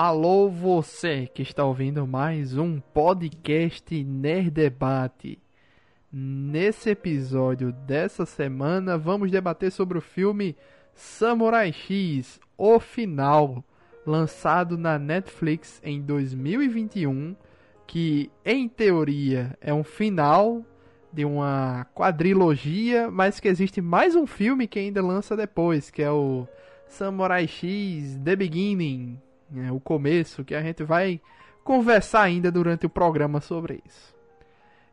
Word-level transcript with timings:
Alô 0.00 0.48
você 0.48 1.26
que 1.26 1.42
está 1.42 1.64
ouvindo 1.64 2.06
mais 2.06 2.56
um 2.56 2.78
podcast 2.78 4.04
Nerd 4.04 4.48
Debate. 4.52 5.40
Nesse 6.12 6.90
episódio 6.90 7.72
dessa 7.72 8.24
semana 8.24 8.96
vamos 8.96 9.28
debater 9.32 9.72
sobre 9.72 9.98
o 9.98 10.00
filme 10.00 10.54
Samurai 10.94 11.72
X, 11.72 12.38
o 12.56 12.78
final, 12.78 13.64
lançado 14.06 14.78
na 14.78 15.00
Netflix 15.00 15.80
em 15.82 16.00
2021, 16.00 17.34
que 17.84 18.30
em 18.44 18.68
teoria 18.68 19.58
é 19.60 19.74
um 19.74 19.82
final 19.82 20.64
de 21.12 21.24
uma 21.24 21.88
quadrilogia, 21.92 23.10
mas 23.10 23.40
que 23.40 23.48
existe 23.48 23.80
mais 23.80 24.14
um 24.14 24.28
filme 24.28 24.68
que 24.68 24.78
ainda 24.78 25.02
lança 25.02 25.36
depois, 25.36 25.90
que 25.90 26.04
é 26.04 26.10
o 26.12 26.46
Samurai 26.86 27.48
X 27.48 28.16
The 28.22 28.36
Beginning, 28.36 29.20
né, 29.50 29.70
o 29.72 29.80
começo, 29.80 30.44
que 30.44 30.54
a 30.54 30.62
gente 30.62 30.82
vai 30.82 31.20
conversar 31.64 32.22
ainda 32.22 32.50
durante 32.50 32.86
o 32.86 32.90
programa 32.90 33.40
sobre 33.40 33.82
isso. 33.86 34.16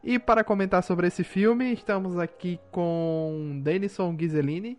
E 0.03 0.19
para 0.19 0.43
comentar 0.43 0.83
sobre 0.83 1.07
esse 1.07 1.23
filme, 1.23 1.73
estamos 1.73 2.19
aqui 2.19 2.59
com 2.71 3.59
Denison 3.63 4.13
Ghiselini. 4.15 4.77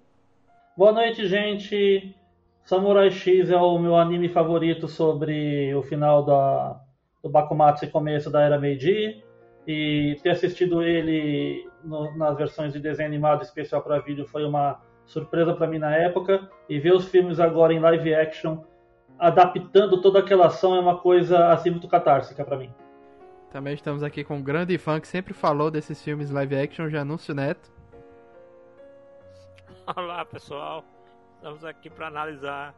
Boa 0.76 0.92
noite, 0.92 1.26
gente. 1.26 2.14
Samurai 2.62 3.10
X 3.10 3.50
é 3.50 3.56
o 3.56 3.78
meu 3.78 3.96
anime 3.96 4.28
favorito 4.28 4.86
sobre 4.86 5.74
o 5.74 5.82
final 5.82 6.24
da, 6.24 6.80
do 7.22 7.28
Bakumatsu 7.28 7.86
e 7.86 7.88
começo 7.88 8.30
da 8.30 8.42
Era 8.42 8.58
Meiji. 8.58 9.22
E 9.66 10.16
ter 10.22 10.30
assistido 10.30 10.82
ele 10.82 11.68
no, 11.82 12.16
nas 12.16 12.36
versões 12.36 12.72
de 12.72 12.78
desenho 12.78 13.08
animado 13.08 13.42
especial 13.42 13.82
para 13.82 13.98
vídeo 13.98 14.26
foi 14.26 14.44
uma 14.44 14.80
surpresa 15.06 15.54
para 15.54 15.66
mim 15.66 15.78
na 15.78 15.96
época. 15.96 16.48
E 16.68 16.78
ver 16.78 16.92
os 16.92 17.08
filmes 17.08 17.40
agora 17.40 17.72
em 17.72 17.80
live 17.80 18.14
action, 18.14 18.58
adaptando 19.18 20.00
toda 20.00 20.18
aquela 20.18 20.46
ação, 20.46 20.74
é 20.74 20.80
uma 20.80 20.98
coisa 20.98 21.52
assim 21.52 21.70
muito 21.70 21.88
catártica 21.88 22.44
para 22.44 22.56
mim. 22.56 22.72
Também 23.50 23.74
estamos 23.74 24.02
aqui 24.02 24.22
com 24.22 24.36
um 24.36 24.42
grande 24.42 24.76
fã 24.76 25.00
que 25.00 25.08
sempre 25.08 25.32
falou 25.32 25.70
desses 25.70 26.02
filmes 26.02 26.30
live 26.30 26.56
action, 26.56 26.88
Janúncio 26.88 27.34
Neto. 27.34 27.72
Olá 29.96 30.24
pessoal, 30.24 30.84
estamos 31.36 31.64
aqui 31.64 31.88
para 31.88 32.08
analisar 32.08 32.74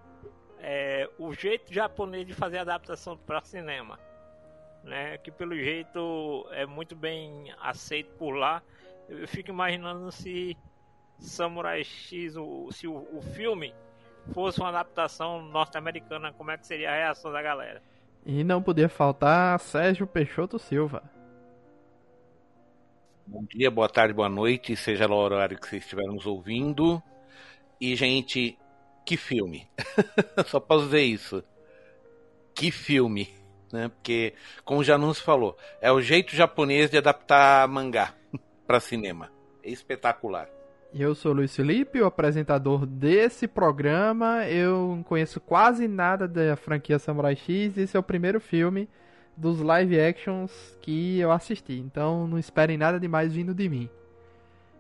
é, 0.60 1.08
o 1.18 1.32
jeito 1.32 1.72
japonês 1.72 2.26
de 2.26 2.34
fazer 2.34 2.58
adaptação 2.58 3.16
para 3.16 3.41
cinema, 3.41 3.98
né? 4.84 5.18
Que 5.18 5.30
pelo 5.30 5.56
jeito 5.56 6.46
é 6.50 6.66
muito 6.66 6.94
bem 6.94 7.52
aceito 7.60 8.14
por 8.16 8.32
lá. 8.32 8.62
Eu 9.08 9.26
fico 9.26 9.50
imaginando 9.50 10.12
se 10.12 10.56
Samurai 11.18 11.82
X, 11.82 12.36
o, 12.36 12.70
se 12.70 12.86
o, 12.86 13.08
o 13.16 13.22
filme 13.22 13.74
fosse 14.32 14.60
uma 14.60 14.68
adaptação 14.68 15.42
norte-americana, 15.42 16.32
como 16.32 16.50
é 16.50 16.58
que 16.58 16.66
seria 16.66 16.90
a 16.90 16.94
reação 16.94 17.32
da 17.32 17.42
galera? 17.42 17.82
E 18.24 18.44
não 18.44 18.62
podia 18.62 18.88
faltar 18.88 19.58
Sérgio 19.60 20.06
Peixoto 20.06 20.58
Silva. 20.58 21.02
Bom 23.26 23.44
dia, 23.44 23.70
boa 23.70 23.88
tarde, 23.88 24.14
boa 24.14 24.28
noite, 24.28 24.74
seja 24.74 25.06
lá 25.06 25.14
o 25.14 25.18
horário 25.18 25.58
que 25.58 25.68
vocês 25.68 25.82
estiverem 25.82 26.14
nos 26.14 26.26
ouvindo. 26.26 27.02
E, 27.80 27.94
gente, 27.94 28.58
que 29.04 29.16
filme! 29.16 29.68
Só 30.46 30.58
posso 30.58 30.86
dizer 30.86 31.02
isso. 31.02 31.44
Que 32.54 32.70
filme! 32.70 33.28
Né? 33.72 33.88
Porque, 33.88 34.34
como 34.64 34.82
já 34.82 34.96
nos 34.96 35.20
falou, 35.20 35.56
é 35.80 35.92
o 35.92 36.00
jeito 36.00 36.34
japonês 36.34 36.90
de 36.90 36.96
adaptar 36.96 37.68
mangá 37.68 38.14
para 38.66 38.80
cinema. 38.80 39.30
É 39.62 39.70
espetacular. 39.70 40.48
Eu 40.94 41.14
sou 41.14 41.34
Luiz 41.34 41.55
Felipe, 41.55 42.00
o 42.00 42.06
apresentador 42.06 42.86
desse 42.86 43.47
programa. 43.47 44.47
Eu 44.47 44.94
não 44.97 45.03
conheço 45.03 45.39
quase 45.39 45.86
nada 45.86 46.27
da 46.27 46.56
franquia 46.56 46.98
Samurai 46.98 47.36
X. 47.36 47.77
Esse 47.77 47.94
é 47.97 48.00
o 48.00 48.03
primeiro 48.03 48.41
filme 48.41 48.89
dos 49.36 49.61
live 49.61 50.00
actions 50.00 50.50
que 50.81 51.19
eu 51.19 51.31
assisti. 51.31 51.75
Então 51.75 52.27
não 52.27 52.39
esperem 52.39 52.78
nada 52.78 52.98
demais 52.98 53.34
vindo 53.34 53.55
de 53.55 53.69
mim. 53.69 53.91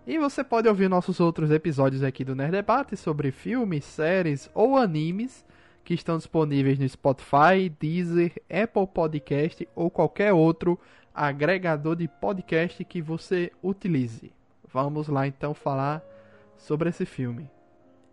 E 0.06 0.18
você 0.18 0.42
pode 0.42 0.66
ouvir 0.66 0.88
nossos 0.88 1.20
outros 1.20 1.50
episódios 1.50 2.02
aqui 2.02 2.24
do 2.24 2.34
Nerd 2.34 2.52
Debate 2.52 2.96
sobre 2.96 3.30
filmes, 3.30 3.84
séries 3.84 4.50
ou 4.54 4.78
animes 4.78 5.44
que 5.84 5.92
estão 5.92 6.16
disponíveis 6.16 6.78
no 6.78 6.88
Spotify, 6.88 7.68
Deezer, 7.78 8.32
Apple 8.50 8.86
Podcast 8.86 9.68
ou 9.74 9.90
qualquer 9.90 10.32
outro 10.32 10.80
agregador 11.14 11.94
de 11.94 12.08
podcast 12.08 12.82
que 12.82 13.02
você 13.02 13.52
utilize. 13.62 14.37
Vamos 14.72 15.08
lá 15.08 15.26
então 15.26 15.54
falar 15.54 16.02
sobre 16.56 16.88
esse 16.88 17.06
filme. 17.06 17.50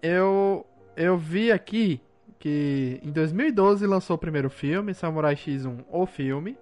Eu 0.02 0.66
eu 0.96 1.18
vi 1.18 1.52
aqui 1.52 2.02
que 2.40 3.00
em 3.04 3.12
2012 3.12 3.86
lançou 3.86 4.16
o 4.16 4.20
primeiro 4.20 4.50
filme, 4.50 4.94
Samurai 4.94 5.36
X1, 5.36 5.84
o 5.90 6.06
filme. 6.06 6.58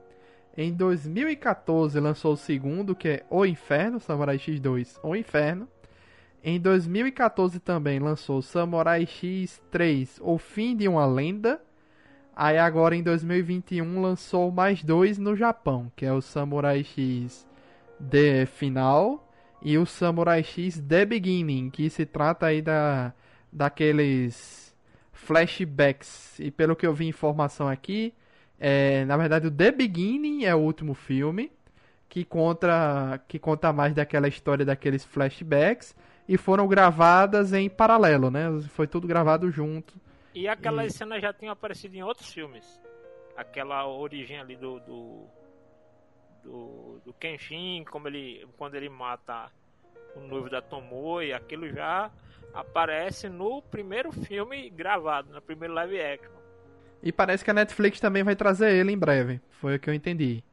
Em 0.56 0.72
2014 0.72 2.00
lançou 2.00 2.34
o 2.34 2.38
segundo, 2.38 2.96
que 2.96 3.08
é 3.08 3.26
O 3.30 3.46
Inferno, 3.46 4.00
Samurai 4.00 4.38
X2, 4.38 5.00
O 5.04 5.16
Inferno. 5.16 5.68
Em 6.44 6.60
2014 6.60 7.60
também 7.60 8.00
lançou 8.00 8.42
Samurai 8.42 9.06
X3, 9.06 10.20
O 10.22 10.38
Fim 10.38 10.76
de 10.76 10.88
uma 10.88 11.06
Lenda. 11.06 11.62
Aí 12.36 12.58
agora 12.58 12.96
em 12.96 13.04
2021 13.04 14.02
lançou 14.02 14.52
mais 14.52 14.84
dois 14.84 15.18
no 15.18 15.36
Japão, 15.36 15.92
que 15.96 16.06
é 16.06 16.14
o 16.14 16.22
Samurai 16.22 16.84
X 16.84 17.48
The 18.10 18.46
Final 18.46 19.23
e 19.64 19.78
o 19.78 19.86
Samurai 19.86 20.44
X 20.44 20.80
The 20.82 21.06
Beginning, 21.06 21.70
que 21.70 21.90
se 21.90 22.06
trata 22.06 22.48
aí 22.48 22.62
da 22.62 23.14
daqueles 23.52 24.76
flashbacks. 25.14 26.40
E 26.40 26.52
pelo 26.52 26.76
que 26.76 26.86
eu 26.86 26.94
vi 26.94 27.08
informação 27.08 27.68
aqui, 27.70 28.14
é, 28.60 29.06
na 29.06 29.16
verdade 29.16 29.48
o 29.48 29.52
The 29.52 29.72
Beginning 29.72 30.44
é 30.44 30.54
o 30.54 30.60
último 30.60 30.94
filme 30.94 31.52
que 32.10 32.26
conta 32.26 33.24
que 33.28 33.40
conta 33.40 33.72
mais 33.72 33.94
daquela 33.94 34.28
história 34.28 34.66
daqueles 34.66 35.06
flashbacks 35.06 35.96
e 36.28 36.38
foram 36.38 36.68
gravadas 36.68 37.54
em 37.54 37.70
paralelo, 37.70 38.30
né? 38.30 38.48
Foi 38.70 38.86
tudo 38.86 39.08
gravado 39.08 39.50
junto. 39.50 39.94
E 40.34 40.48
aquelas 40.48 40.94
e... 40.94 40.98
cenas 40.98 41.22
já 41.22 41.32
tinham 41.32 41.52
aparecido 41.52 41.96
em 41.96 42.04
outros 42.04 42.32
filmes. 42.32 42.80
Aquela 43.36 43.88
origem 43.88 44.40
ali 44.40 44.56
do, 44.56 44.80
do 44.82 45.28
do, 46.44 47.00
do 47.06 47.14
Kenshin, 47.14 47.84
como 47.86 48.08
ele, 48.08 48.48
quando 48.58 48.76
ele 48.76 48.90
mata 48.90 49.52
o 50.16 50.20
noivo 50.20 50.50
da 50.50 50.62
Tomoe, 50.62 51.34
aquilo 51.34 51.68
já 51.70 52.12
aparece 52.54 53.30
no 53.30 53.62
primeiro 53.62 54.12
filme 54.12 54.70
gravado, 54.70 55.34
no 55.34 55.42
primeiro 55.42 55.74
live 55.74 56.00
action. 56.00 56.32
E 57.02 57.12
parece 57.12 57.44
que 57.44 57.52
a 57.52 57.54
Netflix 57.54 58.00
também 58.00 58.24
vai 58.24 58.36
trazer 58.36 58.74
ele 58.74 58.92
em 58.92 58.98
breve, 58.98 59.42
foi 59.50 59.76
o 59.76 59.80
que 59.80 59.90
eu 59.90 59.94
entendi. 59.94 60.44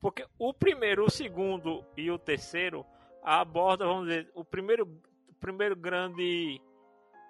Porque 0.00 0.26
o 0.38 0.52
primeiro, 0.52 1.04
o 1.04 1.10
segundo 1.10 1.84
e 1.96 2.10
o 2.10 2.18
terceiro 2.18 2.84
aborda, 3.22 3.86
vamos 3.86 4.08
dizer, 4.08 4.28
o 4.34 4.44
primeiro, 4.44 4.84
o 5.28 5.34
primeiro 5.40 5.74
grande, 5.74 6.60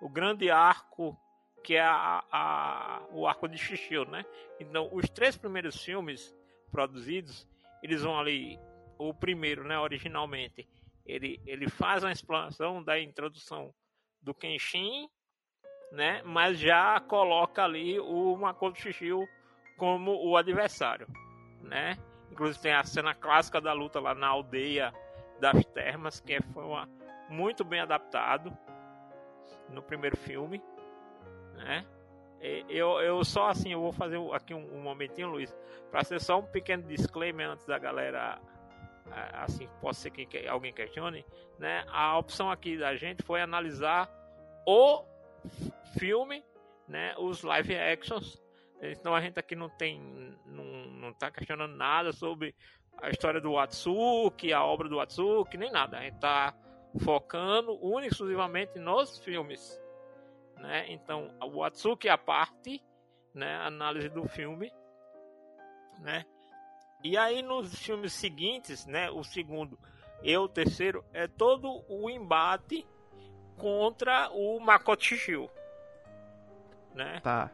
o 0.02 0.08
grande 0.08 0.50
arco 0.50 1.16
que 1.64 1.76
é 1.76 1.80
a, 1.80 2.22
a, 2.30 3.02
o 3.10 3.26
arco 3.26 3.48
de 3.48 3.56
Shishio, 3.56 4.04
né? 4.04 4.26
Então, 4.60 4.90
os 4.92 5.08
três 5.08 5.34
primeiros 5.34 5.82
filmes 5.82 6.36
produzidos, 6.70 7.48
eles 7.84 8.02
vão 8.02 8.18
ali, 8.18 8.58
o 8.98 9.12
primeiro, 9.12 9.62
né, 9.62 9.78
originalmente, 9.78 10.66
ele, 11.04 11.38
ele 11.44 11.68
faz 11.68 12.02
uma 12.02 12.10
explanação 12.10 12.82
da 12.82 12.98
introdução 12.98 13.74
do 14.22 14.32
Kenshin, 14.32 15.06
né, 15.92 16.22
mas 16.24 16.58
já 16.58 16.98
coloca 17.00 17.62
ali 17.62 18.00
o 18.00 18.34
Makoto 18.38 18.80
Shishio 18.80 19.28
como 19.76 20.12
o 20.26 20.34
adversário, 20.34 21.06
né? 21.60 21.98
Inclusive 22.30 22.62
tem 22.62 22.72
a 22.72 22.82
cena 22.84 23.14
clássica 23.14 23.60
da 23.60 23.74
luta 23.74 24.00
lá 24.00 24.14
na 24.14 24.28
aldeia 24.28 24.90
das 25.38 25.62
termas, 25.66 26.20
que 26.20 26.40
foi 26.54 26.64
uma, 26.64 26.88
muito 27.28 27.64
bem 27.64 27.80
adaptado 27.80 28.56
no 29.68 29.82
primeiro 29.82 30.16
filme, 30.16 30.62
né? 31.54 31.84
Eu, 32.68 33.00
eu 33.00 33.24
só 33.24 33.48
assim, 33.48 33.72
eu 33.72 33.80
vou 33.80 33.90
fazer 33.90 34.18
aqui 34.34 34.52
um, 34.52 34.76
um 34.76 34.82
momentinho, 34.82 35.30
Luiz, 35.30 35.56
para 35.90 36.04
ser 36.04 36.20
só 36.20 36.40
um 36.40 36.42
pequeno 36.42 36.82
disclaimer 36.82 37.48
antes 37.48 37.64
da 37.64 37.78
galera, 37.78 38.38
assim, 39.32 39.66
pode 39.80 39.96
ser 39.96 40.10
que 40.10 40.46
alguém 40.46 40.70
questione, 40.70 41.24
né? 41.58 41.86
A 41.88 42.18
opção 42.18 42.50
aqui 42.50 42.76
da 42.76 42.94
gente 42.96 43.22
foi 43.22 43.40
analisar 43.40 44.10
o 44.66 45.04
filme, 45.98 46.44
né? 46.86 47.14
Os 47.16 47.42
live 47.42 47.74
actions. 47.76 48.42
Então 48.82 49.14
a 49.14 49.22
gente 49.22 49.38
aqui 49.38 49.56
não 49.56 49.70
tem, 49.70 50.36
não, 50.44 50.64
não 50.64 51.14
tá 51.14 51.30
questionando 51.30 51.74
nada 51.74 52.12
sobre 52.12 52.54
a 53.00 53.08
história 53.08 53.40
do 53.40 53.52
Watsuki, 53.52 54.52
a 54.52 54.62
obra 54.62 54.86
do 54.86 54.96
Watsuki, 54.96 55.56
nem 55.56 55.72
nada. 55.72 55.96
A 55.96 56.02
gente 56.02 56.18
tá 56.18 56.54
focando 57.02 57.72
única 57.82 58.08
e 58.08 58.10
exclusivamente 58.10 58.78
nos 58.78 59.18
filmes 59.20 59.82
né? 60.64 60.86
Então, 60.88 61.30
o 61.42 61.62
Atsuki 61.62 62.08
a 62.08 62.16
parte, 62.16 62.82
né? 63.34 63.56
Análise 63.56 64.08
do 64.08 64.26
filme, 64.26 64.72
né? 66.00 66.24
E 67.02 67.18
aí 67.18 67.42
nos 67.42 67.74
filmes 67.78 68.14
seguintes, 68.14 68.86
né? 68.86 69.10
O 69.10 69.22
segundo 69.22 69.78
e 70.22 70.34
o 70.38 70.48
terceiro 70.48 71.04
é 71.12 71.28
todo 71.28 71.84
o 71.86 72.08
embate 72.08 72.86
contra 73.58 74.30
o 74.30 74.58
Makoto 74.58 75.04
Shishio, 75.04 75.50
né? 76.94 77.20
Tá. 77.22 77.50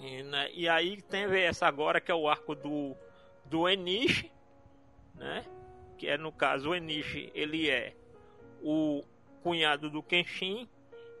E, 0.00 0.22
né, 0.22 0.50
e 0.52 0.66
aí 0.66 1.00
tem 1.02 1.24
essa 1.42 1.66
agora 1.66 2.00
que 2.00 2.10
é 2.10 2.14
o 2.14 2.26
arco 2.26 2.54
do, 2.54 2.96
do 3.44 3.68
Enishi, 3.68 4.32
né? 5.14 5.44
Que 5.98 6.08
é 6.08 6.16
no 6.16 6.32
caso 6.32 6.70
o 6.70 6.74
Enishi, 6.74 7.30
ele 7.34 7.68
é 7.68 7.94
o 8.62 9.04
cunhado 9.42 9.90
do 9.90 10.02
Kenshin 10.02 10.66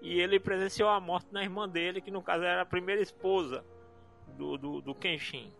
e 0.04 0.20
ele 0.20 0.38
presenciou 0.38 0.90
a 0.90 1.00
morte 1.00 1.32
da 1.32 1.42
irmã 1.42 1.66
dele, 1.66 1.98
que 1.98 2.10
no 2.10 2.20
caso 2.20 2.44
era 2.44 2.60
a 2.60 2.66
primeira 2.66 3.00
esposa 3.00 3.64
do, 4.36 4.58
do, 4.58 4.80
do 4.82 4.94
Kenshin. 4.94 5.50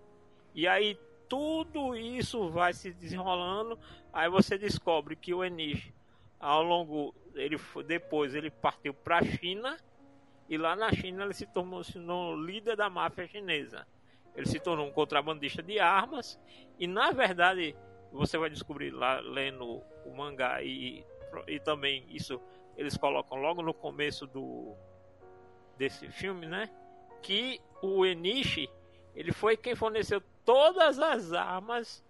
E 0.54 0.68
aí 0.68 0.98
tudo 1.26 1.96
isso 1.96 2.50
vai 2.50 2.74
se 2.74 2.92
desenrolando, 2.92 3.78
aí 4.12 4.28
você 4.28 4.58
descobre 4.58 5.16
que 5.16 5.32
o 5.32 5.42
Enishi, 5.42 5.94
ao 6.38 6.62
longo 6.62 7.14
ele 7.34 7.58
depois 7.86 8.34
ele 8.34 8.50
partiu 8.50 8.92
para 8.92 9.20
a 9.20 9.24
China 9.24 9.78
e 10.46 10.58
lá 10.58 10.76
na 10.76 10.92
China 10.92 11.24
ele 11.24 11.32
se 11.32 11.46
tornou, 11.46 11.82
se 11.82 11.94
tornou 11.94 12.36
líder 12.36 12.76
da 12.76 12.90
máfia 12.90 13.26
chinesa. 13.26 13.86
Ele 14.36 14.46
se 14.46 14.60
tornou 14.60 14.86
um 14.86 14.92
contrabandista 14.92 15.62
de 15.62 15.80
armas 15.80 16.38
e 16.78 16.86
na 16.86 17.12
verdade 17.12 17.74
você 18.12 18.36
vai 18.36 18.50
descobrir 18.50 18.90
lá 18.90 19.20
lendo 19.20 19.80
o 20.04 20.14
mangá 20.14 20.62
e, 20.62 21.02
e 21.48 21.58
também 21.60 22.04
isso 22.10 22.38
eles 22.76 22.96
colocam 22.96 23.38
logo 23.38 23.62
no 23.62 23.74
começo 23.74 24.26
do 24.26 24.74
desse 25.76 26.08
filme, 26.10 26.46
né? 26.46 26.70
Que 27.22 27.60
o 27.82 28.04
Enishi 28.06 28.68
ele 29.14 29.32
foi 29.32 29.56
quem 29.56 29.74
forneceu 29.74 30.22
todas 30.44 30.98
as 30.98 31.32
armas 31.32 32.04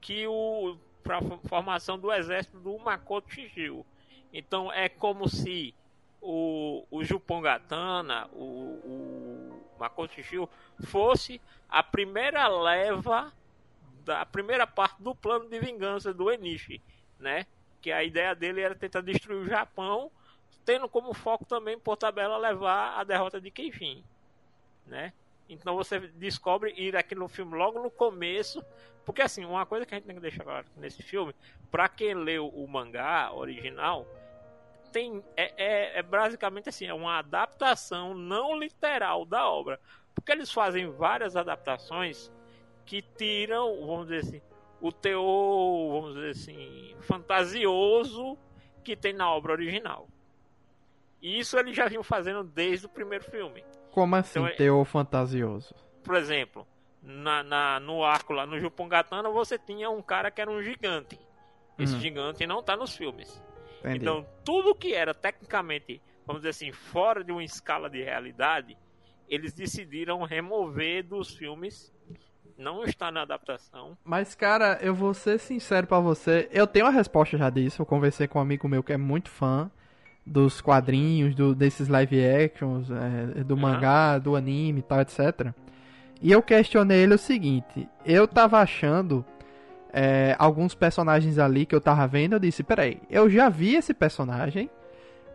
que 0.00 0.26
o 0.26 0.76
para 1.02 1.20
formação 1.48 1.98
do 1.98 2.12
exército 2.12 2.58
do 2.60 2.78
Makoto 2.78 3.32
Shishio. 3.32 3.84
Então 4.32 4.70
é 4.70 4.88
como 4.88 5.28
se 5.28 5.74
o, 6.20 6.84
o 6.90 7.02
Jupongatana, 7.02 8.28
o, 8.32 8.44
o 8.84 9.62
Makoto 9.78 10.12
Shishio, 10.14 10.48
fosse 10.84 11.40
a 11.68 11.82
primeira 11.82 12.46
leva 12.46 13.32
da 14.04 14.24
primeira 14.26 14.66
parte 14.66 15.02
do 15.02 15.14
plano 15.14 15.48
de 15.48 15.58
vingança 15.58 16.12
do 16.12 16.30
Enishi, 16.30 16.82
né? 17.18 17.46
Que 17.80 17.92
a 17.92 18.02
ideia 18.02 18.34
dele 18.34 18.60
era 18.60 18.74
tentar 18.74 19.00
destruir 19.00 19.38
o 19.38 19.48
Japão, 19.48 20.10
tendo 20.64 20.88
como 20.88 21.14
foco 21.14 21.44
também 21.44 21.78
por 21.78 21.96
tabela 21.96 22.36
levar 22.36 22.98
a 22.98 23.04
derrota 23.04 23.40
de 23.40 23.50
Kenshin, 23.50 24.04
né? 24.86 25.12
Então 25.48 25.74
você 25.74 25.98
descobre 25.98 26.74
ir 26.76 26.94
aqui 26.94 27.14
no 27.14 27.26
filme 27.26 27.56
logo 27.56 27.80
no 27.80 27.90
começo, 27.90 28.62
porque 29.04 29.22
assim, 29.22 29.44
uma 29.44 29.64
coisa 29.64 29.86
que 29.86 29.94
a 29.94 29.98
gente 29.98 30.06
tem 30.06 30.14
que 30.14 30.20
deixar 30.20 30.44
claro 30.44 30.66
nesse 30.76 31.02
filme, 31.02 31.34
para 31.70 31.88
quem 31.88 32.12
leu 32.12 32.48
o 32.48 32.68
mangá 32.68 33.32
original, 33.32 34.06
tem 34.92 35.24
é, 35.36 35.52
é, 35.56 35.98
é, 35.98 36.02
basicamente 36.02 36.68
assim, 36.68 36.86
é 36.86 36.92
uma 36.92 37.18
adaptação 37.18 38.12
não 38.12 38.58
literal 38.58 39.24
da 39.24 39.48
obra, 39.48 39.80
porque 40.14 40.32
eles 40.32 40.52
fazem 40.52 40.90
várias 40.90 41.36
adaptações 41.36 42.30
que 42.84 43.00
tiram, 43.00 43.86
vamos 43.86 44.08
dizer 44.08 44.28
assim, 44.28 44.42
o 44.80 44.92
teor, 44.92 45.92
vamos 46.00 46.14
dizer 46.14 46.30
assim, 46.30 46.94
fantasioso 47.00 48.38
que 48.84 48.96
tem 48.96 49.12
na 49.12 49.30
obra 49.30 49.52
original. 49.52 50.08
E 51.20 51.38
isso 51.38 51.58
eles 51.58 51.76
já 51.76 51.88
vinham 51.88 52.02
fazendo 52.02 52.44
desde 52.44 52.86
o 52.86 52.88
primeiro 52.88 53.24
filme. 53.24 53.64
Como 53.90 54.14
assim, 54.14 54.38
então, 54.38 54.56
teor 54.56 54.84
fantasioso? 54.84 55.74
Por 56.04 56.14
exemplo, 56.14 56.66
na, 57.02 57.42
na, 57.42 57.80
no 57.80 58.04
arco 58.04 58.32
lá 58.32 58.46
no 58.46 58.58
Jupongatana 58.58 59.28
você 59.28 59.58
tinha 59.58 59.90
um 59.90 60.02
cara 60.02 60.30
que 60.30 60.40
era 60.40 60.50
um 60.50 60.62
gigante. 60.62 61.18
Esse 61.78 61.94
uhum. 61.94 62.00
gigante 62.00 62.46
não 62.46 62.60
está 62.60 62.76
nos 62.76 62.96
filmes. 62.96 63.42
Entendi. 63.80 63.98
Então, 63.98 64.26
tudo 64.44 64.74
que 64.74 64.94
era 64.94 65.14
tecnicamente, 65.14 66.02
vamos 66.26 66.42
dizer 66.42 66.50
assim, 66.50 66.72
fora 66.72 67.22
de 67.22 67.30
uma 67.30 67.44
escala 67.44 67.88
de 67.88 68.02
realidade, 68.02 68.76
eles 69.28 69.52
decidiram 69.52 70.22
remover 70.22 71.04
dos 71.04 71.34
filmes. 71.34 71.92
Não 72.58 72.84
está 72.84 73.12
na 73.12 73.22
adaptação. 73.22 73.96
Mas, 74.04 74.34
cara, 74.34 74.78
eu 74.82 74.92
vou 74.92 75.14
ser 75.14 75.38
sincero 75.38 75.86
para 75.86 76.00
você. 76.00 76.48
Eu 76.52 76.66
tenho 76.66 76.86
a 76.86 76.90
resposta 76.90 77.38
já 77.38 77.48
disso. 77.48 77.80
Eu 77.80 77.86
conversei 77.86 78.26
com 78.26 78.40
um 78.40 78.42
amigo 78.42 78.68
meu 78.68 78.82
que 78.82 78.92
é 78.92 78.96
muito 78.96 79.30
fã 79.30 79.70
dos 80.26 80.60
quadrinhos, 80.60 81.34
do, 81.34 81.54
desses 81.54 81.88
live 81.88 82.24
actions, 82.26 82.90
é, 82.90 83.44
do 83.44 83.54
uhum. 83.54 83.60
mangá, 83.60 84.18
do 84.18 84.34
anime 84.34 84.80
e 84.80 84.82
tal, 84.82 85.00
etc. 85.00 85.52
E 86.20 86.32
eu 86.32 86.42
questionei 86.42 87.02
ele 87.02 87.14
o 87.14 87.18
seguinte: 87.18 87.88
eu 88.04 88.26
tava 88.26 88.58
achando 88.58 89.24
é, 89.92 90.34
alguns 90.38 90.74
personagens 90.74 91.38
ali 91.38 91.64
que 91.64 91.74
eu 91.74 91.80
tava 91.80 92.06
vendo, 92.06 92.34
eu 92.34 92.38
disse, 92.38 92.62
peraí, 92.62 93.00
eu 93.08 93.30
já 93.30 93.48
vi 93.48 93.74
esse 93.74 93.94
personagem, 93.94 94.68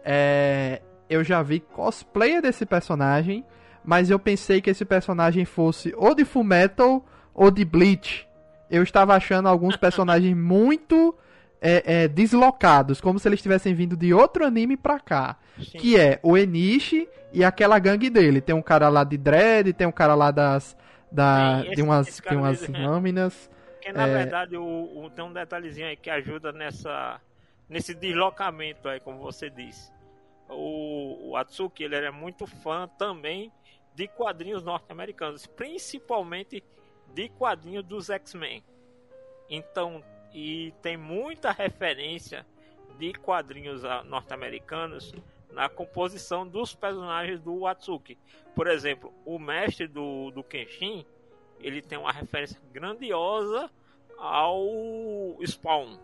é, 0.04 0.82
eu 1.10 1.24
já 1.24 1.42
vi 1.42 1.60
cosplayer 1.60 2.42
desse 2.42 2.66
personagem, 2.66 3.44
mas 3.84 4.10
eu 4.10 4.20
pensei 4.20 4.62
que 4.62 4.70
esse 4.70 4.86
personagem 4.86 5.46
fosse 5.46 5.94
ou 5.98 6.14
de 6.14 6.24
Fullmetal 6.24 7.04
ou 7.34 7.50
de 7.50 7.66
Bleach. 7.66 8.28
Eu 8.70 8.84
estava 8.84 9.16
achando 9.16 9.48
alguns 9.48 9.76
personagens 9.76 10.36
muito 10.38 11.16
é, 11.62 12.04
é, 12.04 12.08
deslocados, 12.08 13.00
como 13.00 13.18
se 13.18 13.28
eles 13.30 13.42
tivessem 13.42 13.74
vindo 13.74 13.96
de 13.96 14.14
outro 14.14 14.46
anime 14.46 14.76
pra 14.76 15.00
cá. 15.00 15.38
Sim. 15.58 15.78
Que 15.78 16.00
é 16.00 16.20
o 16.22 16.38
Enishi 16.38 17.08
e 17.32 17.44
aquela 17.44 17.80
gangue 17.80 18.10
dele. 18.10 18.42
Tem 18.42 18.54
um 18.54 18.62
cara 18.62 18.90
lá 18.90 19.04
de 19.04 19.18
Dread, 19.18 19.72
tem 19.74 19.88
um 19.88 19.92
cara 19.92 20.14
lá 20.14 20.30
das. 20.30 20.76
Da, 21.12 21.62
Sim, 21.62 21.68
esse, 21.68 21.76
de 21.76 21.82
umas, 21.84 22.22
de 22.28 22.36
umas 22.36 22.68
lâminas. 22.68 23.50
Porque 23.74 23.92
na 23.92 24.08
é... 24.08 24.14
verdade 24.14 24.58
o, 24.58 24.64
o, 24.64 25.10
tem 25.12 25.24
um 25.24 25.32
detalhezinho 25.32 25.88
aí 25.88 25.96
que 25.96 26.10
ajuda 26.10 26.52
nessa, 26.52 27.22
nesse 27.70 27.94
deslocamento 27.94 28.90
aí, 28.90 29.00
como 29.00 29.20
você 29.20 29.50
disse. 29.50 29.92
O, 30.50 31.30
o 31.32 31.38
Atsuki 31.38 31.84
ele 31.84 31.96
era 31.96 32.12
muito 32.12 32.48
fã 32.48 32.90
também 32.98 33.52
de 33.94 34.08
quadrinhos 34.08 34.64
norte-americanos, 34.64 35.46
principalmente 35.46 36.64
de 37.14 37.30
quadrinhos 37.30 37.84
dos 37.84 38.10
X-Men. 38.10 38.64
Então 39.50 40.04
e 40.34 40.74
tem 40.82 40.98
muita 40.98 41.52
referência 41.52 42.46
de 42.98 43.14
quadrinhos 43.14 43.86
ah, 43.86 44.04
norte-americanos 44.04 45.14
na 45.52 45.70
composição 45.70 46.48
dos 46.48 46.74
personagens 46.74 47.40
do 47.40 47.68
Atsuki. 47.68 48.18
Por 48.56 48.68
exemplo, 48.68 49.14
o 49.24 49.38
mestre 49.38 49.88
do, 49.88 50.32
do 50.32 50.44
Kenshin, 50.44 51.06
ele 51.60 51.82
tem 51.82 51.98
uma 51.98 52.12
referência 52.12 52.60
grandiosa 52.72 53.70
ao 54.18 55.38
Spawn. 55.46 56.00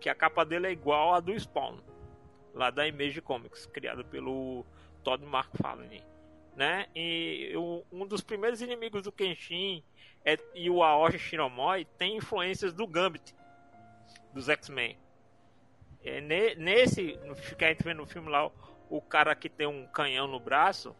Que 0.00 0.08
a 0.08 0.14
capa 0.14 0.44
dele 0.44 0.66
é 0.66 0.72
igual 0.72 1.14
à 1.14 1.20
do 1.20 1.38
Spawn. 1.38 1.78
Lá 2.52 2.70
da 2.70 2.86
Image 2.88 3.20
Comics, 3.20 3.66
criado 3.66 4.04
pelo 4.04 4.64
Todd 5.04 5.24
McFarlane. 5.24 6.02
Né? 6.58 6.88
E 6.92 7.52
um 7.92 8.04
dos 8.04 8.20
primeiros 8.20 8.60
inimigos 8.60 9.04
do 9.04 9.12
Kenshin 9.12 9.80
é, 10.24 10.36
e 10.56 10.68
o 10.68 10.82
Aoshi 10.82 11.16
Shiromoi 11.16 11.84
tem 11.96 12.16
influências 12.16 12.74
do 12.74 12.84
Gambit, 12.84 13.32
dos 14.34 14.48
X-Men. 14.48 14.98
É, 16.04 16.20
ne, 16.20 16.56
nesse, 16.56 17.16
no, 17.24 17.36
que 17.36 17.64
a 17.64 17.68
gente 17.68 17.84
vê 17.84 17.94
no 17.94 18.04
filme 18.04 18.28
lá, 18.28 18.50
o 18.90 19.00
cara 19.00 19.36
que 19.36 19.48
tem 19.48 19.68
um 19.68 19.86
canhão 19.86 20.26
no 20.26 20.40
braço, 20.40 20.96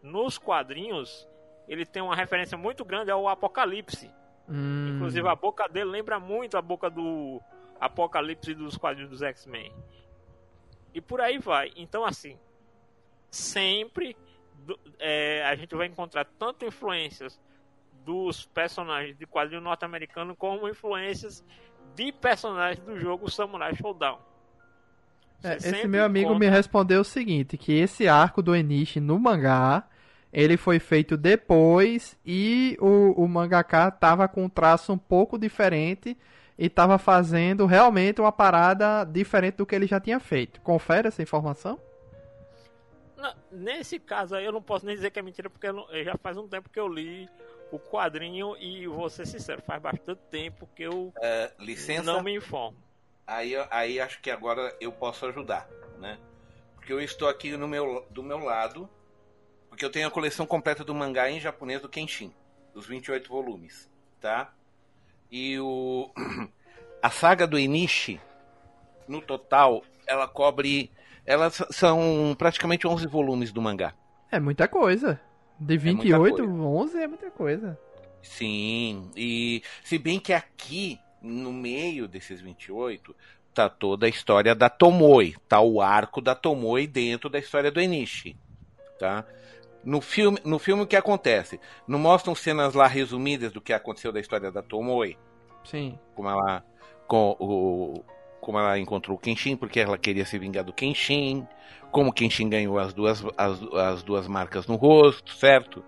nos 0.00 0.38
quadrinhos, 0.38 1.26
ele 1.66 1.84
tem 1.84 2.00
uma 2.00 2.14
referência 2.14 2.56
muito 2.56 2.84
grande 2.84 3.10
ao 3.10 3.26
Apocalipse. 3.26 4.08
Hum. 4.48 4.94
Inclusive 4.94 5.26
a 5.26 5.34
boca 5.34 5.68
dele 5.68 5.90
lembra 5.90 6.20
muito 6.20 6.56
a 6.56 6.62
boca 6.62 6.88
do 6.88 7.42
Apocalipse 7.80 8.54
dos 8.54 8.76
quadrinhos 8.76 9.10
dos 9.10 9.22
X-Men. 9.22 9.74
E 10.94 11.00
por 11.00 11.20
aí 11.20 11.38
vai. 11.38 11.72
Então, 11.74 12.04
assim, 12.04 12.38
sempre 13.28 14.16
é, 14.98 15.44
a 15.44 15.54
gente 15.54 15.74
vai 15.74 15.86
encontrar 15.86 16.24
tanto 16.38 16.64
influências 16.64 17.40
dos 18.04 18.46
personagens 18.46 19.16
de 19.16 19.26
quadrinho 19.26 19.60
norte-americano 19.60 20.34
como 20.34 20.68
influências 20.68 21.44
de 21.94 22.12
personagens 22.12 22.84
do 22.84 22.98
jogo 22.98 23.30
Samurai 23.30 23.74
Showdown. 23.74 24.18
É, 25.42 25.56
esse 25.56 25.88
meu 25.88 26.04
amigo 26.04 26.30
encontra... 26.30 26.48
me 26.48 26.54
respondeu 26.54 27.00
o 27.00 27.04
seguinte, 27.04 27.56
que 27.56 27.72
esse 27.72 28.06
arco 28.06 28.42
do 28.42 28.54
Enishi 28.54 29.00
no 29.00 29.18
mangá, 29.18 29.84
ele 30.32 30.56
foi 30.56 30.78
feito 30.78 31.16
depois 31.16 32.16
e 32.24 32.76
o, 32.80 33.24
o 33.24 33.28
mangaka 33.28 33.90
tava 33.90 34.28
com 34.28 34.44
um 34.44 34.48
traço 34.48 34.92
um 34.92 34.98
pouco 34.98 35.38
diferente 35.38 36.16
e 36.56 36.68
tava 36.68 36.96
fazendo 36.96 37.66
realmente 37.66 38.20
uma 38.20 38.32
parada 38.32 39.04
diferente 39.04 39.56
do 39.56 39.66
que 39.66 39.74
ele 39.74 39.86
já 39.86 39.98
tinha 39.98 40.20
feito. 40.20 40.60
Confere 40.60 41.08
essa 41.08 41.22
informação? 41.22 41.78
Nesse 43.50 43.98
caso 43.98 44.34
aí 44.34 44.44
eu 44.44 44.52
não 44.52 44.62
posso 44.62 44.86
nem 44.86 44.94
dizer 44.94 45.10
que 45.10 45.18
é 45.18 45.22
mentira, 45.22 45.50
porque 45.50 45.70
não, 45.70 45.86
já 46.04 46.16
faz 46.16 46.36
um 46.36 46.48
tempo 46.48 46.68
que 46.68 46.80
eu 46.80 46.88
li 46.88 47.28
o 47.70 47.78
quadrinho 47.78 48.56
e 48.58 48.86
vou 48.86 49.08
ser 49.08 49.26
sincero, 49.26 49.62
faz 49.62 49.80
bastante 49.80 50.20
tempo 50.30 50.68
que 50.74 50.82
eu 50.82 51.12
é, 51.20 51.50
licença, 51.58 52.02
não 52.02 52.22
me 52.22 52.36
informo. 52.36 52.76
Aí, 53.26 53.54
aí 53.70 54.00
acho 54.00 54.20
que 54.20 54.30
agora 54.30 54.76
eu 54.80 54.92
posso 54.92 55.24
ajudar, 55.26 55.68
né? 55.98 56.18
Porque 56.74 56.92
eu 56.92 57.00
estou 57.00 57.28
aqui 57.28 57.56
no 57.56 57.66
meu, 57.66 58.06
do 58.10 58.22
meu 58.22 58.38
lado, 58.38 58.88
porque 59.68 59.84
eu 59.84 59.90
tenho 59.90 60.06
a 60.06 60.10
coleção 60.10 60.44
completa 60.44 60.84
do 60.84 60.94
mangá 60.94 61.30
em 61.30 61.40
japonês 61.40 61.80
do 61.80 61.88
Kenshin, 61.88 62.34
dos 62.74 62.86
28 62.86 63.28
volumes, 63.28 63.88
tá? 64.20 64.52
E 65.30 65.58
o 65.58 66.10
a 67.00 67.10
saga 67.10 67.46
do 67.46 67.58
Inishi, 67.58 68.20
no 69.08 69.22
total, 69.22 69.82
ela 70.06 70.28
cobre, 70.28 70.90
elas 71.24 71.62
são 71.70 72.34
praticamente 72.36 72.86
11 72.86 73.06
volumes 73.06 73.52
do 73.52 73.62
mangá. 73.62 73.94
É 74.30 74.40
muita 74.40 74.66
coisa. 74.66 75.20
De 75.58 75.76
28, 75.76 76.44
11 76.44 76.98
é 76.98 77.06
muita 77.06 77.30
coisa. 77.30 77.78
Sim, 78.22 79.10
e 79.16 79.62
se 79.82 79.98
bem 79.98 80.18
que 80.18 80.32
aqui, 80.32 80.98
no 81.20 81.52
meio 81.52 82.06
desses 82.06 82.40
28, 82.40 83.14
tá 83.52 83.68
toda 83.68 84.06
a 84.06 84.08
história 84.08 84.54
da 84.54 84.68
Tomoe, 84.68 85.36
tá 85.48 85.60
o 85.60 85.80
arco 85.80 86.20
da 86.20 86.34
Tomoe 86.34 86.86
dentro 86.86 87.28
da 87.28 87.38
história 87.38 87.70
do 87.70 87.80
Enishi, 87.80 88.36
tá? 88.98 89.24
No 89.84 90.00
filme, 90.00 90.38
no 90.44 90.58
filme 90.58 90.84
o 90.84 90.86
que 90.86 90.94
acontece? 90.94 91.60
Não 91.86 91.98
mostram 91.98 92.34
cenas 92.34 92.74
lá 92.74 92.86
resumidas 92.86 93.52
do 93.52 93.60
que 93.60 93.72
aconteceu 93.72 94.12
da 94.12 94.20
história 94.20 94.50
da 94.50 94.62
Tomoe? 94.62 95.18
Sim. 95.64 95.98
Como 96.14 96.28
ela 96.28 96.64
com 97.08 97.36
o 97.38 98.04
como 98.42 98.58
ela 98.58 98.76
encontrou 98.76 99.16
o 99.16 99.20
Kenshin, 99.20 99.56
porque 99.56 99.78
ela 99.78 99.96
queria 99.96 100.24
se 100.24 100.36
vingar 100.36 100.64
do 100.64 100.72
Kenshin, 100.72 101.46
como 101.92 102.10
o 102.10 102.12
Kenshin 102.12 102.50
ganhou 102.50 102.76
as 102.76 102.92
duas, 102.92 103.24
as, 103.38 103.62
as 103.72 104.02
duas 104.02 104.26
marcas 104.26 104.66
no 104.66 104.74
rosto, 104.74 105.32
certo? 105.32 105.84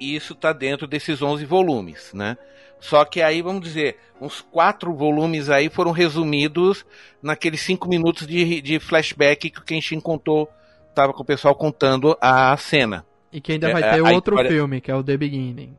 Isso 0.00 0.32
está 0.32 0.52
dentro 0.52 0.88
desses 0.88 1.22
11 1.22 1.44
volumes, 1.44 2.12
né? 2.12 2.36
Só 2.80 3.04
que 3.04 3.22
aí, 3.22 3.40
vamos 3.40 3.62
dizer, 3.62 3.98
uns 4.20 4.40
quatro 4.40 4.92
volumes 4.92 5.48
aí 5.48 5.70
foram 5.70 5.92
resumidos 5.92 6.84
naqueles 7.22 7.60
cinco 7.60 7.88
minutos 7.88 8.26
de, 8.26 8.60
de 8.60 8.80
flashback 8.80 9.48
que 9.48 9.60
o 9.60 9.64
Kenshin 9.64 10.00
contou, 10.00 10.50
tava 10.92 11.12
com 11.12 11.22
o 11.22 11.26
pessoal 11.26 11.54
contando 11.54 12.18
a 12.20 12.56
cena. 12.56 13.06
E 13.30 13.40
que 13.40 13.52
ainda 13.52 13.70
vai 13.70 13.82
é, 13.82 13.90
ter 13.92 13.98
é, 13.98 14.02
outro 14.02 14.34
história... 14.34 14.50
filme, 14.50 14.80
que 14.80 14.90
é 14.90 14.94
o 14.96 15.04
The 15.04 15.16
Beginning. 15.16 15.78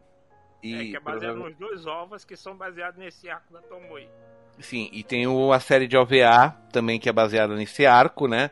E, 0.63 0.73
é, 0.73 0.85
que 0.85 0.95
é 0.95 0.99
baseado 1.01 1.35
nos 1.35 1.55
dois 1.57 1.85
ovos 1.85 2.23
que 2.23 2.37
são 2.37 2.55
baseados 2.55 2.97
nesse 2.97 3.29
arco 3.29 3.51
da 3.51 3.61
Tomoe. 3.63 4.07
Sim, 4.59 4.89
e 4.91 5.03
tem 5.03 5.27
o, 5.27 5.51
a 5.51 5.59
série 5.59 5.87
de 5.87 5.97
OVA 5.97 6.55
também 6.71 6.99
que 6.99 7.09
é 7.09 7.13
baseada 7.13 7.55
nesse 7.55 7.85
arco, 7.85 8.27
né? 8.27 8.51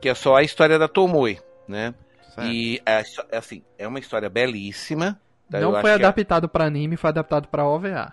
Que 0.00 0.08
é 0.08 0.14
só 0.14 0.36
a 0.36 0.42
história 0.42 0.78
da 0.78 0.88
Tomoe, 0.88 1.38
né? 1.68 1.94
Certo. 2.34 2.50
E 2.50 2.80
é, 2.86 3.02
é, 3.30 3.36
assim, 3.36 3.62
é 3.78 3.86
uma 3.86 3.98
história 3.98 4.28
belíssima. 4.30 5.20
Tá? 5.50 5.60
Não 5.60 5.80
foi 5.80 5.90
é 5.90 5.94
adaptado 5.94 6.46
é... 6.46 6.48
para 6.48 6.64
anime, 6.64 6.96
foi 6.96 7.10
adaptado 7.10 7.48
para 7.48 7.66
OVA. 7.66 8.12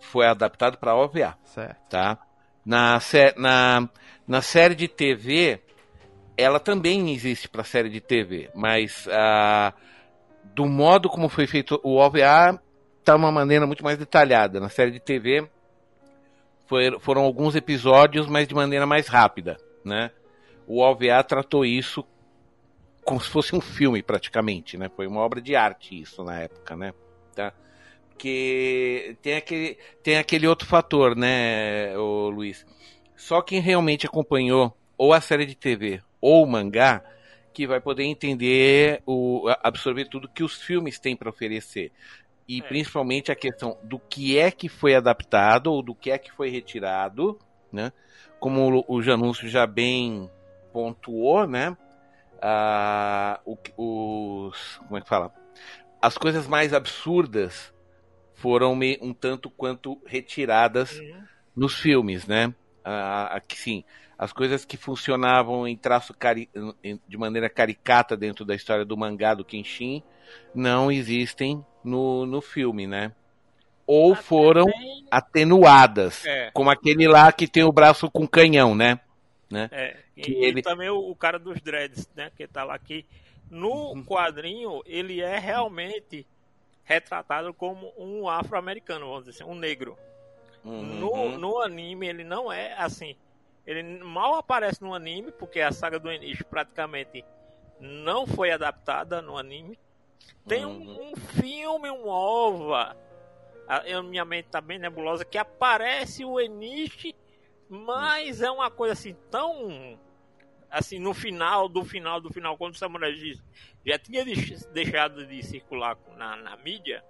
Foi 0.00 0.26
adaptado 0.26 0.78
para 0.78 0.94
OVA. 0.94 1.36
Certo. 1.44 1.76
Tá? 1.90 2.18
Na, 2.64 2.98
na, 3.36 3.88
na 4.26 4.42
série 4.42 4.74
de 4.74 4.88
TV, 4.88 5.60
ela 6.36 6.60
também 6.60 7.12
existe 7.12 7.48
para 7.48 7.64
série 7.64 7.88
de 7.88 8.00
TV, 8.00 8.50
mas 8.54 9.06
uh, 9.06 9.74
do 10.54 10.66
modo 10.66 11.08
como 11.08 11.28
foi 11.28 11.46
feito 11.46 11.80
o 11.82 11.96
OVA 11.96 12.60
tá 13.04 13.16
uma 13.16 13.32
maneira 13.32 13.66
muito 13.66 13.82
mais 13.82 13.98
detalhada. 13.98 14.60
Na 14.60 14.68
série 14.68 14.90
de 14.90 15.00
TV 15.00 15.48
foram 17.00 17.22
alguns 17.22 17.56
episódios, 17.56 18.26
mas 18.26 18.46
de 18.46 18.54
maneira 18.54 18.86
mais 18.86 19.08
rápida, 19.08 19.56
né? 19.84 20.10
O 20.66 20.80
OVA 20.80 21.22
tratou 21.24 21.64
isso 21.64 22.04
como 23.04 23.20
se 23.20 23.28
fosse 23.30 23.56
um 23.56 23.60
filme 23.60 24.02
praticamente, 24.02 24.76
né? 24.76 24.90
Foi 24.94 25.06
uma 25.06 25.20
obra 25.20 25.40
de 25.40 25.56
arte 25.56 25.98
isso 25.98 26.22
na 26.22 26.40
época, 26.40 26.76
né? 26.76 26.92
Tá? 27.34 27.54
Porque 28.10 29.16
tem 29.22 29.36
aquele, 29.36 29.78
tem 30.02 30.18
aquele 30.18 30.46
outro 30.46 30.66
fator, 30.66 31.16
né, 31.16 31.96
o 31.96 32.28
Luiz? 32.28 32.66
Só 33.16 33.40
quem 33.40 33.60
realmente 33.60 34.06
acompanhou 34.06 34.76
ou 34.96 35.12
a 35.12 35.20
série 35.20 35.46
de 35.46 35.54
TV 35.54 36.02
ou 36.20 36.44
o 36.44 36.46
mangá 36.46 37.02
que 37.52 37.66
vai 37.66 37.80
poder 37.80 38.04
entender 38.04 39.02
o 39.06 39.44
absorver 39.62 40.04
tudo 40.04 40.28
que 40.28 40.44
os 40.44 40.60
filmes 40.60 40.98
têm 40.98 41.16
para 41.16 41.30
oferecer 41.30 41.90
e 42.48 42.60
é. 42.60 42.62
principalmente 42.62 43.30
a 43.30 43.36
questão 43.36 43.76
do 43.82 43.98
que 43.98 44.38
é 44.38 44.50
que 44.50 44.68
foi 44.68 44.94
adaptado 44.94 45.70
ou 45.70 45.82
do 45.82 45.94
que 45.94 46.10
é 46.10 46.16
que 46.16 46.32
foi 46.32 46.48
retirado, 46.48 47.38
né? 47.70 47.92
Como 48.40 48.84
o 48.88 49.02
Janúncio 49.02 49.48
já 49.48 49.66
bem 49.66 50.30
pontuou, 50.72 51.46
né? 51.46 51.76
Ah, 52.40 53.40
o, 53.44 53.58
os 53.76 54.78
como 54.78 54.96
é 54.96 55.00
que 55.02 55.08
fala? 55.08 55.32
As 56.00 56.16
coisas 56.16 56.46
mais 56.46 56.72
absurdas 56.72 57.74
foram 58.34 58.74
me, 58.74 58.96
um 59.02 59.12
tanto 59.12 59.50
quanto 59.50 60.00
retiradas 60.06 60.98
uhum. 60.98 61.24
nos 61.54 61.74
filmes, 61.74 62.26
né? 62.26 62.54
Ah, 62.84 63.42
sim, 63.52 63.84
as 64.18 64.32
coisas 64.32 64.64
que 64.64 64.76
funcionavam 64.76 65.66
em 65.66 65.76
traço 65.76 66.12
cari 66.12 66.50
de 67.06 67.16
maneira 67.16 67.48
caricata 67.48 68.16
dentro 68.16 68.44
da 68.44 68.54
história 68.54 68.84
do 68.84 68.96
mangá 68.96 69.32
do 69.32 69.44
Kenshin 69.44 70.02
não 70.52 70.90
existem 70.90 71.64
no, 71.84 72.26
no 72.26 72.40
filme, 72.40 72.86
né? 72.86 73.12
Ou 73.86 74.12
Até 74.12 74.22
foram 74.22 74.64
bem... 74.64 75.06
atenuadas, 75.10 76.26
é. 76.26 76.50
como 76.52 76.68
aquele 76.68 77.06
lá 77.06 77.30
que 77.32 77.46
tem 77.46 77.62
o 77.62 77.72
braço 77.72 78.10
com 78.10 78.26
canhão, 78.26 78.74
né? 78.74 79.00
né? 79.48 79.68
É. 79.72 79.96
E, 80.16 80.44
ele... 80.44 80.60
e 80.60 80.62
também 80.62 80.90
o, 80.90 80.98
o, 80.98 81.14
cara 81.14 81.38
dos 81.38 81.60
dreads, 81.60 82.10
né? 82.14 82.30
Que 82.36 82.46
tá 82.46 82.64
lá 82.64 82.74
aqui. 82.74 83.06
No 83.48 83.92
uhum. 83.92 84.04
quadrinho, 84.04 84.82
ele 84.84 85.22
é 85.22 85.38
realmente 85.38 86.26
retratado 86.84 87.54
como 87.54 87.92
um 87.96 88.28
afro-americano, 88.28 89.06
vamos 89.06 89.24
dizer 89.24 89.42
assim, 89.42 89.50
um 89.50 89.54
negro. 89.54 89.96
Uhum. 90.64 90.82
No, 90.82 91.38
no 91.38 91.62
anime, 91.62 92.08
ele 92.08 92.24
não 92.24 92.52
é 92.52 92.74
assim. 92.74 93.16
Ele 93.68 93.82
mal 94.02 94.36
aparece 94.36 94.80
no 94.80 94.94
anime, 94.94 95.30
porque 95.30 95.60
a 95.60 95.70
saga 95.70 95.98
do 95.98 96.10
Enish 96.10 96.42
praticamente 96.42 97.22
não 97.78 98.26
foi 98.26 98.50
adaptada 98.50 99.20
no 99.20 99.36
anime. 99.36 99.78
Tem 100.46 100.64
um, 100.64 100.70
uhum. 100.70 101.12
um 101.12 101.16
filme, 101.16 101.90
um 101.90 102.08
OVA, 102.08 102.96
a, 103.68 104.02
minha 104.02 104.24
mente 104.24 104.48
tá 104.48 104.62
bem 104.62 104.78
nebulosa, 104.78 105.22
que 105.22 105.36
aparece 105.36 106.24
o 106.24 106.40
Enishi, 106.40 107.14
mas 107.68 108.40
é 108.40 108.50
uma 108.50 108.70
coisa 108.70 108.94
assim 108.94 109.14
tão 109.30 109.98
assim, 110.70 110.98
no 110.98 111.12
final 111.12 111.68
do 111.68 111.84
final 111.84 112.22
do 112.22 112.32
final, 112.32 112.56
quando 112.56 112.72
o 112.74 112.78
Samurai 112.78 113.14
X 113.14 113.42
já 113.84 113.98
tinha 113.98 114.24
deixado 114.72 115.26
de 115.26 115.42
circular 115.42 115.98
na, 116.16 116.36
na 116.36 116.56
mídia, 116.56 117.04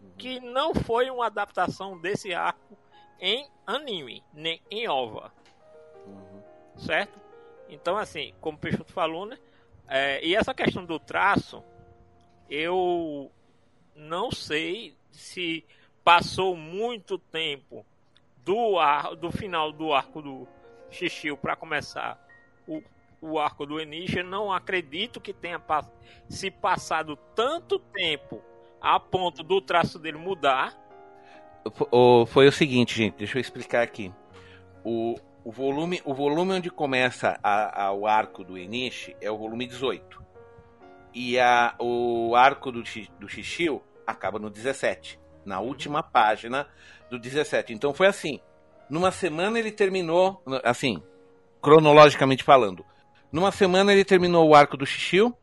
uhum. 0.00 0.10
que 0.18 0.40
não 0.40 0.74
foi 0.74 1.08
uma 1.08 1.26
adaptação 1.26 2.00
desse 2.00 2.34
arco 2.34 2.76
em 3.20 3.48
anime, 3.64 4.24
nem 4.34 4.60
em 4.68 4.88
OVA. 4.88 5.32
Certo? 6.78 7.18
Então, 7.68 7.96
assim, 7.96 8.32
como 8.40 8.56
o 8.56 8.60
Peixoto 8.60 8.92
falou, 8.92 9.26
né? 9.26 9.38
É, 9.86 10.24
e 10.24 10.34
essa 10.34 10.54
questão 10.54 10.84
do 10.84 10.98
traço, 10.98 11.62
eu 12.48 13.30
não 13.94 14.30
sei 14.30 14.94
se 15.10 15.64
passou 16.04 16.56
muito 16.56 17.18
tempo 17.18 17.84
do, 18.44 18.78
ar, 18.78 19.14
do 19.16 19.30
final 19.30 19.72
do 19.72 19.92
arco 19.92 20.22
do 20.22 20.48
Xixiu 20.90 21.36
para 21.36 21.54
começar 21.56 22.18
o, 22.66 22.82
o 23.20 23.38
arco 23.38 23.66
do 23.66 23.80
Enisha. 23.80 24.22
Não 24.22 24.52
acredito 24.52 25.20
que 25.20 25.34
tenha 25.34 25.60
se 26.28 26.50
passado 26.50 27.16
tanto 27.34 27.78
tempo 27.78 28.42
a 28.80 28.98
ponto 28.98 29.42
do 29.42 29.60
traço 29.60 29.98
dele 29.98 30.18
mudar. 30.18 30.74
Foi 32.28 32.46
o 32.46 32.52
seguinte, 32.52 32.96
gente, 32.96 33.16
deixa 33.16 33.36
eu 33.36 33.40
explicar 33.40 33.82
aqui. 33.82 34.12
O, 34.84 35.16
o, 35.48 35.50
volume, 35.50 36.02
o 36.04 36.12
volume 36.12 36.52
onde 36.52 36.70
começa 36.70 37.40
a, 37.42 37.84
a, 37.84 37.92
o 37.94 38.06
arco 38.06 38.44
do 38.44 38.58
Enishi 38.58 39.16
é 39.18 39.30
o 39.30 39.38
volume 39.38 39.66
18 39.66 40.22
e 41.14 41.40
a, 41.40 41.74
o 41.78 42.36
arco 42.36 42.70
do, 42.70 42.82
do 43.18 43.26
Xixiu 43.26 43.82
acaba 44.06 44.38
no 44.38 44.50
17, 44.50 45.18
na 45.46 45.58
última 45.58 46.02
página 46.02 46.68
do 47.08 47.18
17. 47.18 47.72
Então 47.72 47.94
foi 47.94 48.08
assim: 48.08 48.40
numa 48.90 49.10
semana 49.10 49.58
ele 49.58 49.72
terminou, 49.72 50.42
assim, 50.62 51.02
cronologicamente 51.62 52.44
falando, 52.44 52.84
numa 53.32 53.50
semana 53.50 53.90
ele 53.90 54.04
terminou 54.04 54.46
o 54.46 54.54
arco 54.54 54.76
do 54.76 54.84
Xixiu 54.84 55.34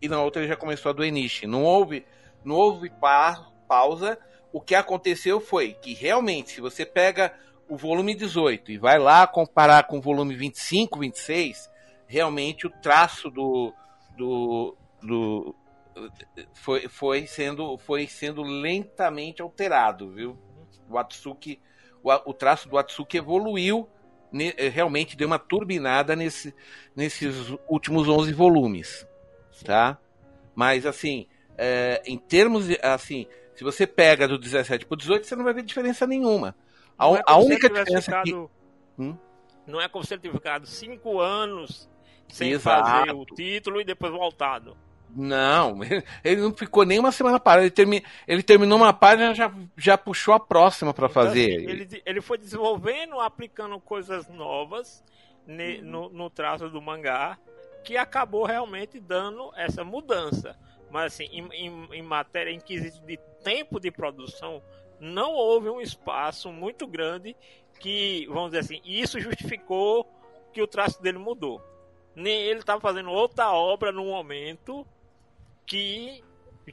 e 0.00 0.08
na 0.08 0.22
outra 0.22 0.40
ele 0.40 0.48
já 0.48 0.56
começou 0.56 0.88
a 0.88 0.94
do 0.94 1.04
Enishi. 1.04 1.46
Não 1.46 1.62
houve, 1.62 2.06
não 2.42 2.56
houve 2.56 2.88
pa 2.88 3.52
pausa. 3.68 4.18
O 4.50 4.62
que 4.62 4.74
aconteceu 4.74 5.40
foi 5.40 5.74
que 5.74 5.92
realmente, 5.92 6.52
se 6.52 6.60
você 6.62 6.86
pega 6.86 7.34
o 7.72 7.76
volume 7.76 8.14
18 8.14 8.72
e 8.72 8.76
vai 8.76 8.98
lá 8.98 9.26
comparar 9.26 9.86
com 9.86 9.96
o 9.96 10.00
volume 10.00 10.34
25, 10.34 10.98
26, 10.98 11.70
realmente 12.06 12.66
o 12.66 12.70
traço 12.70 13.30
do, 13.30 13.72
do, 14.14 14.76
do 15.02 15.56
foi, 16.52 16.86
foi 16.86 17.26
sendo 17.26 17.78
foi 17.78 18.06
sendo 18.06 18.42
lentamente 18.42 19.40
alterado, 19.40 20.10
viu? 20.10 20.38
O 20.86 20.98
Atsuki, 20.98 21.58
o, 22.02 22.12
o 22.30 22.34
traço 22.34 22.68
do 22.68 22.76
Atsuki 22.76 23.16
evoluiu, 23.16 23.88
ne, 24.30 24.52
eh, 24.58 24.68
realmente 24.68 25.16
deu 25.16 25.26
uma 25.26 25.38
turbinada 25.38 26.14
nesse, 26.14 26.54
nesses 26.94 27.56
últimos 27.66 28.06
11 28.06 28.34
volumes, 28.34 29.06
tá? 29.64 29.96
Mas 30.54 30.84
assim, 30.84 31.26
é, 31.56 32.02
em 32.04 32.18
termos 32.18 32.66
de, 32.66 32.78
assim, 32.82 33.26
se 33.54 33.64
você 33.64 33.86
pega 33.86 34.28
do 34.28 34.36
17 34.36 34.84
para 34.84 34.94
o 34.94 34.98
18, 34.98 35.26
você 35.26 35.34
não 35.34 35.44
vai 35.44 35.54
ver 35.54 35.62
diferença 35.62 36.06
nenhuma. 36.06 36.54
A, 36.98 37.08
é 37.10 37.22
a 37.26 37.38
única 37.38 37.68
diferença 37.68 38.02
ficado, 38.02 38.24
que 38.24 39.02
hum? 39.02 39.16
não 39.66 39.80
é 39.80 39.88
como 39.88 40.04
se 40.04 40.14
ele 40.14 40.22
tivesse 40.22 40.38
ficado 40.38 40.66
cinco 40.66 41.20
anos 41.20 41.88
sem 42.28 42.52
Exato. 42.52 42.88
fazer 42.88 43.12
o 43.12 43.24
título 43.26 43.80
e 43.80 43.84
depois 43.84 44.12
voltado. 44.12 44.76
Não, 45.14 45.78
ele 46.24 46.40
não 46.40 46.54
ficou 46.54 46.84
nem 46.84 46.98
uma 46.98 47.12
semana 47.12 47.38
parado. 47.38 47.64
Ele, 47.64 47.70
termi, 47.70 48.02
ele 48.26 48.42
terminou 48.42 48.78
uma 48.78 48.92
página 48.92 49.34
já 49.34 49.52
já 49.76 49.98
puxou 49.98 50.32
a 50.32 50.40
próxima 50.40 50.94
para 50.94 51.06
então, 51.06 51.22
fazer. 51.22 51.56
Assim, 51.56 51.70
ele, 51.70 52.02
ele 52.04 52.20
foi 52.20 52.38
desenvolvendo, 52.38 53.20
aplicando 53.20 53.78
coisas 53.78 54.28
novas 54.28 55.04
ne, 55.46 55.82
no, 55.82 56.08
no 56.08 56.30
traço 56.30 56.68
do 56.70 56.80
mangá, 56.80 57.38
que 57.84 57.96
acabou 57.96 58.44
realmente 58.44 58.98
dando 58.98 59.52
essa 59.56 59.84
mudança. 59.84 60.56
Mas 60.90 61.14
assim, 61.14 61.24
em, 61.24 61.48
em, 61.52 61.88
em 61.92 62.02
matéria 62.02 62.50
em 62.50 62.60
quesito 62.60 63.04
de 63.04 63.18
tempo 63.42 63.80
de 63.80 63.90
produção, 63.90 64.62
não 65.02 65.32
houve 65.32 65.68
um 65.68 65.80
espaço 65.80 66.52
muito 66.52 66.86
grande 66.86 67.36
que, 67.80 68.24
vamos 68.28 68.52
dizer 68.52 68.60
assim, 68.60 68.80
isso 68.84 69.18
justificou 69.18 70.08
que 70.52 70.62
o 70.62 70.66
traço 70.66 71.02
dele 71.02 71.18
mudou. 71.18 71.60
Nem 72.14 72.40
ele 72.42 72.60
estava 72.60 72.80
fazendo 72.80 73.10
outra 73.10 73.52
obra 73.52 73.90
no 73.90 74.04
momento 74.04 74.86
que 75.66 76.22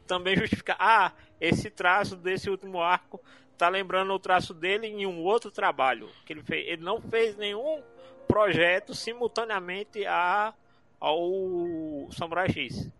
também 0.06 0.36
justifica. 0.38 0.76
Ah, 0.78 1.12
esse 1.42 1.72
traço 1.72 2.16
desse 2.16 2.52
último 2.52 2.80
arco 2.80 3.20
tá 3.58 3.68
lembrando 3.68 4.14
o 4.14 4.20
traço 4.20 4.54
dele 4.54 4.86
em 4.86 5.08
um 5.08 5.24
outro 5.24 5.50
trabalho 5.50 6.08
que 6.24 6.32
ele 6.32 6.44
fez. 6.44 6.68
Ele 6.68 6.84
não 6.84 7.02
fez 7.02 7.36
nenhum 7.36 7.82
projeto 8.28 8.94
simultaneamente 8.94 10.06
a, 10.06 10.54
ao 11.00 12.08
Samurai 12.12 12.48
X. 12.50 12.92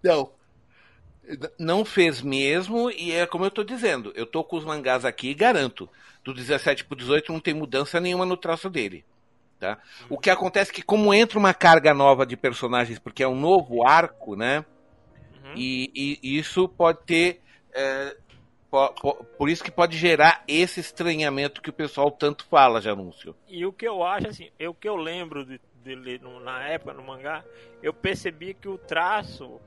Não. 0.00 0.30
Não 1.58 1.84
fez 1.84 2.22
mesmo, 2.22 2.90
e 2.90 3.12
é 3.12 3.26
como 3.26 3.44
eu 3.44 3.50
tô 3.50 3.62
dizendo, 3.62 4.12
eu 4.16 4.26
tô 4.26 4.42
com 4.42 4.56
os 4.56 4.64
mangás 4.64 5.04
aqui 5.04 5.30
e 5.30 5.34
garanto, 5.34 5.88
do 6.24 6.34
17 6.34 6.84
pro 6.84 6.96
18 6.96 7.32
não 7.32 7.40
tem 7.40 7.54
mudança 7.54 8.00
nenhuma 8.00 8.26
no 8.26 8.36
traço 8.36 8.68
dele. 8.68 9.04
Tá? 9.60 9.78
O 10.08 10.16
que 10.16 10.30
acontece 10.30 10.70
é 10.70 10.74
que 10.74 10.82
como 10.82 11.12
entra 11.12 11.38
uma 11.38 11.52
carga 11.52 11.92
nova 11.92 12.24
de 12.24 12.34
personagens, 12.34 12.98
porque 12.98 13.22
é 13.22 13.28
um 13.28 13.38
novo 13.38 13.86
arco, 13.86 14.34
né? 14.34 14.64
Uhum. 15.44 15.52
E, 15.54 16.18
e, 16.22 16.38
isso 16.38 16.66
pode 16.66 17.00
ter. 17.04 17.42
É, 17.74 18.16
por, 18.70 18.94
por, 19.36 19.50
isso 19.50 19.62
que 19.62 19.70
pode 19.70 19.98
gerar 19.98 20.42
esse 20.48 20.80
estranhamento 20.80 21.60
que 21.60 21.68
o 21.68 21.74
pessoal 21.74 22.10
tanto 22.10 22.46
fala 22.46 22.80
de 22.80 22.88
anúncio. 22.88 23.36
E 23.46 23.66
o 23.66 23.72
que 23.72 23.86
eu 23.86 24.02
acho, 24.02 24.28
assim, 24.28 24.48
o 24.66 24.72
que 24.72 24.88
eu 24.88 24.96
lembro 24.96 25.44
de, 25.44 25.60
de 25.84 25.94
ler 25.94 26.22
na 26.42 26.66
época 26.66 26.94
no 26.94 27.02
mangá, 27.02 27.44
eu 27.82 27.92
percebi 27.92 28.54
que 28.54 28.68
o 28.68 28.78
traço 28.78 29.60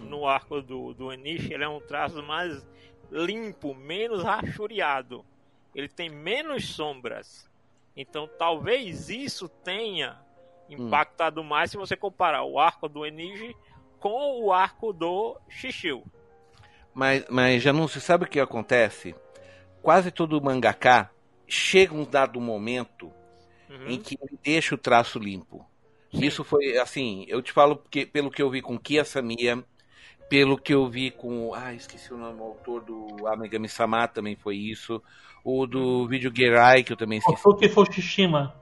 no 0.00 0.26
arco 0.26 0.60
do, 0.60 0.94
do 0.94 1.12
Enishi, 1.12 1.52
ele 1.52 1.64
é 1.64 1.68
um 1.68 1.80
traço 1.80 2.22
mais 2.22 2.66
limpo, 3.10 3.74
menos 3.74 4.22
rachuriado. 4.22 5.24
Ele 5.74 5.88
tem 5.88 6.08
menos 6.08 6.68
sombras. 6.68 7.48
Então 7.96 8.28
talvez 8.38 9.08
isso 9.08 9.48
tenha 9.48 10.18
impactado 10.68 11.40
hum. 11.40 11.44
mais 11.44 11.70
se 11.70 11.76
você 11.76 11.96
comparar 11.96 12.44
o 12.44 12.58
arco 12.58 12.88
do 12.88 13.04
Eniji 13.04 13.56
com 13.98 14.42
o 14.42 14.52
arco 14.52 14.92
do 14.92 15.36
Shishio. 15.48 16.04
Mas, 16.94 17.24
mas 17.28 17.62
já 17.62 17.72
não 17.72 17.88
se 17.88 18.00
sabe 18.00 18.24
o 18.24 18.28
que 18.28 18.40
acontece? 18.40 19.14
Quase 19.82 20.10
todo 20.10 20.40
mangaka 20.40 21.10
chega 21.46 21.94
um 21.94 22.04
dado 22.04 22.40
momento 22.40 23.12
uhum. 23.68 23.88
em 23.88 24.00
que 24.00 24.18
ele 24.20 24.38
deixa 24.42 24.74
o 24.74 24.78
traço 24.78 25.18
limpo. 25.18 25.64
Sim. 26.12 26.24
Isso 26.24 26.44
foi 26.44 26.76
assim, 26.78 27.24
eu 27.28 27.42
te 27.42 27.52
falo 27.52 27.76
porque, 27.76 28.06
pelo 28.06 28.30
que 28.30 28.42
eu 28.42 28.50
vi 28.50 28.62
com 28.62 28.78
Kia 28.78 29.04
Samia, 29.04 29.62
pelo 30.28 30.58
que 30.58 30.74
eu 30.74 30.88
vi 30.88 31.10
com. 31.10 31.52
Ah, 31.54 31.74
esqueci 31.74 32.12
o 32.12 32.18
nome, 32.18 32.40
o 32.40 32.44
autor 32.44 32.82
do 32.82 33.26
Amegami 33.26 33.68
Sama 33.68 34.06
também 34.06 34.36
foi 34.36 34.56
isso. 34.56 35.02
O 35.44 35.66
do 35.66 36.06
vídeo 36.06 36.32
Gerai, 36.34 36.82
que 36.82 36.92
eu 36.92 36.96
também 36.96 37.18
esqueci. 37.18 37.42
Kozuki 37.42 37.68
Fushishima. 37.68 38.54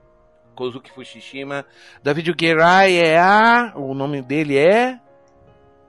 Kozuki 0.55 0.91
Fushishima. 0.91 1.65
Da 2.01 2.13
vídeo 2.13 2.35
Gerai 2.39 2.95
é 2.97 3.19
a. 3.19 3.73
O 3.75 3.93
nome 3.93 4.21
dele 4.21 4.57
é. 4.57 4.99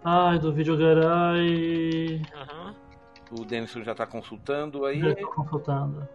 Ai, 0.04 0.38
do 0.38 0.52
vídeo 0.52 0.76
Gerai. 0.76 2.20
Uhum. 2.34 2.74
O 3.40 3.44
Denison 3.44 3.82
já 3.82 3.94
tá 3.94 4.06
consultando 4.06 4.84
aí. 4.84 5.00
Já 5.00 5.14
tô 5.14 5.28
consultando. 5.28 6.08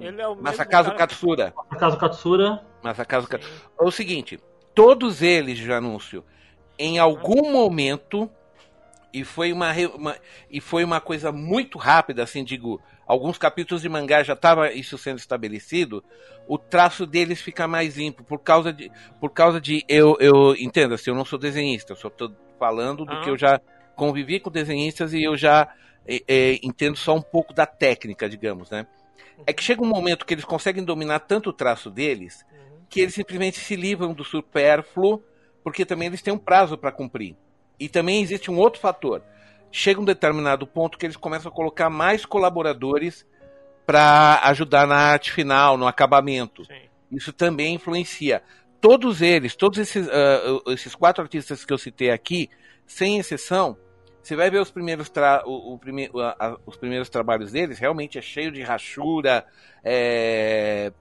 Ele 0.00 0.20
é 0.20 0.26
o 0.26 0.34
Masakazu 0.34 0.88
cara... 0.88 0.98
Katsura. 0.98 1.54
Masakazu 1.56 1.98
Katsura. 1.98 2.64
Masakazu 2.82 3.28
Katsura. 3.28 3.54
É 3.78 3.84
o 3.84 3.90
seguinte, 3.90 4.40
todos 4.74 5.22
eles 5.22 5.58
de 5.58 5.72
anúncio, 5.72 6.24
em 6.78 6.98
algum 6.98 7.52
momento, 7.52 8.30
e 9.12 9.24
foi 9.24 9.52
uma, 9.52 9.72
uma, 9.94 10.16
e 10.50 10.60
foi 10.60 10.84
uma 10.84 11.00
coisa 11.00 11.30
muito 11.30 11.78
rápida, 11.78 12.22
assim, 12.22 12.44
digo, 12.44 12.80
alguns 13.06 13.38
capítulos 13.38 13.82
de 13.82 13.88
mangá 13.88 14.22
já 14.22 14.32
estava 14.32 14.72
isso 14.72 14.96
sendo 14.96 15.18
estabelecido, 15.18 16.02
o 16.46 16.56
traço 16.56 17.06
deles 17.06 17.40
fica 17.40 17.68
mais 17.68 17.96
limpo, 17.96 18.24
por 18.24 18.38
causa 18.38 18.72
de, 18.72 18.90
por 19.20 19.30
causa 19.30 19.60
de 19.60 19.84
eu, 19.88 20.16
eu 20.20 20.54
entenda, 20.56 20.94
assim, 20.94 21.10
eu 21.10 21.16
não 21.16 21.24
sou 21.24 21.38
desenhista, 21.38 21.92
eu 21.92 21.96
só 21.96 22.08
estou 22.08 22.34
falando 22.58 23.04
do 23.04 23.12
ah. 23.12 23.20
que 23.22 23.30
eu 23.30 23.36
já 23.36 23.60
convivi 23.96 24.40
com 24.40 24.50
desenhistas 24.50 25.12
e 25.12 25.22
eu 25.22 25.36
já 25.36 25.68
é, 26.06 26.22
é, 26.26 26.58
entendo 26.62 26.96
só 26.96 27.14
um 27.14 27.22
pouco 27.22 27.52
da 27.52 27.66
técnica, 27.66 28.28
digamos, 28.28 28.70
né? 28.70 28.86
É 29.46 29.52
que 29.52 29.62
chega 29.62 29.82
um 29.82 29.88
momento 29.88 30.24
que 30.24 30.34
eles 30.34 30.44
conseguem 30.44 30.84
dominar 30.84 31.20
tanto 31.20 31.50
o 31.50 31.52
traço 31.52 31.90
deles 31.90 32.44
que 32.92 33.00
eles 33.00 33.14
simplesmente 33.14 33.58
se 33.58 33.74
livram 33.74 34.12
do 34.12 34.22
supérfluo, 34.22 35.24
porque 35.64 35.86
também 35.86 36.08
eles 36.08 36.20
têm 36.20 36.34
um 36.34 36.38
prazo 36.38 36.76
para 36.76 36.92
cumprir. 36.92 37.34
E 37.78 37.88
também 37.88 38.22
existe 38.22 38.50
um 38.50 38.58
outro 38.58 38.80
fator. 38.80 39.22
Chega 39.70 40.00
um 40.00 40.04
determinado 40.04 40.66
ponto 40.66 40.98
que 40.98 41.06
eles 41.06 41.16
começam 41.16 41.50
a 41.50 41.54
colocar 41.54 41.88
mais 41.88 42.24
colaboradores 42.26 43.26
para 43.86 44.40
ajudar 44.44 44.86
na 44.86 44.96
arte 44.96 45.32
final, 45.32 45.76
no 45.76 45.86
acabamento. 45.86 46.64
Sim. 46.64 46.82
Isso 47.10 47.32
também 47.32 47.74
influencia. 47.74 48.42
Todos 48.80 49.22
eles, 49.22 49.54
todos 49.54 49.78
esses, 49.78 50.06
uh, 50.06 50.70
esses 50.72 50.94
quatro 50.94 51.22
artistas 51.22 51.64
que 51.64 51.72
eu 51.72 51.78
citei 51.78 52.10
aqui, 52.10 52.50
sem 52.86 53.18
exceção, 53.18 53.76
você 54.22 54.36
vai 54.36 54.50
ver 54.50 54.60
os 54.60 54.70
primeiros, 54.70 55.10
tra 55.10 55.42
o, 55.44 55.74
o 55.74 55.78
prime 55.78 56.08
os 56.64 56.76
primeiros 56.76 57.08
trabalhos 57.08 57.52
deles, 57.52 57.78
realmente 57.78 58.18
é 58.18 58.22
cheio 58.22 58.52
de 58.52 58.62
rachura, 58.62 59.44
é, 59.82 60.92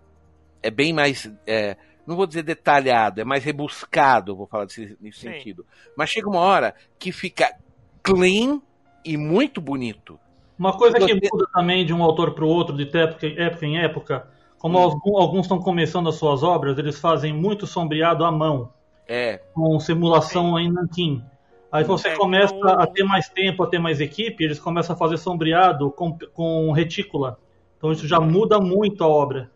é 0.62 0.71
bem 0.71 0.91
mais. 0.91 1.31
É, 1.45 1.77
não 2.12 2.17
vou 2.17 2.28
dizer 2.28 2.43
detalhado, 2.43 3.21
é 3.21 3.24
mais 3.24 3.43
rebuscado, 3.43 4.36
vou 4.36 4.45
falar 4.45 4.65
desse, 4.65 4.97
nesse 5.02 5.19
Sim. 5.19 5.32
sentido. 5.32 5.65
Mas 5.97 6.10
chega 6.10 6.30
uma 6.30 6.39
hora 6.39 6.76
que 7.00 7.12
fica 7.12 7.56
clean 8.04 8.62
e 9.04 9.17
muito 9.17 9.60
bonito. 9.60 10.19
Uma 10.60 10.78
coisa 10.78 11.00
que 11.00 11.13
muda 11.13 11.47
também 11.54 11.86
de 11.86 11.93
um 11.93 12.04
autor 12.04 12.36
para 12.36 12.45
o 12.45 12.47
outro, 12.47 12.76
de 12.76 12.84
época, 12.95 13.28
época 13.28 13.65
em 13.65 13.80
época, 13.80 14.28
como 14.60 14.78
hum. 14.78 15.17
alguns 15.17 15.45
estão 15.45 15.60
começando 15.60 16.08
as 16.08 16.15
suas 16.15 16.43
obras, 16.43 16.78
eles 16.78 17.00
fazem 17.00 17.34
muito 17.34 17.65
sombreado 17.65 18.24
à 18.24 18.32
mão. 18.32 18.71
É. 19.08 19.41
Com 19.54 19.80
simulação 19.80 20.58
Sim. 20.58 20.63
em 20.63 20.71
nanquim. 20.71 21.24
Aí 21.71 21.84
você 21.84 22.10
é, 22.10 22.15
começa 22.15 22.54
então... 22.54 22.80
a 22.80 22.86
ter 22.86 23.04
mais 23.04 23.30
tempo, 23.30 23.63
a 23.63 23.67
ter 23.67 23.80
mais 23.80 24.02
equipe, 24.02 24.43
eles 24.43 24.60
começam 24.60 24.93
a 24.93 25.00
fazer 25.00 25.17
sombreado 25.17 25.89
com, 25.89 26.17
com 26.34 26.71
retícula. 26.71 27.39
Então 27.78 27.91
isso 27.91 28.08
já 28.08 28.19
muda 28.19 28.60
muito 28.60 29.04
a 29.04 29.08
obra. 29.08 29.50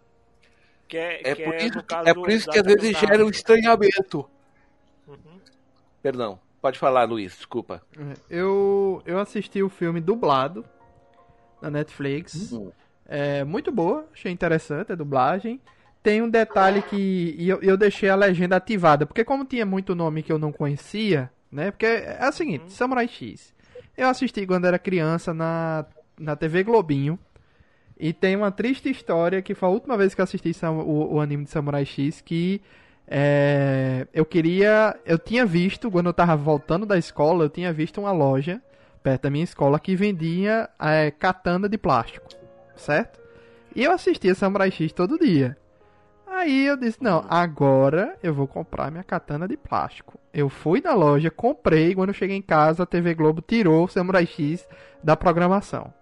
Que 0.88 0.98
é, 0.98 1.21
é, 1.24 1.36
que 1.36 1.43
por, 1.43 1.54
é, 1.56 1.65
isso, 1.65 1.80
é 2.06 2.13
por 2.13 2.30
isso 2.30 2.50
que 2.50 2.60
às 2.60 2.65
vezes 2.65 2.98
gera 2.98 3.26
um 3.26 3.30
estranhamento. 3.30 4.30
Uhum. 5.08 5.39
Perdão, 6.02 6.39
pode 6.62 6.78
falar, 6.78 7.04
Luiz, 7.06 7.36
desculpa. 7.36 7.82
É, 7.98 8.13
eu, 8.30 9.02
eu 9.06 9.19
assisti 9.19 9.63
o 9.63 9.69
filme 9.69 10.00
dublado 10.00 10.63
na 11.62 11.69
Netflix. 11.69 12.52
Uhum. 12.52 12.71
É 13.08 13.43
muito 13.43 13.71
boa, 13.71 14.08
achei 14.13 14.32
interessante 14.32 14.91
a 14.91 14.95
dublagem. 14.95 15.60
Tem 16.02 16.21
um 16.21 16.30
detalhe 16.30 16.84
que 16.84 17.36
eu, 17.39 17.60
eu 17.62 17.76
deixei 17.76 18.10
a 18.10 18.15
legenda 18.15 18.56
ativada, 18.56 19.06
porque 19.06 19.24
como 19.24 19.45
tinha 19.45 19.65
muito 19.65 19.95
nome 19.95 20.21
que 20.21 20.32
eu 20.32 20.38
não 20.38 20.52
conhecia, 20.52 21.32
né? 21.52 21.71
Porque 21.71 21.86
é 21.86 22.28
o 22.28 22.32
seguinte, 22.32 22.63
uhum. 22.63 22.69
Samurai 22.69 23.08
X. 23.08 23.54
Eu 23.98 24.08
assisti 24.10 24.45
quando 24.45 24.65
era 24.65 24.78
criança 24.78 25.34
na, 25.34 25.86
na 26.19 26.36
TV 26.36 26.63
Globinho. 26.63 27.17
E 27.98 28.12
tem 28.12 28.36
uma 28.36 28.52
triste 28.52 28.90
história 28.90 29.42
que 29.42 29.56
foi 29.56 29.70
a 29.70 29.72
última 29.72 29.98
vez 29.98 30.14
que 30.14 30.22
eu 30.22 30.24
assisti 30.24 30.52
o, 30.66 31.16
o 31.16 31.20
anime 31.22 31.46
de 31.46 31.50
Samurai 31.50 31.86
X 31.86 32.22
que 32.22 32.62
é, 33.08 34.08
eu 34.14 34.26
queria. 34.26 35.00
Eu 35.06 35.18
tinha 35.18 35.46
visto, 35.46 35.90
quando 35.92 36.08
eu 36.08 36.14
tava 36.14 36.36
voltando 36.36 36.86
da 36.86 36.98
escola, 36.98 37.46
eu 37.46 37.50
tinha 37.50 37.72
visto 37.72 38.02
uma 38.02 38.12
loja 38.12 38.62
perto 39.04 39.24
da 39.24 39.30
minha 39.30 39.44
escola 39.44 39.80
que 39.80 39.96
vendia 39.96 40.68
é, 40.80 41.12
katana 41.12 41.70
de 41.70 41.78
plástico, 41.78 42.28
certo? 42.76 43.20
E 43.76 43.84
eu 43.84 43.92
assistia 43.92 44.34
Samurai 44.34 44.72
X 44.72 44.92
todo 44.92 45.20
dia. 45.20 45.56
Aí 46.28 46.66
eu 46.66 46.76
disse: 46.76 46.98
não, 47.02 47.24
agora 47.30 48.18
eu 48.24 48.34
vou 48.34 48.48
comprar 48.48 48.92
minha 48.92 49.04
katana 49.04 49.48
de 49.48 49.56
plástico. 49.56 50.20
Eu 50.34 50.50
fui 50.50 50.82
na 50.82 50.94
loja, 50.94 51.30
comprei. 51.30 51.94
Quando 51.94 52.10
eu 52.10 52.16
cheguei 52.16 52.36
em 52.36 52.42
casa, 52.42 52.84
a 52.84 52.86
TV 52.86 53.14
Globo 53.14 53.42
tirou 53.42 53.86
o 53.86 53.88
Samurai 53.88 54.26
X 54.26 54.68
da 55.04 55.16
programação. 55.16 55.94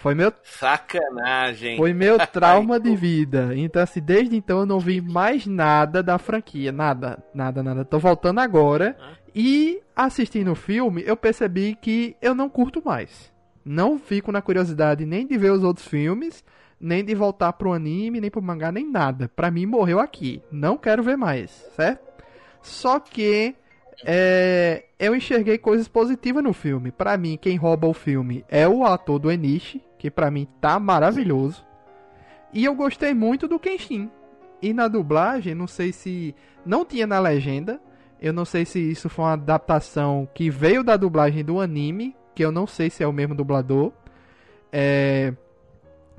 Foi 0.00 0.14
meu. 0.14 0.32
Sacanagem. 0.42 1.76
Foi 1.76 1.92
meu 1.92 2.18
trauma 2.28 2.78
de 2.78 2.94
vida. 2.94 3.50
Então, 3.54 3.82
assim, 3.82 4.00
desde 4.00 4.36
então 4.36 4.60
eu 4.60 4.66
não 4.66 4.78
vi 4.78 5.00
mais 5.00 5.46
nada 5.46 6.02
da 6.02 6.18
franquia. 6.18 6.70
Nada, 6.72 7.22
nada, 7.34 7.62
nada. 7.62 7.84
Tô 7.84 7.98
voltando 7.98 8.40
agora. 8.40 8.96
E 9.34 9.80
assistindo 9.94 10.52
o 10.52 10.56
filme, 10.56 11.02
eu 11.06 11.16
percebi 11.16 11.76
que 11.80 12.16
eu 12.22 12.34
não 12.34 12.48
curto 12.48 12.82
mais. 12.84 13.32
Não 13.64 13.98
fico 13.98 14.32
na 14.32 14.40
curiosidade 14.40 15.04
nem 15.04 15.26
de 15.26 15.36
ver 15.36 15.52
os 15.52 15.62
outros 15.62 15.86
filmes, 15.86 16.42
nem 16.80 17.04
de 17.04 17.14
voltar 17.14 17.52
pro 17.52 17.72
anime, 17.72 18.20
nem 18.20 18.30
pro 18.30 18.40
mangá, 18.40 18.72
nem 18.72 18.88
nada. 18.88 19.30
Pra 19.34 19.50
mim, 19.50 19.66
morreu 19.66 20.00
aqui. 20.00 20.42
Não 20.50 20.78
quero 20.78 21.02
ver 21.02 21.16
mais, 21.16 21.50
certo? 21.76 22.08
Só 22.62 22.98
que 22.98 23.54
é, 24.04 24.84
eu 24.98 25.14
enxerguei 25.14 25.58
coisas 25.58 25.88
positivas 25.88 26.42
no 26.42 26.52
filme. 26.52 26.90
Para 26.90 27.16
mim, 27.16 27.38
quem 27.40 27.56
rouba 27.56 27.86
o 27.86 27.94
filme 27.94 28.44
é 28.48 28.66
o 28.68 28.84
ator 28.84 29.18
do 29.18 29.30
Enishi, 29.30 29.82
que 29.98 30.10
para 30.10 30.30
mim 30.30 30.46
tá 30.60 30.78
maravilhoso. 30.78 31.64
E 32.52 32.64
eu 32.64 32.74
gostei 32.74 33.12
muito 33.14 33.46
do 33.48 33.58
Kenshin. 33.58 34.10
E 34.60 34.72
na 34.72 34.88
dublagem, 34.88 35.54
não 35.54 35.66
sei 35.66 35.92
se 35.92 36.34
não 36.64 36.84
tinha 36.84 37.06
na 37.06 37.18
legenda, 37.18 37.80
Eu 38.20 38.32
não 38.32 38.44
sei 38.44 38.64
se 38.64 38.80
isso 38.80 39.08
foi 39.08 39.24
uma 39.24 39.34
adaptação 39.34 40.28
que 40.34 40.50
veio 40.50 40.82
da 40.82 40.96
dublagem 40.96 41.44
do 41.44 41.60
anime, 41.60 42.16
que 42.34 42.44
eu 42.44 42.50
não 42.50 42.66
sei 42.66 42.90
se 42.90 43.02
é 43.02 43.06
o 43.06 43.12
mesmo 43.12 43.34
dublador. 43.34 43.92
É, 44.72 45.32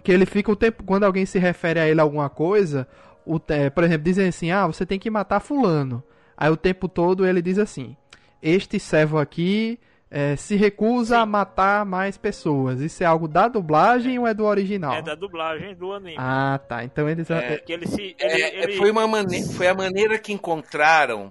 que 0.02 0.12
ele 0.12 0.26
fica 0.26 0.52
o 0.52 0.56
tempo. 0.56 0.84
Quando 0.84 1.04
alguém 1.04 1.26
se 1.26 1.38
refere 1.38 1.80
a 1.80 1.88
ele 1.88 2.00
alguma 2.00 2.30
coisa, 2.30 2.88
o, 3.26 3.40
é, 3.50 3.70
por 3.70 3.84
exemplo, 3.84 4.04
dizem 4.04 4.28
assim: 4.30 4.52
ah, 4.52 4.66
você 4.66 4.86
tem 4.86 4.98
que 4.98 5.10
matar 5.10 5.40
Fulano. 5.42 6.02
Aí 6.40 6.50
o 6.50 6.56
tempo 6.56 6.88
todo 6.88 7.28
ele 7.28 7.42
diz 7.42 7.60
assim: 7.60 7.98
este 8.42 8.80
servo 8.80 9.20
aqui 9.20 9.78
é, 10.10 10.38
se 10.38 10.56
recusa 10.56 11.16
Sim. 11.18 11.22
a 11.22 11.26
matar 11.26 11.86
mais 11.86 12.18
pessoas. 12.18 12.80
Isso 12.80 13.04
é 13.04 13.06
algo 13.06 13.28
da 13.28 13.50
dublagem 13.50 14.18
ou 14.18 14.26
é 14.26 14.34
do 14.34 14.46
original? 14.46 14.94
É 14.94 15.02
da 15.02 15.16
dublagem 15.16 15.76
do 15.76 15.92
anime. 15.92 16.16
Ah, 16.18 16.58
tá. 16.66 16.86
Então 16.86 17.10
eles. 17.10 17.30
É, 17.30 17.58
que 17.58 17.74
ele 17.74 17.86
se, 17.88 18.16
ele, 18.18 18.42
é, 18.42 18.64
ele... 18.64 18.78
Foi, 18.78 18.90
uma 18.90 19.06
mane... 19.06 19.44
foi 19.54 19.68
a 19.68 19.74
maneira 19.74 20.18
que 20.18 20.32
encontraram 20.32 21.30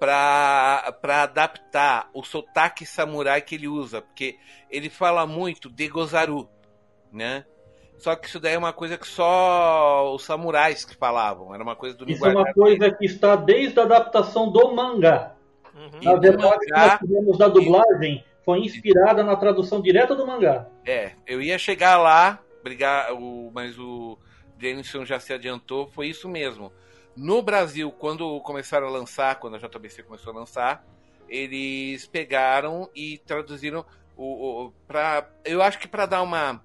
para 0.00 0.94
adaptar 1.22 2.08
o 2.14 2.22
sotaque 2.22 2.86
samurai 2.86 3.42
que 3.42 3.54
ele 3.54 3.68
usa. 3.68 4.00
Porque 4.00 4.38
ele 4.70 4.88
fala 4.88 5.26
muito 5.26 5.68
de 5.68 5.88
Gozaru, 5.88 6.48
né? 7.12 7.44
Só 7.98 8.14
que 8.14 8.28
isso 8.28 8.38
daí 8.38 8.54
é 8.54 8.58
uma 8.58 8.72
coisa 8.72 8.96
que 8.96 9.06
só 9.06 10.14
os 10.14 10.24
samurais 10.24 10.84
que 10.84 10.94
falavam. 10.94 11.52
Era 11.52 11.62
uma 11.62 11.74
coisa 11.74 11.96
do 11.96 12.08
Isso 12.08 12.24
é 12.24 12.30
uma 12.30 12.52
coisa 12.52 12.90
que 12.90 13.04
está 13.04 13.34
desde 13.34 13.78
a 13.80 13.82
adaptação 13.82 14.50
do 14.50 14.74
mangá. 14.74 15.34
Uhum. 15.74 16.10
A 16.10 16.16
verdade 16.16 16.58
que 16.58 16.70
nós 16.70 16.98
tivemos 16.98 17.38
da 17.38 17.48
dublagem 17.48 18.24
foi 18.44 18.60
inspirada 18.60 19.22
na 19.22 19.36
tradução 19.36 19.82
direta 19.82 20.14
do 20.14 20.26
mangá. 20.26 20.66
É, 20.86 21.12
eu 21.26 21.42
ia 21.42 21.58
chegar 21.58 21.98
lá, 21.98 22.40
brigar, 22.62 23.12
o, 23.12 23.50
mas 23.52 23.78
o 23.78 24.16
Jameson 24.58 25.04
já 25.04 25.18
se 25.20 25.32
adiantou, 25.32 25.88
foi 25.88 26.06
isso 26.06 26.28
mesmo. 26.28 26.72
No 27.16 27.42
Brasil, 27.42 27.90
quando 27.90 28.40
começaram 28.40 28.86
a 28.86 28.90
lançar, 28.90 29.40
quando 29.40 29.56
a 29.56 29.58
JBC 29.58 30.04
começou 30.04 30.32
a 30.32 30.36
lançar, 30.36 30.84
eles 31.28 32.06
pegaram 32.06 32.88
e 32.94 33.18
traduziram 33.18 33.84
o, 34.16 34.66
o 34.66 34.72
para 34.86 35.28
eu 35.44 35.62
acho 35.62 35.78
que 35.78 35.86
para 35.86 36.06
dar 36.06 36.22
uma 36.22 36.62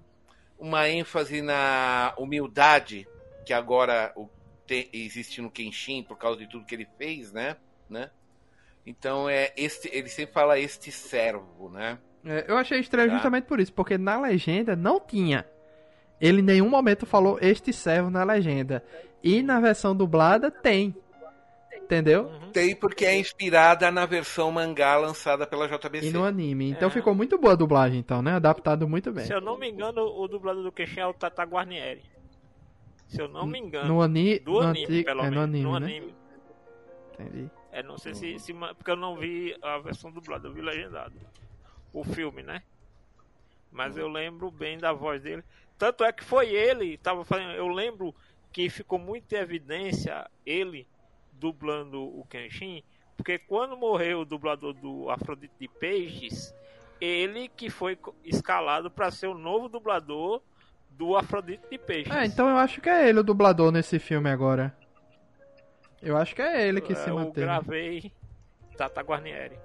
uma 0.64 0.88
ênfase 0.88 1.42
na 1.42 2.14
humildade 2.18 3.06
que 3.46 3.52
agora 3.52 4.16
existe 4.94 5.42
no 5.42 5.52
Kenshin 5.52 6.04
por 6.04 6.18
causa 6.18 6.40
de 6.40 6.48
tudo 6.48 6.66
que 6.66 6.74
ele 6.74 6.88
fez, 6.98 7.34
né? 7.34 7.58
né? 7.90 8.10
Então 8.86 9.30
é 9.30 9.52
este, 9.58 9.90
ele 9.92 10.08
sempre 10.08 10.34
fala 10.34 10.58
este 10.58 10.90
servo, 10.90 11.70
né? 11.70 12.00
É, 12.26 12.46
eu 12.48 12.56
achei 12.56 12.80
estranho 12.80 13.10
tá? 13.10 13.16
justamente 13.16 13.44
por 13.44 13.60
isso, 13.60 13.74
porque 13.74 13.98
na 13.98 14.18
legenda 14.18 14.74
não 14.74 15.02
tinha. 15.02 15.46
Ele 16.22 16.40
em 16.40 16.46
nenhum 16.46 16.70
momento 16.70 17.06
falou 17.06 17.38
este 17.42 17.74
servo 17.74 18.10
na 18.10 18.24
legenda. 18.24 18.82
E 19.22 19.44
na 19.44 19.60
versão 19.60 19.94
dublada 19.94 20.50
tem. 20.50 20.96
Entendeu? 21.84 22.24
Uhum. 22.24 22.52
Tem 22.52 22.76
porque 22.76 23.06
é 23.06 23.18
inspirada 23.18 23.92
na 23.92 24.06
versão 24.06 24.52
mangá 24.52 24.96
lançada 24.96 25.46
pela 25.46 25.68
JBC. 25.68 26.08
E 26.08 26.12
no 26.12 26.24
anime. 26.24 26.72
Então 26.72 26.88
é. 26.88 26.92
ficou 26.92 27.14
muito 27.14 27.38
boa 27.38 27.54
a 27.54 27.56
dublagem, 27.56 28.00
então, 28.00 28.22
né? 28.22 28.34
Adaptado 28.34 28.88
muito 28.88 29.12
bem. 29.12 29.26
Se 29.26 29.34
eu 29.34 29.42
não 29.42 29.58
me 29.58 29.70
engano, 29.70 30.02
o 30.02 30.28
dublador 30.28 30.64
do 30.64 30.72
Queixin 30.72 31.02
é 31.02 31.08
o 31.08 31.14
Tata 31.14 31.44
Guarnieri. 31.44 32.02
Se 33.08 33.22
eu 33.22 33.28
não 33.28 33.46
me 33.46 33.60
engano. 33.60 33.88
No, 33.88 34.02
ani 34.02 34.40
do 34.40 34.54
no 34.54 34.60
anime, 34.62 34.86
antigo, 34.86 35.06
pelo 35.06 35.20
é 35.20 35.30
menos. 35.30 35.36
No 35.38 35.44
anime, 35.44 35.64
no 35.64 35.80
né? 35.80 35.86
anime. 35.86 36.16
Entendi. 37.14 37.52
É, 37.72 37.84
não 37.84 37.98
sei 37.98 38.14
se, 38.14 38.40
se, 38.40 38.54
Porque 38.54 38.92
eu 38.92 38.96
não 38.96 39.16
vi 39.16 39.56
a 39.62 39.78
versão 39.80 40.12
dublada, 40.12 40.48
eu 40.48 40.54
vi 40.54 40.62
legendado. 40.62 41.14
O 41.92 42.04
filme, 42.04 42.42
né? 42.42 42.64
Mas 43.72 43.98
eu 43.98 44.08
lembro 44.08 44.50
bem 44.50 44.78
da 44.78 44.94
voz 44.94 45.22
dele. 45.22 45.44
Tanto 45.78 46.04
é 46.04 46.12
que 46.12 46.24
foi 46.24 46.50
ele, 46.50 46.98
tava 46.98 47.26
fazendo. 47.26 47.52
Eu 47.52 47.68
lembro 47.68 48.16
que 48.52 48.70
ficou 48.70 48.98
muito 48.98 49.34
em 49.34 49.38
evidência 49.38 50.30
ele 50.46 50.88
dublando 51.34 52.02
o 52.02 52.26
Kenshin, 52.30 52.84
porque 53.16 53.38
quando 53.38 53.78
morreu 53.78 54.22
o 54.22 54.26
dublador 54.26 54.74
do 54.74 55.10
Afrodite 55.10 55.54
de 55.60 55.68
Peixes, 55.68 56.54
ele 57.00 57.50
que 57.50 57.70
foi 57.70 57.98
escalado 58.24 58.90
para 58.90 59.12
ser 59.12 59.28
o 59.28 59.38
novo 59.38 59.68
dublador 59.68 60.42
do 60.90 61.16
Afrodite 61.16 61.64
de 61.70 61.78
Peixes. 61.78 62.14
É, 62.14 62.26
então 62.26 62.50
eu 62.50 62.58
acho 62.58 62.82
que 62.82 62.90
é 62.90 63.10
ele 63.10 63.20
o 63.20 63.24
dublador 63.24 63.72
nesse 63.72 64.00
filme 64.00 64.30
agora. 64.30 64.76
Eu 66.02 66.18
acho 66.18 66.36
que 66.36 66.42
é 66.42 66.68
ele 66.68 66.82
que 66.82 66.94
é, 66.94 66.96
se 66.96 67.10
manteve. 67.10 67.42
Eu 67.42 67.46
gravei 67.46 68.12
Tata 68.76 69.02
Guarnieri. 69.02 69.58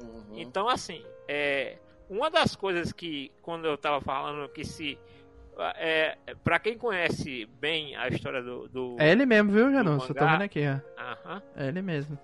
Uhum. 0.00 0.38
Então, 0.38 0.68
assim, 0.68 1.04
é, 1.26 1.78
uma 2.08 2.30
das 2.30 2.54
coisas 2.54 2.92
que, 2.92 3.32
quando 3.42 3.66
eu 3.66 3.76
tava 3.76 4.00
falando 4.00 4.48
que 4.48 4.64
se. 4.64 4.98
É, 5.76 6.16
para 6.42 6.58
quem 6.58 6.76
conhece 6.76 7.46
bem 7.46 7.94
a 7.96 8.08
história 8.08 8.42
do. 8.42 8.68
do 8.68 8.96
é 8.98 9.10
ele 9.12 9.24
mesmo, 9.24 9.52
viu, 9.52 9.70
Janus? 9.70 10.08
Eu 10.08 10.14
tô 10.14 10.26
vendo 10.26 10.42
aqui, 10.42 10.62
ó. 10.66 11.00
Aham. 11.00 11.42
É 11.56 11.68
ele 11.68 11.82
mesmo. 11.82 12.18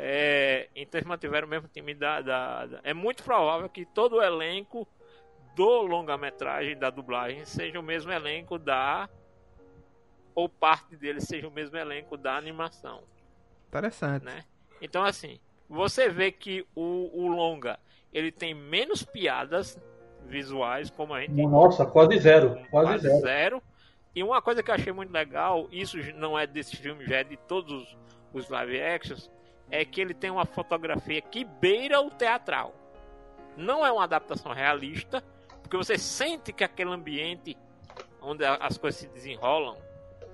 É, 0.00 0.68
então 0.76 0.98
eles 0.98 1.08
mantiveram 1.08 1.46
o 1.46 1.50
mesmo 1.50 1.68
time 1.68 1.92
da, 1.92 2.20
da, 2.20 2.66
da, 2.66 2.80
É 2.84 2.94
muito 2.94 3.22
provável 3.24 3.68
que 3.68 3.84
todo 3.84 4.16
o 4.16 4.22
elenco 4.22 4.86
do 5.56 5.82
longa-metragem, 5.82 6.78
da 6.78 6.88
dublagem, 6.88 7.44
seja 7.44 7.80
o 7.80 7.82
mesmo 7.82 8.12
elenco 8.12 8.58
da 8.58 9.08
ou 10.36 10.48
parte 10.48 10.94
dele 10.94 11.20
seja 11.20 11.48
o 11.48 11.50
mesmo 11.50 11.76
elenco 11.76 12.16
da 12.16 12.36
animação. 12.36 13.02
Interessante. 13.66 14.24
Né? 14.24 14.44
Então, 14.80 15.02
assim, 15.02 15.40
você 15.68 16.08
vê 16.08 16.30
que 16.30 16.64
o, 16.76 17.10
o 17.12 17.26
longa 17.26 17.80
ele 18.12 18.30
tem 18.30 18.54
menos 18.54 19.02
piadas 19.02 19.76
visuais, 20.26 20.90
como 20.90 21.14
a 21.14 21.20
gente. 21.20 21.46
Nossa, 21.46 21.86
quase 21.86 22.18
zero. 22.18 22.58
Quase, 22.70 22.88
quase 22.88 23.02
zero. 23.08 23.20
zero. 23.20 23.62
E 24.14 24.22
uma 24.22 24.42
coisa 24.42 24.62
que 24.62 24.70
eu 24.70 24.74
achei 24.74 24.92
muito 24.92 25.12
legal, 25.12 25.68
isso 25.70 25.96
não 26.14 26.38
é 26.38 26.46
desse 26.46 26.76
filme, 26.76 27.06
já 27.06 27.18
é 27.18 27.24
de 27.24 27.36
todos 27.36 27.96
os 28.32 28.48
live 28.48 28.80
actions, 28.80 29.30
é 29.70 29.84
que 29.84 30.00
ele 30.00 30.14
tem 30.14 30.30
uma 30.30 30.44
fotografia 30.44 31.20
que 31.20 31.44
beira 31.44 32.00
o 32.00 32.10
teatral. 32.10 32.74
Não 33.56 33.84
é 33.86 33.92
uma 33.92 34.04
adaptação 34.04 34.52
realista, 34.52 35.22
porque 35.62 35.76
você 35.76 35.98
sente 35.98 36.52
que 36.52 36.64
aquele 36.64 36.90
ambiente 36.90 37.56
onde 38.20 38.44
as 38.44 38.76
coisas 38.76 39.00
se 39.00 39.06
desenrolam 39.08 39.76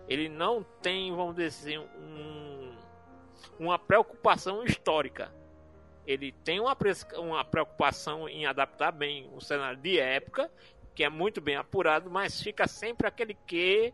ele 0.09 0.29
não 0.29 0.65
tem, 0.83 1.15
vamos 1.15 1.37
dizer 1.37 1.47
assim, 1.47 1.79
um, 1.79 2.73
uma 3.59 3.79
preocupação 3.79 4.65
histórica. 4.65 5.33
Ele 6.07 6.33
tem 6.33 6.61
uma, 6.61 6.77
uma 7.19 7.45
preocupação 7.45 8.29
em 8.29 8.47
adaptar 8.47 8.93
bem 8.93 9.29
o 9.35 9.41
cenário 9.41 9.79
de 9.79 9.99
época, 9.99 10.51
que 10.95 11.03
é 11.03 11.09
muito 11.09 11.41
bem 11.41 11.57
apurado, 11.57 12.11
mas 12.11 12.41
fica 12.41 12.69
sempre 12.69 13.07
aquele 13.07 13.35
que, 13.47 13.93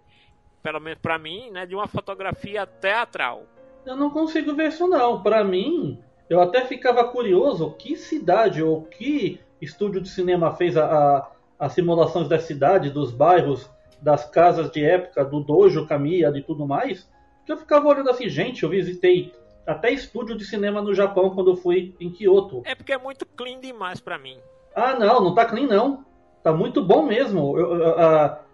pelo 0.62 0.80
menos 0.80 0.98
para 1.00 1.18
mim, 1.18 1.50
né, 1.50 1.64
de 1.66 1.74
uma 1.74 1.86
fotografia 1.86 2.66
teatral. 2.66 3.46
Eu 3.86 3.96
não 3.96 4.10
consigo 4.10 4.54
ver 4.54 4.68
isso 4.68 4.86
não. 4.86 5.22
Para 5.22 5.42
mim, 5.42 6.02
eu 6.28 6.40
até 6.40 6.66
ficava 6.66 7.04
curioso 7.04 7.72
que 7.72 7.96
cidade 7.96 8.62
ou 8.62 8.82
que 8.82 9.40
estúdio 9.60 10.00
de 10.00 10.08
cinema 10.08 10.54
fez 10.54 10.76
a, 10.76 10.84
a, 10.84 11.30
as 11.58 11.72
simulações 11.72 12.28
das 12.28 12.42
cidades, 12.42 12.92
dos 12.92 13.10
bairros 13.10 13.70
das 14.00 14.28
casas 14.28 14.70
de 14.70 14.82
época, 14.82 15.24
do 15.24 15.40
Dojo 15.40 15.86
Kamiya 15.86 16.32
e 16.34 16.42
tudo 16.42 16.66
mais, 16.66 17.08
eu 17.46 17.56
ficava 17.56 17.88
olhando 17.88 18.10
assim, 18.10 18.28
gente, 18.28 18.62
eu 18.62 18.68
visitei 18.68 19.32
até 19.66 19.90
estúdio 19.90 20.36
de 20.36 20.44
cinema 20.44 20.80
no 20.80 20.94
Japão 20.94 21.30
quando 21.30 21.50
eu 21.50 21.56
fui 21.56 21.94
em 22.00 22.10
Kyoto. 22.10 22.62
É 22.64 22.74
porque 22.74 22.92
é 22.92 22.98
muito 22.98 23.26
clean 23.26 23.60
demais 23.60 24.00
para 24.00 24.18
mim. 24.18 24.38
Ah, 24.74 24.98
não, 24.98 25.22
não 25.22 25.34
tá 25.34 25.44
clean 25.44 25.66
não. 25.66 26.04
Tá 26.42 26.52
muito 26.52 26.82
bom 26.82 27.02
mesmo. 27.02 27.58
Eu, 27.58 27.76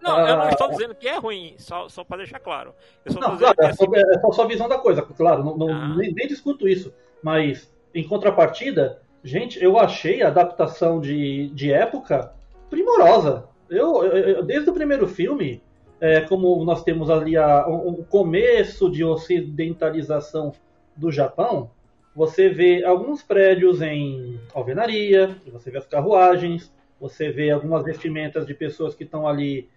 não, 0.02 0.20
eu 0.28 0.36
não 0.36 0.48
estou 0.48 0.68
dizendo 0.70 0.94
que 0.94 1.06
é 1.06 1.18
ruim, 1.18 1.54
só, 1.58 1.88
só 1.88 2.02
para 2.02 2.18
deixar 2.18 2.40
claro. 2.40 2.74
Eu 3.04 3.12
só 3.12 3.20
não, 3.20 3.36
claro, 3.36 3.54
é, 3.60 3.66
assim... 3.66 3.84
é 3.94 4.32
só 4.32 4.42
a 4.42 4.46
visão 4.46 4.68
da 4.68 4.78
coisa, 4.78 5.02
claro, 5.02 5.44
não, 5.44 5.56
não 5.56 5.70
ah. 5.70 5.94
nem, 5.96 6.12
nem 6.12 6.26
discuto 6.26 6.66
isso. 6.66 6.92
Mas, 7.22 7.72
em 7.94 8.06
contrapartida, 8.06 9.00
gente, 9.22 9.62
eu 9.62 9.78
achei 9.78 10.22
a 10.22 10.28
adaptação 10.28 11.00
de, 11.00 11.48
de 11.50 11.72
época 11.72 12.32
primorosa. 12.68 13.48
Eu, 13.70 14.44
desde 14.44 14.68
o 14.68 14.74
primeiro 14.74 15.06
filme, 15.06 15.62
é, 16.00 16.20
como 16.22 16.64
nós 16.64 16.82
temos 16.82 17.08
ali 17.08 17.36
a, 17.36 17.66
um 17.68 18.02
começo 18.04 18.90
de 18.90 19.04
ocidentalização 19.04 20.52
do 20.96 21.10
Japão, 21.10 21.70
você 22.14 22.48
vê 22.48 22.84
alguns 22.84 23.22
prédios 23.22 23.82
em 23.82 24.40
alvenaria, 24.54 25.36
você 25.52 25.70
vê 25.70 25.78
as 25.78 25.86
carruagens, 25.86 26.72
você 27.00 27.30
vê 27.30 27.50
algumas 27.50 27.84
vestimentas 27.84 28.46
de 28.46 28.54
pessoas 28.54 28.94
que 28.94 29.04
estão 29.04 29.28
ali 29.28 29.68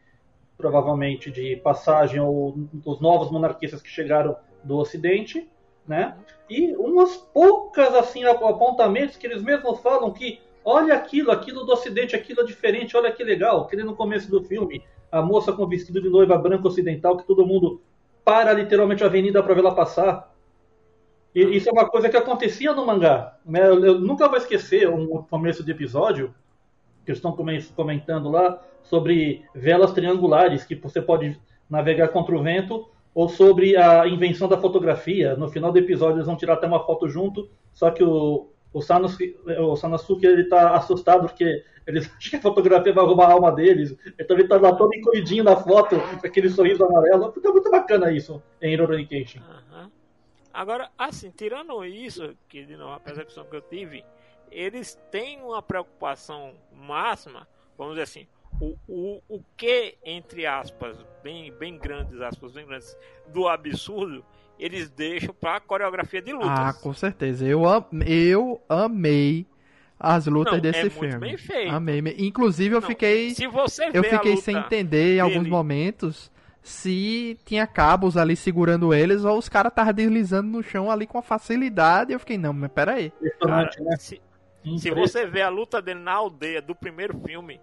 provavelmente 0.58 1.30
de 1.30 1.56
passagem 1.58 2.20
ou 2.20 2.54
dos 2.56 3.00
novos 3.00 3.32
monarquistas 3.32 3.82
que 3.82 3.90
chegaram 3.90 4.36
do 4.64 4.78
Ocidente, 4.78 5.50
né? 5.88 6.18
E 6.50 6.76
umas 6.76 7.18
poucas 7.18 7.94
assim 7.96 8.24
apontamentos 8.24 9.18
que 9.18 9.28
eles 9.28 9.42
mesmos 9.42 9.80
falam 9.80 10.12
que 10.12 10.40
Olha 10.64 10.94
aquilo, 10.94 11.32
aquilo 11.32 11.66
do 11.66 11.72
Ocidente, 11.72 12.16
aquilo 12.16 12.42
é 12.42 12.44
diferente, 12.44 12.96
olha 12.96 13.12
que 13.12 13.24
legal. 13.24 13.66
Que 13.68 13.76
no 13.78 13.96
começo 13.96 14.30
do 14.30 14.44
filme, 14.44 14.84
a 15.12 15.22
moça 15.22 15.52
com 15.52 15.68
vestido 15.68 16.02
de 16.02 16.10
noiva 16.10 16.38
branca 16.38 16.68
ocidental, 16.68 17.18
que 17.18 17.26
todo 17.26 17.46
mundo 17.46 17.82
para 18.24 18.54
literalmente 18.54 19.04
a 19.04 19.08
avenida 19.08 19.42
para 19.42 19.54
vê-la 19.54 19.74
passar. 19.74 20.29
E 21.34 21.42
isso 21.42 21.70
é 21.70 21.72
uma 21.72 21.88
coisa 21.88 22.10
que 22.10 22.18
acontecia 22.18 22.74
no 22.74 22.86
mangá. 22.86 23.38
Eu, 23.48 23.86
eu 23.86 24.00
nunca 24.00 24.28
vou 24.28 24.38
esquecer 24.38 24.90
o 24.90 25.24
começo 25.24 25.64
do 25.64 25.72
episódio, 25.72 26.34
que 27.06 27.12
estão 27.12 27.36
comentando 27.76 28.30
lá, 28.30 28.62
sobre 28.84 29.44
velas 29.54 29.94
triangulares, 29.94 30.64
que 30.64 30.76
você 30.76 31.02
pode 31.02 31.40
navegar 31.70 32.08
contra 32.10 32.36
o 32.36 32.42
vento, 32.42 32.90
ou 33.14 33.30
sobre 33.30 33.76
a 33.78 34.08
invenção 34.08 34.48
da 34.48 34.58
fotografia. 34.58 35.36
No 35.36 35.50
final 35.50 35.72
do 35.72 35.78
episódio 35.78 36.18
eles 36.18 36.28
vão 36.28 36.36
tirar 36.36 36.54
até 36.54 36.68
uma 36.68 36.84
foto 36.84 37.08
junto, 37.08 37.50
só 37.74 37.92
que 37.92 38.04
o, 38.04 38.50
o, 38.74 38.82
Sanosuke, 38.82 39.36
o 39.60 39.76
Sanosuke 39.76 40.26
ele 40.26 40.46
tá 40.46 40.76
assustado 40.76 41.28
porque 41.28 41.64
eles 41.86 42.06
acham 42.18 42.30
que 42.30 42.36
a 42.36 42.42
fotografia 42.42 42.94
vai 42.94 43.06
roubar 43.06 43.30
a 43.30 43.34
alma 43.34 43.52
deles. 43.52 43.96
Ele 44.18 44.28
também 44.28 44.48
tá 44.48 44.58
lá 44.58 44.74
todo 44.74 44.94
encolhidinho 44.96 45.44
na 45.44 45.56
foto, 45.56 45.96
com 46.00 46.28
aquele 46.28 46.50
sorriso 46.50 46.84
amarelo. 46.84 47.32
Fica 47.32 47.52
muito 47.52 47.70
bacana 47.70 48.12
isso 48.12 48.42
em 48.62 48.76
Rurouni 48.76 49.06
Kenshin. 49.06 49.40
Aham. 49.40 49.92
Agora, 50.60 50.90
assim, 50.98 51.32
tirando 51.32 51.86
isso, 51.86 52.36
que 52.50 52.66
de 52.66 52.76
novo 52.76 52.92
a 52.92 53.00
percepção 53.00 53.46
que 53.46 53.56
eu 53.56 53.62
tive, 53.62 54.04
eles 54.52 55.00
têm 55.10 55.40
uma 55.42 55.62
preocupação 55.62 56.54
máxima, 56.76 57.48
vamos 57.78 57.94
dizer 57.94 58.04
assim, 58.04 58.28
o, 58.60 58.76
o, 58.86 59.22
o 59.30 59.42
que, 59.56 59.96
entre 60.04 60.46
aspas, 60.46 60.98
bem, 61.24 61.50
bem 61.54 61.78
grandes 61.78 62.20
aspas, 62.20 62.52
bem 62.52 62.66
grandes, 62.68 62.94
do 63.30 63.48
absurdo, 63.48 64.26
eles 64.60 64.90
deixam 64.90 65.34
pra 65.34 65.62
coreografia 65.62 66.22
de 66.22 66.34
lutas. 66.34 66.50
Ah, 66.50 66.74
com 66.74 66.94
certeza. 66.94 67.48
Eu, 67.48 67.66
am- 67.66 67.86
eu 68.06 68.62
amei 68.68 69.46
as 69.98 70.28
lutas 70.28 70.56
Não, 70.56 70.60
desse 70.60 70.80
é 70.88 70.90
filme. 70.90 71.08
muito 71.08 71.20
bem 71.22 71.38
feito. 71.38 71.74
Amei. 71.74 72.04
Inclusive, 72.18 72.76
eu 72.76 72.82
Não, 72.82 72.88
fiquei. 72.90 73.30
Se 73.30 73.48
você 73.48 73.90
Eu 73.94 74.04
fiquei 74.04 74.36
sem 74.36 74.58
entender 74.58 75.16
em 75.16 75.20
alguns 75.22 75.48
momentos 75.48 76.30
se 76.62 77.38
tinha 77.46 77.66
cabos 77.66 78.18
ali 78.18 78.36
segurando 78.36 78.94
eles 78.94 79.24
ou 79.24 79.38
os 79.38 79.50
caras 79.50 79.72
estavam 79.72 79.94
deslizando 79.94 80.50
no 80.50 80.62
chão 80.64 80.92
ali 80.92 81.08
com 81.08 81.22
facilidade. 81.22 82.14
Eu 82.14 82.20
fiquei, 82.20 82.38
não, 82.38 82.54
mas 82.54 82.72
peraí. 82.72 83.12
Cara, 83.42 83.70
né? 83.80 83.98
se, 83.98 84.22
se 84.78 84.92
você 84.92 85.26
vê 85.26 85.42
a 85.42 85.50
luta 85.50 85.82
dele 85.82 86.00
na 86.00 86.14
aldeia 86.14 86.62
do 86.62 86.76
primeiro 86.76 87.18
filme, 87.26 87.60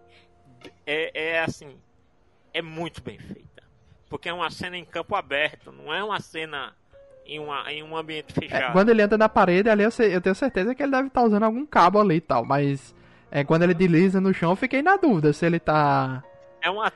é, 0.86 1.34
é 1.34 1.40
assim, 1.42 1.76
é 2.52 2.62
muito 2.62 3.02
bem 3.02 3.18
feita. 3.18 3.62
Porque 4.08 4.28
é 4.28 4.32
uma 4.32 4.50
cena 4.50 4.76
em 4.76 4.84
campo 4.84 5.14
aberto, 5.14 5.70
não 5.72 5.92
é 5.92 6.02
uma 6.02 6.20
cena 6.20 6.72
em, 7.26 7.38
uma, 7.38 7.70
em 7.72 7.82
um 7.82 7.96
ambiente 7.96 8.32
É, 8.36 8.40
fechado. 8.40 8.72
quando 8.72 8.88
ele 8.88 9.02
anda 9.02 9.18
na 9.18 9.28
parede 9.28 9.68
ali, 9.68 9.82
eu, 9.82 9.90
sei- 9.90 10.14
eu 10.14 10.20
tenho 10.20 10.34
certeza 10.34 10.74
que 10.74 10.82
ele 10.82 10.92
deve 10.92 11.08
estar 11.08 11.22
usando 11.22 11.42
algum 11.42 11.66
cabo 11.66 12.00
ali 12.00 12.16
e 12.16 12.20
tal. 12.20 12.44
Mas 12.44 12.94
é, 13.30 13.44
quando 13.44 13.64
ele 13.64 13.74
desliza 13.74 14.20
no 14.20 14.32
chão, 14.32 14.50
eu 14.50 14.56
fiquei 14.56 14.80
na 14.80 14.96
dúvida 14.96 15.32
se 15.32 15.44
ele 15.44 15.58
tá. 15.60 16.22
É 16.62 16.70
uma, 16.70 16.90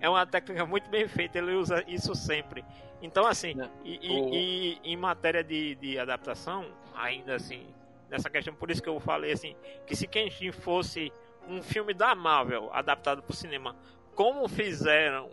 é 0.00 0.08
uma 0.08 0.26
técnica 0.26 0.64
muito 0.66 0.88
bem 0.90 1.06
feita, 1.08 1.38
ele 1.38 1.52
usa 1.54 1.82
isso 1.86 2.14
sempre. 2.14 2.64
Então, 3.02 3.26
assim, 3.26 3.54
Não, 3.54 3.70
e, 3.84 3.98
e- 4.02 4.78
e 4.84 4.92
em 4.92 4.96
matéria 4.96 5.42
de, 5.44 5.74
de 5.76 5.98
adaptação, 5.98 6.66
ainda 6.94 7.34
assim, 7.34 7.66
nessa 8.08 8.30
questão, 8.30 8.54
por 8.54 8.70
isso 8.70 8.82
que 8.82 8.88
eu 8.88 8.98
falei 9.00 9.32
assim, 9.32 9.54
que 9.86 9.94
se 9.94 10.06
Kenshin 10.06 10.52
fosse 10.52 11.12
um 11.48 11.62
filme 11.62 11.92
da 11.94 12.14
Marvel 12.14 12.70
adaptado 12.72 13.22
para 13.22 13.32
o 13.32 13.36
cinema, 13.36 13.76
como 14.14 14.48
fizeram 14.48 15.30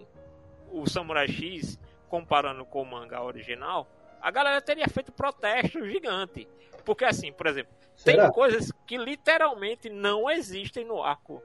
o 0.72 0.88
Samurai 0.90 1.28
X, 1.28 1.80
comparando 2.10 2.66
com 2.66 2.82
o 2.82 2.86
mangá 2.86 3.24
original, 3.24 3.88
a 4.22 4.30
galera 4.30 4.62
teria 4.62 4.88
feito 4.88 5.12
protesto 5.12 5.86
gigante. 5.86 6.48
Porque 6.86 7.06
assim, 7.06 7.32
por 7.32 7.48
exemplo, 7.48 7.74
tem 8.04 8.16
Será? 8.16 8.30
coisas 8.32 8.72
que 8.86 8.98
literalmente 8.98 9.90
não 9.90 10.30
existem 10.30 10.84
no 10.86 11.02
arco 11.02 11.42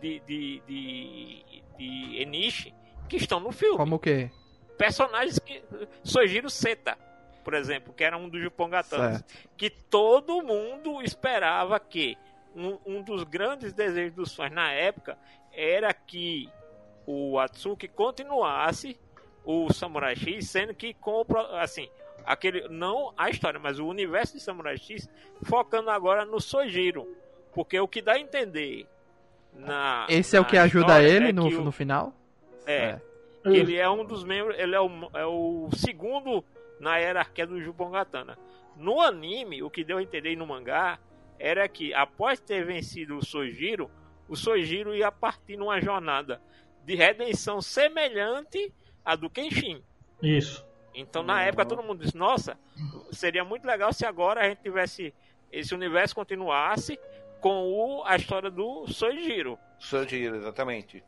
de, 0.00 0.18
de, 0.20 0.60
de, 0.66 1.62
de 1.80 2.20
Enishi 2.20 2.74
que 3.08 3.16
estão 3.16 3.40
no 3.40 3.50
filme. 3.50 3.78
Como 3.78 3.96
o 3.96 3.98
quê? 3.98 4.30
Personagens 4.76 5.38
que. 5.38 5.62
Sojiro 6.04 6.50
Seta, 6.50 6.96
por 7.42 7.54
exemplo, 7.54 7.92
que 7.92 8.04
era 8.04 8.16
um 8.16 8.28
dos 8.28 8.40
Jupongatanas. 8.42 9.18
Certo. 9.18 9.48
Que 9.56 9.70
todo 9.70 10.42
mundo 10.42 11.02
esperava 11.02 11.80
que 11.80 12.16
um, 12.54 12.78
um 12.86 13.02
dos 13.02 13.24
grandes 13.24 13.72
desejos 13.72 14.14
dos 14.14 14.34
fãs 14.34 14.52
na 14.52 14.70
época 14.70 15.18
era 15.52 15.92
que 15.92 16.48
o 17.06 17.38
Atsuki 17.38 17.88
continuasse 17.88 18.98
o 19.44 19.72
Samurai 19.72 20.14
X, 20.14 20.48
sendo 20.48 20.74
que 20.74 20.92
com 20.94 21.22
o 21.22 21.36
assim, 21.56 21.88
aquele 22.24 22.68
não 22.68 23.12
a 23.16 23.30
história, 23.30 23.58
mas 23.58 23.78
o 23.78 23.86
universo 23.86 24.34
de 24.34 24.40
Samurai 24.40 24.76
X 24.76 25.08
focando 25.42 25.90
agora 25.90 26.24
no 26.24 26.40
Sojiro, 26.40 27.08
porque 27.52 27.80
o 27.80 27.88
que 27.88 28.02
dá 28.02 28.12
a 28.12 28.20
entender 28.20 28.86
na 29.54 30.06
Esse 30.08 30.36
é 30.36 30.40
o 30.40 30.44
que 30.44 30.56
ajuda 30.56 30.86
história 31.02 31.08
ele 31.08 31.28
é 31.28 31.32
no, 31.32 31.46
o- 31.46 31.64
no 31.64 31.72
final? 31.72 32.14
é, 32.66 33.00
que 33.42 33.48
ele 33.48 33.76
é 33.76 33.88
um 33.88 34.04
dos 34.04 34.22
membros, 34.24 34.56
ele 34.58 34.74
é 34.74 34.80
o, 34.80 35.10
é 35.14 35.24
o 35.26 35.68
segundo 35.74 36.44
na 36.78 36.96
hierarquia 36.98 37.46
do 37.46 37.60
Jupongatana. 37.60 38.38
No 38.76 39.00
anime, 39.00 39.62
o 39.62 39.70
que 39.70 39.82
deu 39.84 39.98
a 39.98 40.02
entender 40.02 40.36
no 40.36 40.46
mangá 40.46 40.98
era 41.38 41.68
que 41.68 41.92
após 41.94 42.38
ter 42.40 42.64
vencido 42.64 43.16
o 43.18 43.24
Sojiro, 43.24 43.90
o 44.28 44.36
Sojiro 44.36 44.94
ia 44.94 45.10
partir 45.10 45.56
numa 45.56 45.80
jornada 45.80 46.40
de 46.84 46.94
redenção 46.94 47.60
semelhante 47.60 48.72
à 49.04 49.16
do 49.16 49.28
Kenshin. 49.28 49.82
Isso. 50.22 50.64
Então, 50.94 51.22
na 51.22 51.42
época, 51.42 51.64
todo 51.66 51.82
mundo 51.82 52.02
disse: 52.04 52.16
Nossa, 52.16 52.58
seria 53.12 53.44
muito 53.44 53.66
legal 53.66 53.92
se 53.92 54.04
agora 54.06 54.40
a 54.42 54.48
gente 54.48 54.62
tivesse. 54.62 55.12
Esse 55.52 55.74
universo 55.74 56.14
continuasse 56.14 56.98
com 57.40 57.68
o, 57.72 58.02
a 58.04 58.16
história 58.16 58.50
do 58.50 58.86
Sojiro. 58.88 59.58
Sojiro, 59.78 60.36
exatamente. 60.36 61.02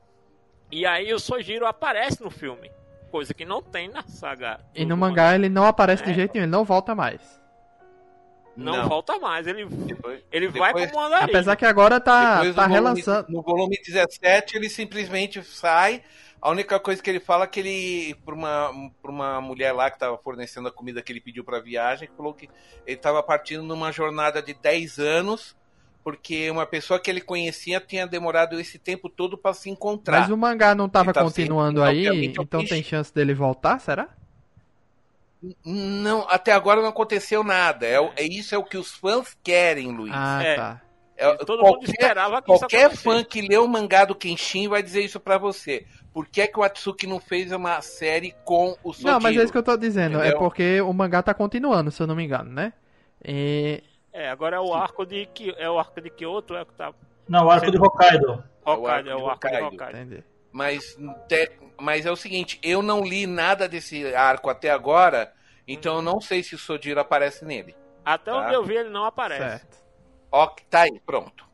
E 0.70 0.86
aí 0.86 1.12
o 1.12 1.18
Sojiro 1.18 1.66
aparece 1.66 2.22
no 2.22 2.30
filme. 2.30 2.70
Coisa 3.10 3.34
que 3.34 3.44
não 3.44 3.60
tem 3.62 3.88
na 3.88 4.02
saga. 4.04 4.58
E 4.74 4.84
no 4.86 4.96
mangá 4.96 5.34
ele 5.34 5.48
não 5.50 5.66
aparece 5.66 6.02
de 6.02 6.10
É. 6.10 6.14
jeito 6.14 6.32
nenhum, 6.32 6.44
ele 6.44 6.50
não 6.52 6.64
volta 6.64 6.94
mais. 6.94 7.40
Não, 8.56 8.86
volta 8.88 9.18
mais. 9.18 9.46
Ele, 9.46 9.64
Depois, 9.66 10.22
ele 10.30 10.48
vai 10.48 10.72
depois- 10.74 10.90
como 10.90 11.06
andarilho. 11.06 11.30
Apesar 11.30 11.56
que 11.56 11.64
agora 11.64 11.98
tá, 12.00 12.36
depois 12.36 12.54
tá 12.54 12.62
no, 12.62 12.68
volume, 12.74 12.88
relançando. 12.90 13.26
no 13.30 13.42
volume 13.42 13.78
17 13.82 14.56
ele 14.56 14.68
simplesmente 14.68 15.42
sai. 15.42 16.02
A 16.40 16.50
única 16.50 16.78
coisa 16.80 17.00
que 17.02 17.08
ele 17.08 17.20
fala 17.20 17.44
é 17.44 17.46
que 17.46 17.60
ele, 17.60 18.14
pra 18.24 18.34
uma, 18.34 18.70
pra 19.00 19.10
uma 19.10 19.40
mulher 19.40 19.72
lá 19.72 19.88
que 19.88 19.96
estava 19.96 20.18
fornecendo 20.18 20.68
a 20.68 20.72
comida 20.72 21.00
que 21.00 21.12
ele 21.12 21.20
pediu 21.20 21.44
pra 21.44 21.60
viagem, 21.60 22.08
falou 22.16 22.34
que 22.34 22.48
ele 22.86 22.96
estava 22.96 23.22
partindo 23.22 23.62
numa 23.62 23.92
jornada 23.92 24.42
de 24.42 24.52
10 24.52 24.98
anos, 24.98 25.56
porque 26.04 26.50
uma 26.50 26.66
pessoa 26.66 26.98
que 27.00 27.10
ele 27.10 27.20
conhecia 27.20 27.80
tinha 27.80 28.06
demorado 28.06 28.58
esse 28.60 28.78
tempo 28.78 29.08
todo 29.08 29.38
para 29.38 29.54
se 29.54 29.70
encontrar. 29.70 30.20
Mas 30.20 30.30
o 30.30 30.36
mangá 30.36 30.74
não 30.74 30.88
tava 30.88 31.06
Ele 31.06 31.12
tá 31.14 31.22
continuando 31.22 31.80
sendo- 31.80 31.88
aí, 31.88 32.06
é 32.06 32.24
então 32.24 32.64
tem 32.64 32.82
chance 32.82 33.12
dele 33.14 33.34
voltar, 33.34 33.78
será? 33.80 34.08
Não, 35.64 36.26
até 36.28 36.52
agora 36.52 36.80
não 36.80 36.88
aconteceu 36.88 37.42
nada. 37.42 37.86
É, 37.86 37.96
é 38.16 38.24
isso 38.24 38.54
é 38.54 38.58
o 38.58 38.64
que 38.64 38.76
os 38.76 38.92
fãs 38.92 39.36
querem, 39.42 39.90
Luiz. 39.92 40.12
Ah, 40.14 40.42
É. 40.42 40.54
tá. 40.56 40.82
É- 41.16 41.36
Todo 41.44 41.58
mundo 41.62 41.72
qualquer, 41.74 41.90
esperava 41.90 42.42
que 42.42 42.50
isso 42.52 42.60
qualquer 42.60 42.90
fã 42.96 43.22
que 43.24 43.42
lê 43.42 43.56
o 43.56 43.68
mangá 43.68 44.04
do 44.04 44.14
Kenshin 44.14 44.68
vai 44.68 44.82
dizer 44.82 45.02
isso 45.02 45.20
pra 45.20 45.38
você. 45.38 45.84
Por 46.12 46.26
que, 46.26 46.46
que 46.46 46.58
o 46.58 46.62
Atsuki 46.62 47.06
não 47.06 47.20
fez 47.20 47.52
uma 47.52 47.80
série 47.80 48.34
com 48.44 48.76
o 48.82 48.92
Sojiro? 48.92 49.12
Não, 49.14 49.20
mas 49.20 49.36
é 49.36 49.42
isso 49.42 49.52
que 49.52 49.58
eu 49.58 49.62
tô 49.62 49.76
dizendo. 49.76 50.16
É 50.18 50.28
Entendeu? 50.28 50.38
porque 50.38 50.80
o 50.80 50.92
mangá 50.92 51.22
tá 51.22 51.32
continuando, 51.34 51.90
se 51.90 52.02
eu 52.02 52.06
não 52.06 52.14
me 52.16 52.24
engano, 52.24 52.50
né? 52.50 52.72
E... 53.24 53.82
É, 54.12 54.28
agora 54.28 54.56
é 54.56 54.60
o 54.60 54.74
arco 54.74 55.06
de 55.06 55.24
Ki- 55.26 55.54
é 55.56 55.68
o 55.70 55.78
arco 55.78 56.00
de 56.00 56.10
Kyoto, 56.10 56.54
é 56.54 56.62
o 56.62 56.66
que 56.66 56.74
tá 56.74 56.92
Não, 57.28 57.46
o 57.46 57.50
arco 57.50 57.70
de 57.70 57.78
Hokkaido. 57.78 58.44
Hokkaido, 58.64 59.08
é 59.08 59.12
arco 59.12 59.24
o 59.24 59.28
arco 59.30 59.48
de 59.48 59.56
Hokkaido. 59.56 59.96
Entendi. 59.98 60.24
Mas, 60.52 60.98
te- 61.28 61.50
mas 61.80 62.04
é 62.04 62.10
o 62.10 62.16
seguinte, 62.16 62.60
eu 62.62 62.82
não 62.82 63.02
li 63.02 63.26
nada 63.26 63.66
desse 63.68 64.14
arco 64.14 64.50
até 64.50 64.70
agora, 64.70 65.32
então 65.66 65.96
eu 65.96 66.02
não 66.02 66.20
sei 66.20 66.42
se 66.42 66.54
o 66.54 66.58
Sojiro 66.58 67.00
aparece 67.00 67.44
nele. 67.44 67.74
Até 68.04 68.30
Tá. 68.30 68.38
onde 68.40 68.54
eu 68.54 68.62
vi 68.64 68.74
ele 68.76 68.90
não 68.90 69.04
aparece. 69.06 69.40
Certo. 69.42 69.78
Ó, 70.30 70.46
tá 70.68 70.82
aí, 70.82 71.00
pronto. 71.06 71.44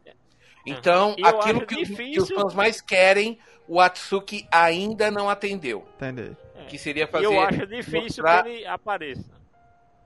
Então, 0.67 1.15
E 1.17 1.23
eu 1.23 1.29
aquilo 1.29 1.65
que, 1.67 1.75
os- 1.81 1.89
difícil- 1.89 2.13
que 2.13 2.21
os 2.21 2.43
fãs 2.43 2.55
mais 2.55 2.81
querem, 2.81 3.39
o 3.67 3.81
Atsuki 3.81 4.47
ainda 4.51 5.11
não 5.11 5.31
atendeu. 5.31 5.87
Entendi. 5.97 6.37
Que 6.69 6.77
seria 6.77 7.07
fazer. 7.07 7.25
eu 7.27 7.41
acho 7.41 7.67
difícil 7.67 8.03
mostrar- 8.03 8.43
que 8.43 8.49
ele 8.51 8.67
apareça. 8.67 9.31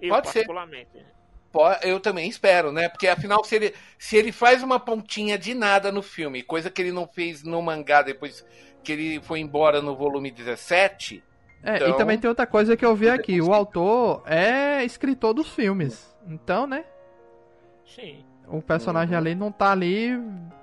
Eu, 0.01 0.11
Pode 0.15 0.29
ser. 0.29 0.47
Eu 1.83 2.01
também 2.01 2.29
espero, 2.29 2.73
né? 2.73 2.89
Porque 2.89 3.07
afinal, 3.09 3.45
se 3.45 3.55
ele, 3.57 3.75
se 3.99 4.17
ele 4.17 4.33
faz 4.33 4.63
uma 4.63 4.81
pontinha 4.81 5.37
de 5.39 5.55
nada 5.55 5.93
no 5.93 6.03
filme, 6.03 6.43
coisa 6.43 6.71
que 6.71 6.81
ele 6.83 6.93
não 6.93 7.07
fez 7.07 7.43
no 7.43 7.61
mangá 7.63 8.03
depois 8.03 8.45
que 8.83 8.93
ele 8.93 9.21
foi 9.21 9.41
embora 9.41 9.81
no 9.83 9.95
volume 9.97 10.31
17, 10.31 11.23
É, 11.65 11.77
Então- 11.77 11.91
e 11.91 11.97
também 11.97 12.19
tem 12.19 12.29
outra 12.29 12.45
coisa 12.45 12.77
que 12.77 12.85
eu 12.85 12.93
vi 12.97 13.09
aqui. 13.09 13.41
O 13.41 13.55
autor 13.55 14.25
é 14.27 14.83
escritor 14.85 15.33
dos 15.33 15.49
filmes. 15.55 16.13
Então, 16.27 16.67
né? 16.67 16.85
Sim. 17.87 18.25
O 18.49 18.61
personagem 18.61 19.17
ali 19.17 19.35
não 19.35 19.53
tá 19.53 19.71
ali 19.71 20.11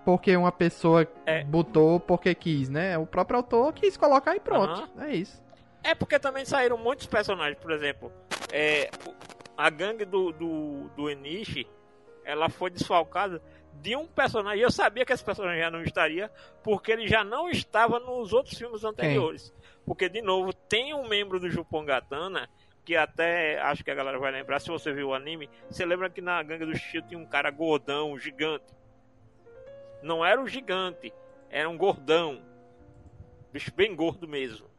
porque 0.04 0.36
uma 0.36 0.52
pessoa 0.52 1.08
É. 1.26 1.44
botou 1.46 2.00
porque 2.02 2.36
quis, 2.36 2.68
né? 2.70 2.98
O 2.98 3.06
próprio 3.06 3.38
autor 3.38 3.72
quis 3.74 3.96
colocar 3.96 4.36
e 4.36 4.40
pronto. 4.42 4.90
É 5.00 5.16
isso. 5.16 5.42
É 5.82 5.96
porque 5.96 6.20
também 6.20 6.44
saíram 6.44 6.78
muitos 6.78 7.06
personagens, 7.08 7.58
por 7.58 7.72
exemplo, 7.72 8.12
é, 8.52 8.90
a 9.60 9.70
gangue 9.70 10.06
do, 10.06 10.32
do, 10.32 10.90
do 10.96 11.10
Enishi, 11.10 11.68
ela 12.24 12.48
foi 12.48 12.70
desfalcada 12.70 13.42
de 13.74 13.94
um 13.94 14.08
personagem. 14.08 14.64
Eu 14.64 14.72
sabia 14.72 15.06
que 15.06 15.12
esse 15.12 15.24
personagem 15.24 15.60
já 15.60 15.70
não 15.70 15.84
estaria, 15.84 16.32
porque 16.64 16.94
ele 16.94 17.10
já 17.10 17.26
não 17.26 17.50
estava 17.50 18.00
nos 18.00 18.32
outros 18.32 18.58
filmes 18.58 18.86
anteriores. 18.86 19.54
Porque, 19.86 20.08
de 20.08 20.22
novo, 20.22 20.54
tem 20.54 20.94
um 20.94 21.06
membro 21.10 21.42
do 21.42 21.50
Jupongatana, 21.50 22.50
que 22.86 22.96
até 22.96 23.60
acho 23.60 23.84
que 23.84 23.92
a 23.92 23.96
galera 23.96 24.18
vai 24.18 24.32
lembrar, 24.32 24.62
se 24.62 24.70
você 24.70 24.94
viu 24.94 25.10
o 25.10 25.14
anime, 25.14 25.50
você 25.70 25.86
lembra 25.86 26.10
que 26.10 26.22
na 26.22 26.42
gangue 26.42 26.66
do 26.66 26.78
Shio 26.78 27.02
tinha 27.02 27.20
um 27.20 27.26
cara 27.26 27.52
gordão, 27.52 28.18
gigante. 28.18 28.74
Não 30.02 30.26
era 30.26 30.42
o 30.42 30.48
gigante, 30.48 31.14
era 31.50 31.70
um 31.70 31.78
gordão. 31.78 32.42
Bicho 33.52 33.74
bem 33.76 33.94
gordo 33.94 34.26
mesmo. 34.26 34.70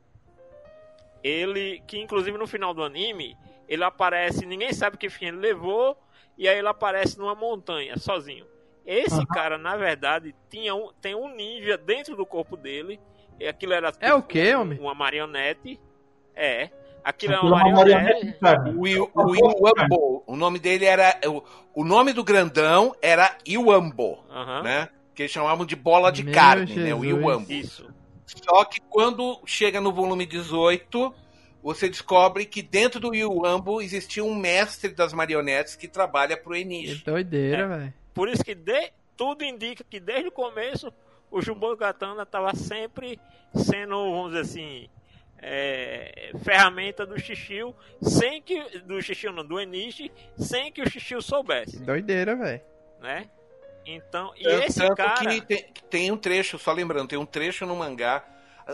ele 1.23 1.83
que 1.87 1.99
inclusive 1.99 2.39
no 2.39 2.47
final 2.47 2.73
do 2.73 2.83
anime 2.83 3.37
ele 3.71 3.85
aparece, 3.85 4.45
ninguém 4.45 4.73
sabe 4.73 4.97
que 4.97 5.09
fim 5.09 5.27
ele 5.27 5.37
levou 5.37 5.97
e 6.37 6.49
aí 6.49 6.59
ele 6.59 6.67
aparece 6.67 7.17
numa 7.17 7.37
montanha 7.37 7.97
sozinho. 7.97 8.45
Esse 8.85 9.15
uhum. 9.15 9.27
cara, 9.27 9.57
na 9.57 9.77
verdade, 9.77 10.35
tinha 10.49 10.75
um, 10.75 10.91
tem 11.01 11.15
um 11.15 11.33
ninja 11.33 11.79
dentro 11.79 12.17
do 12.17 12.27
corpo 12.27 12.57
dele. 12.57 12.99
E 13.39 13.47
aquilo 13.47 13.73
era 13.73 13.93
É 14.01 14.13
o 14.13 14.23
que, 14.23 14.53
homem? 14.57 14.77
Uma 14.81 14.93
marionete. 14.93 15.79
É. 16.35 16.71
Aquilo 17.05 17.35
é 17.35 17.41
uma 17.41 17.61
marionete. 17.61 18.37
O, 18.75 18.83
o 19.23 19.37
Iwambo. 19.37 20.25
O 20.27 20.35
nome 20.35 20.59
dele 20.59 20.87
era. 20.87 21.21
O, 21.27 21.43
o 21.83 21.85
nome 21.85 22.13
do 22.13 22.25
grandão 22.25 22.93
era 23.01 23.37
Iwambo. 23.47 24.25
Uhum. 24.29 24.63
Né? 24.65 24.89
Que 25.15 25.23
eles 25.23 25.33
chamavam 25.33 25.65
de 25.65 25.77
bola 25.77 26.11
de 26.11 26.25
Meu 26.25 26.35
carne, 26.35 26.67
Jesus. 26.67 26.85
né? 26.85 26.95
O 26.95 27.05
Iwambo. 27.05 27.53
Isso. 27.53 27.89
Só 28.27 28.65
que 28.65 28.81
quando 28.81 29.41
chega 29.47 29.81
no 29.81 29.93
volume 29.93 30.27
18, 30.27 31.15
você 31.63 31.89
descobre 31.89 32.47
que 32.47 32.63
dentro 32.63 33.01
do 33.01 33.15
Iwambo 33.15 33.83
existia 33.83 34.25
um 34.25 34.35
mestre 34.35 34.91
das 34.91 35.13
marionetes 35.13 35.77
que 35.77 35.87
trabalha 35.87 36.37
pro 36.37 36.57
Enishi. 36.57 36.99
Que 36.99 37.05
doideira, 37.05 37.63
é. 37.63 37.69
velho. 37.69 37.95
Por 38.15 38.29
isso 38.29 38.45
que 38.45 38.55
de, 38.55 38.93
tudo 39.17 39.45
indica 39.45 39.85
que 39.89 40.01
desde 40.01 40.29
o 40.29 40.33
começo 40.33 40.93
o 41.31 41.41
Jumbo 41.41 41.77
Katana 41.77 42.23
estava 42.23 42.55
sempre 42.55 43.21
sendo, 43.55 43.97
vamos 44.11 44.33
dizer 44.33 44.41
assim, 44.41 44.89
é, 45.43 46.33
ferramenta 46.43 47.07
do 47.07 47.19
Xixiu, 47.19 47.75
sem 48.03 48.43
que. 48.43 48.79
Do 48.81 49.01
Xixiu 49.01 49.33
não, 49.33 49.45
do 49.45 49.61
Enishi, 49.61 50.11
sem 50.37 50.71
que 50.73 50.83
o 50.83 50.91
Xixiu 50.91 51.23
soubesse. 51.23 51.79
Doideira, 51.81 52.37
velho. 52.37 52.61
Né? 53.01 53.29
Então, 53.87 54.33
e 54.37 54.43
tanto, 54.45 54.65
esse 54.65 54.79
tanto 54.79 54.97
cara. 54.97 55.15
Que 55.15 55.41
tem, 55.41 55.67
tem 55.89 56.13
um 56.13 56.17
trecho, 56.17 56.59
só 56.59 56.73
lembrando, 56.73 57.09
tem 57.09 57.19
um 57.19 57.27
trecho 57.27 57.65
no 57.65 57.75
mangá. 57.75 58.25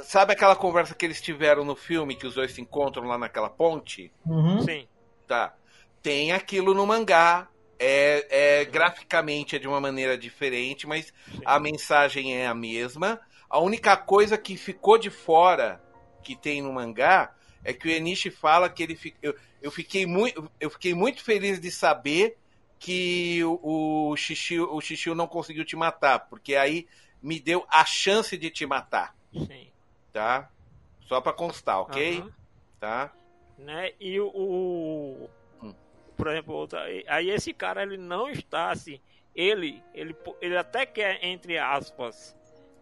Sabe 0.04 0.32
aquela 0.32 0.56
conversa 0.56 0.94
que 0.94 1.04
eles 1.04 1.20
tiveram 1.20 1.64
no 1.64 1.76
filme, 1.76 2.16
que 2.16 2.26
os 2.26 2.34
dois 2.34 2.52
se 2.52 2.60
encontram 2.60 3.04
lá 3.04 3.18
naquela 3.18 3.48
ponte? 3.48 4.12
Uhum. 4.24 4.62
Sim. 4.62 4.86
Tá. 5.26 5.54
Tem 6.02 6.32
aquilo 6.32 6.74
no 6.74 6.86
mangá. 6.86 7.48
É, 7.78 8.60
é 8.60 8.64
graficamente 8.64 9.54
é 9.54 9.58
de 9.58 9.68
uma 9.68 9.78
maneira 9.78 10.16
diferente, 10.16 10.86
mas 10.86 11.12
Sim. 11.30 11.42
a 11.44 11.60
mensagem 11.60 12.34
é 12.34 12.46
a 12.46 12.54
mesma. 12.54 13.20
A 13.50 13.58
única 13.58 13.94
coisa 13.98 14.38
que 14.38 14.56
ficou 14.56 14.96
de 14.96 15.10
fora 15.10 15.82
que 16.22 16.34
tem 16.34 16.62
no 16.62 16.72
mangá 16.72 17.34
é 17.62 17.74
que 17.74 17.86
o 17.86 17.90
Enishi 17.90 18.30
fala 18.30 18.70
que 18.70 18.82
ele 18.82 18.98
eu, 19.22 19.34
eu 19.60 19.70
fiquei 19.70 20.06
muito 20.06 20.50
eu 20.58 20.70
fiquei 20.70 20.94
muito 20.94 21.22
feliz 21.22 21.60
de 21.60 21.70
saber 21.70 22.38
que 22.78 23.42
o, 23.44 24.10
o 24.10 24.16
Xixiu, 24.16 24.72
o 24.72 24.80
Xixiu 24.80 25.14
não 25.14 25.26
conseguiu 25.26 25.64
te 25.64 25.76
matar, 25.76 26.20
porque 26.20 26.54
aí 26.54 26.86
me 27.22 27.40
deu 27.40 27.66
a 27.68 27.84
chance 27.84 28.36
de 28.36 28.50
te 28.50 28.66
matar. 28.66 29.14
Sim. 29.32 29.68
Tá? 30.16 30.48
Só 31.02 31.20
para 31.20 31.34
constar, 31.34 31.80
ok? 31.82 32.20
Uhum. 32.20 32.32
Tá? 32.80 33.12
Né? 33.58 33.92
E 34.00 34.18
o, 34.18 34.28
o 34.34 35.30
hum. 35.62 35.74
por 36.16 36.28
exemplo, 36.28 36.66
aí 37.06 37.28
esse 37.28 37.52
cara 37.52 37.82
ele 37.82 37.98
não 37.98 38.26
está 38.30 38.70
assim, 38.70 38.98
ele 39.34 39.82
ele 39.92 40.16
ele 40.40 40.56
até 40.56 40.86
quer 40.86 41.22
entre 41.22 41.58
aspas 41.58 42.34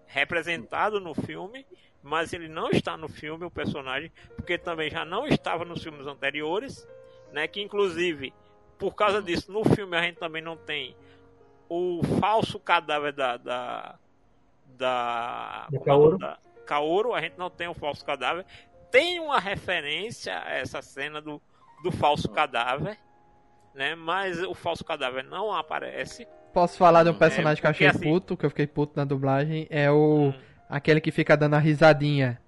representado 0.07 1.01
no 1.01 1.13
filme, 1.13 1.67
mas 2.01 2.33
ele 2.33 2.47
não 2.47 2.71
está 2.71 2.97
no 2.97 3.09
filme, 3.09 3.45
o 3.45 3.51
personagem, 3.51 4.13
porque 4.37 4.57
também 4.57 4.89
já 4.89 5.05
não 5.05 5.27
estava 5.27 5.65
nos 5.65 5.83
filmes 5.83 6.07
anteriores, 6.07 6.87
né? 7.33 7.49
Que 7.49 7.61
inclusive, 7.61 8.33
por 8.79 8.95
causa 8.95 9.21
disso, 9.21 9.51
no 9.51 9.65
filme 9.65 9.97
a 9.97 10.03
gente 10.03 10.21
também 10.21 10.41
não 10.41 10.57
tem 10.57 10.95
o 11.69 12.01
falso 12.21 12.61
cadáver 12.61 13.13
da. 13.13 13.37
da. 13.37 13.99
da. 14.67 15.67
da 16.17 16.39
Kaoru. 16.65 17.15
A 17.15 17.21
gente 17.21 17.39
não 17.39 17.51
tem 17.51 17.69
o 17.69 17.75
falso 17.75 18.05
cadáver. 18.05 18.45
Tem 18.91 19.21
uma 19.21 19.39
referência 19.39 20.39
a 20.45 20.55
essa 20.55 20.81
cena 20.83 21.21
do, 21.21 21.41
do 21.83 21.91
falso 21.91 22.29
cadáver, 22.29 22.99
né? 23.75 23.95
Mas 23.95 24.43
o 24.43 24.55
falso 24.55 24.85
cadáver 24.85 25.25
não 25.25 25.53
aparece. 25.53 26.27
Posso 26.53 26.79
falar 26.79 27.03
de 27.03 27.11
um 27.11 27.19
personagem 27.19 27.59
é, 27.59 27.61
que 27.61 27.67
eu 27.67 27.71
achei 27.71 27.87
assim, 27.89 28.09
puto, 28.09 28.37
que 28.37 28.47
eu 28.47 28.51
fiquei 28.51 28.67
puto 28.67 28.93
na 28.97 29.05
dublagem, 29.05 29.67
é 29.71 29.91
o. 29.91 30.29
Hum 30.29 30.55
Aquele 30.69 31.01
que 31.01 31.11
fica 31.11 31.37
dando 31.37 31.55
a 31.55 31.59
risadinha. 31.59 32.39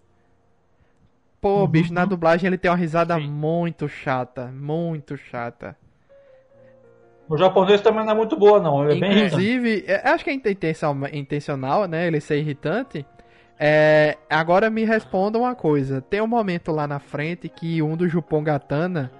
Pô, 1.40 1.60
uhum. 1.60 1.66
bicho, 1.66 1.92
na 1.92 2.04
dublagem 2.04 2.48
ele 2.48 2.58
tem 2.58 2.70
uma 2.70 2.76
risada 2.76 3.14
Sim. 3.14 3.28
muito 3.28 3.88
chata. 3.88 4.46
Muito 4.46 5.16
chata. 5.16 5.76
O 7.28 7.36
japonês 7.36 7.80
também 7.80 8.04
não 8.04 8.12
é 8.12 8.14
muito 8.16 8.36
boa, 8.36 8.60
não. 8.60 8.88
Ele 8.88 9.04
é 9.04 9.26
Inclusive, 9.26 9.82
bem 9.82 9.94
é, 9.94 10.08
acho 10.08 10.24
que 10.24 10.30
é 10.30 11.12
intencional, 11.12 11.86
né? 11.86 12.06
Ele 12.06 12.20
ser 12.20 12.38
irritante. 12.38 13.04
É, 13.58 14.18
agora 14.28 14.68
me 14.68 14.84
responda 14.84 15.38
uma 15.38 15.54
coisa. 15.54 16.00
Tem 16.00 16.20
um 16.20 16.26
momento 16.26 16.72
lá 16.72 16.86
na 16.86 16.98
frente 16.98 17.48
que 17.48 17.82
um 17.82 17.96
do 17.96 18.08
Jupongatana 18.08 19.10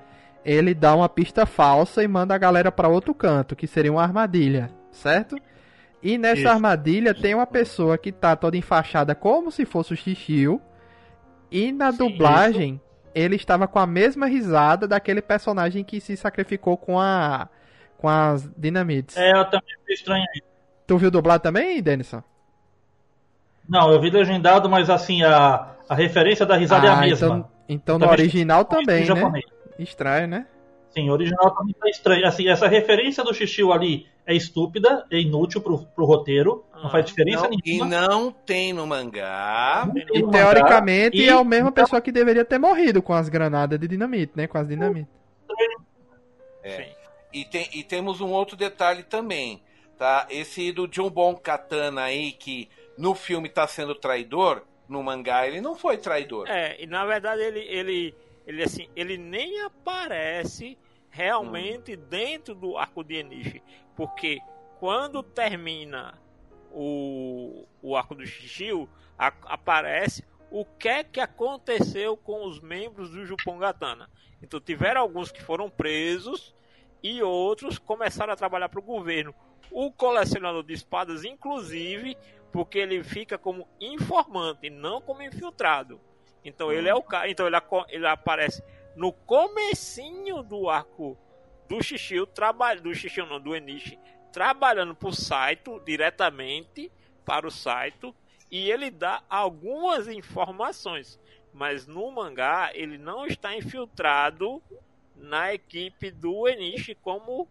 ele 0.45 0.75
dá 0.75 0.95
uma 0.95 1.09
pista 1.09 1.45
falsa 1.45 2.05
e 2.05 2.09
manda 2.09 2.35
a 2.35 2.39
galera 2.39 2.71
para 2.71 2.89
outro 2.89 3.13
canto, 3.15 3.57
que 3.57 3.67
seria 3.67 3.91
uma 3.91 4.03
armadilha, 4.03 4.71
certo? 4.93 5.37
E 6.03 6.17
nessa 6.17 6.41
Isso. 6.41 6.49
armadilha 6.49 7.13
tem 7.15 7.35
uma 7.35 7.47
pessoa 7.47 7.99
que 7.99 8.13
tá 8.13 8.37
toda 8.37 8.57
enfaixada 8.57 9.15
como 9.15 9.51
se 9.51 9.65
fosse 9.65 9.93
o 9.93 9.97
Xixiu. 9.97 10.61
E 11.51 11.73
na 11.73 11.91
Sim, 11.91 11.99
dublagem, 11.99 12.75
isso. 12.75 12.83
ele 13.15 13.35
estava 13.37 13.67
com 13.67 13.79
a 13.79 13.87
mesma 13.87 14.27
risada 14.27 14.87
daquele 14.87 15.21
personagem 15.21 15.83
que 15.83 16.01
se 16.01 16.17
sacrificou 16.17 16.77
com 16.77 16.99
a 17.01 17.49
com 17.97 18.09
as 18.09 18.49
dinamites. 18.57 19.17
É, 19.17 19.33
eu 19.33 19.45
também 19.47 19.75
fui 19.85 19.95
estranho 19.95 20.25
Tu 20.87 20.99
viu 20.99 21.11
dublado 21.11 21.43
também, 21.43 21.83
Denison? 21.83 22.23
Não, 23.69 23.91
eu 23.91 24.01
vi 24.01 24.11
legendado, 24.11 24.69
mas 24.69 24.89
assim, 24.89 25.23
a, 25.23 25.75
a 25.89 25.95
referência 25.95 26.47
da 26.47 26.57
risada 26.57 26.87
ah, 26.87 26.91
é 26.91 26.95
a 26.95 26.99
ah, 26.99 27.01
mesma. 27.01 27.27
Então, 27.27 27.51
então 27.69 27.99
no 27.99 28.09
original 28.09 28.65
também, 28.65 29.05
né? 29.07 29.41
Estranho, 29.79 30.29
né? 30.29 30.47
Sim, 30.91 31.11
o 31.11 31.13
original 31.13 31.55
também 31.55 31.75
tá 31.75 31.89
estranho. 31.91 32.27
Assim, 32.27 32.49
essa 32.49 32.67
referência 32.67 33.23
do 33.23 33.35
Xixiu 33.35 33.71
ali 33.73 34.07
é 34.25 34.35
estúpida, 34.35 35.05
é 35.11 35.21
inútil 35.21 35.61
pro, 35.61 35.79
pro 35.79 36.07
roteiro, 36.07 36.65
ah, 36.73 36.85
não 36.85 36.91
faz 36.91 37.05
diferença 37.05 37.43
não, 37.43 37.51
nenhuma. 37.51 37.87
E 37.87 37.89
não 37.91 38.33
tem 38.33 38.73
no 38.73 38.87
mangá. 38.87 39.89
Tem 39.93 40.07
e 40.15 40.23
no 40.23 40.31
teoricamente 40.31 41.19
mangá, 41.19 41.33
é 41.33 41.35
a 41.35 41.45
mesma 41.45 41.69
então... 41.69 41.85
pessoa 41.85 42.01
que 42.01 42.11
deveria 42.11 42.45
ter 42.45 42.59
morrido 42.59 43.03
com 43.03 43.13
as 43.13 43.29
granadas 43.29 43.79
de 43.79 43.87
dinamite, 43.87 44.33
né? 44.35 44.47
Com 44.47 44.57
as 44.57 44.67
dinamites. 44.67 45.13
É. 46.63 46.89
E, 47.33 47.45
tem, 47.45 47.69
e 47.75 47.83
temos 47.83 48.23
um 48.23 48.31
outro 48.31 48.57
detalhe 48.57 49.03
também, 49.03 49.61
tá? 49.99 50.27
Esse 50.31 50.73
do 50.73 50.89
John 50.89 51.11
Bon 51.11 51.35
Katana 51.35 52.05
aí, 52.05 52.33
que 52.33 52.71
no 52.97 53.15
filme 53.15 53.49
tá 53.49 53.67
sendo 53.67 53.95
traidor, 53.95 54.63
no 54.89 55.03
mangá 55.03 55.47
ele 55.47 55.61
não 55.61 55.75
foi 55.75 55.99
traidor. 55.99 56.49
É, 56.49 56.81
e 56.83 56.87
na 56.87 57.05
verdade 57.05 57.43
ele, 57.43 57.61
ele, 57.61 58.15
ele 58.47 58.63
assim, 58.63 58.89
ele 58.95 59.17
nem 59.17 59.63
aparece 59.63 60.79
realmente 61.11 61.97
hum. 61.97 62.05
dentro 62.09 62.55
do 62.55 62.77
arco 62.77 63.03
de 63.03 63.17
Enishi. 63.17 63.63
Porque 63.97 64.41
quando 64.79 65.23
termina 65.23 66.15
o, 66.71 67.67
o 67.83 67.97
arco 67.97 68.15
do 68.15 68.27
Shishio, 68.27 68.89
a, 69.19 69.33
aparece 69.45 70.25
o 70.51 70.65
que 70.65 70.89
é 70.89 71.05
que 71.05 71.21
aconteceu 71.21 72.17
com 72.17 72.47
os 72.47 72.61
membros 72.61 73.11
do 73.11 73.25
Jupongatana. 73.25 74.09
Então 74.43 74.61
tiveram 74.61 75.01
alguns 75.01 75.33
que 75.33 75.43
foram 75.43 75.69
presos 75.69 76.55
e 77.03 77.23
outros 77.23 77.79
começaram 77.79 78.33
a 78.33 78.37
trabalhar 78.37 78.69
para 78.69 78.81
o 78.81 78.83
governo. 78.83 79.35
O 79.71 79.91
colecionador 79.91 80.63
de 80.63 80.75
espadas, 80.75 81.25
inclusive, 81.25 82.17
porque 82.57 82.79
ele 82.79 83.05
fica 83.05 83.37
como 83.37 83.69
informante, 83.79 84.71
não 84.71 84.99
como 84.99 85.21
infiltrado. 85.21 86.01
Então 86.43 86.73
ele 86.73 86.89
é 86.89 86.95
o 86.95 87.03
cara. 87.03 87.29
Então 87.29 87.47
ele, 87.47 87.57
ele 87.91 88.07
aparece 88.07 88.65
no 88.97 89.13
comecinho 89.13 90.43
do 90.43 90.71
arco 90.71 91.19
do 91.69 91.83
Xixiu, 91.83 92.27
trabalho 92.27 92.81
do 92.81 92.95
Xixiu 92.95 93.27
não, 93.27 93.39
do 93.39 93.55
Enishi, 93.55 93.99
trabalhando 94.33 94.95
para 94.95 95.09
o 95.11 95.13
Saito 95.13 95.79
diretamente 95.85 96.91
para 97.27 97.47
o 97.47 97.51
Saito 97.51 98.15
e 98.51 98.71
ele 98.71 98.91
dá 98.91 99.23
algumas 99.29 100.09
informações, 100.09 101.21
mas 101.53 101.87
no 101.87 102.11
mangá 102.11 102.71
ele 102.73 102.97
não 102.97 103.27
está 103.27 103.55
infiltrado 103.55 104.63
na 105.15 105.53
equipe 105.53 106.11
do 106.11 106.49
Enishi 106.49 106.95
como 106.95 107.47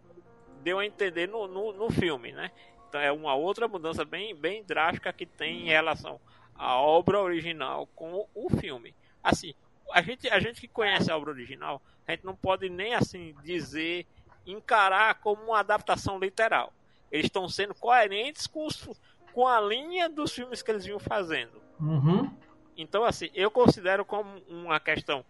deu 0.64 0.80
a 0.80 0.86
entender 0.86 1.28
no, 1.28 1.48
no, 1.48 1.74
no 1.74 1.92
filme, 1.92 2.32
né? 2.32 2.50
Então 2.96 3.04
é 3.04 3.12
uma 3.12 3.36
outra 3.36 3.68
mudança 3.68 4.06
bem, 4.06 4.34
bem 4.34 4.64
drástica 4.64 5.12
que 5.12 5.26
tem 5.26 5.64
em 5.64 5.68
relação 5.68 6.18
à 6.58 6.80
obra 6.80 7.22
original 7.22 7.88
com 7.88 8.26
o 8.34 8.50
filme. 8.50 8.96
Assim, 9.22 9.54
a 9.92 10.02
gente, 10.02 10.30
a 10.30 10.40
gente 10.40 10.62
que 10.62 10.68
conhece 10.70 11.12
a 11.12 11.18
obra 11.18 11.32
original, 11.32 11.82
a 12.08 12.12
gente 12.12 12.26
não 12.26 12.38
pode 12.38 12.70
nem 12.70 12.94
assim 12.96 13.36
dizer, 13.44 14.08
encarar 14.48 15.16
como 15.16 15.44
uma 15.44 15.60
adaptação 15.60 16.18
literal. 16.18 16.72
Eles 17.12 17.26
estão 17.26 17.50
sendo 17.50 17.76
coerentes 17.76 18.48
com, 18.48 18.66
os, 18.66 18.88
com 19.34 19.46
a 19.46 19.60
linha 19.60 20.08
dos 20.08 20.32
filmes 20.32 20.62
que 20.62 20.72
eles 20.72 20.86
vinham 20.86 21.00
fazendo. 21.00 21.62
Uhum. 21.78 22.34
Então, 22.78 23.04
assim, 23.04 23.30
eu 23.34 23.52
considero 23.52 24.06
como 24.06 24.42
uma 24.48 24.80
questão 24.80 25.26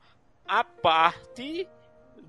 à 0.47 0.63
parte 0.63 1.67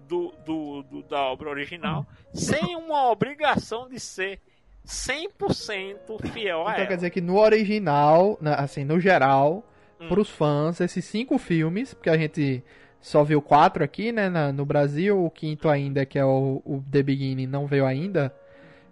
do, 0.08 0.32
do, 0.46 0.82
do 0.84 1.02
da 1.02 1.24
obra 1.24 1.50
original, 1.50 2.06
sem 2.32 2.74
uma 2.74 3.10
obrigação 3.10 3.86
de 3.86 4.00
ser 4.00 4.40
100% 4.86 6.26
fiel 6.32 6.60
a 6.60 6.70
então, 6.70 6.74
ela. 6.74 6.86
quer 6.86 6.94
dizer 6.94 7.10
que 7.10 7.20
no 7.20 7.38
original, 7.38 8.38
assim, 8.56 8.84
no 8.84 9.00
geral, 9.00 9.64
hum. 10.00 10.08
pros 10.08 10.30
fãs 10.30 10.80
esses 10.80 11.04
cinco 11.04 11.38
filmes, 11.38 11.92
porque 11.92 12.08
a 12.08 12.16
gente 12.16 12.62
só 13.00 13.24
viu 13.24 13.42
quatro 13.42 13.84
aqui, 13.84 14.12
né, 14.12 14.28
na, 14.28 14.52
no 14.52 14.64
Brasil, 14.64 15.24
o 15.24 15.30
quinto 15.30 15.68
ainda, 15.68 16.06
que 16.06 16.18
é 16.18 16.24
o, 16.24 16.62
o 16.64 16.82
The 16.90 17.02
Beginning, 17.02 17.46
não 17.46 17.66
veio 17.66 17.84
ainda. 17.84 18.34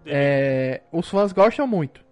É, 0.06 0.82
os 0.92 1.08
fãs 1.08 1.32
gostam 1.32 1.66
muito. 1.66 2.04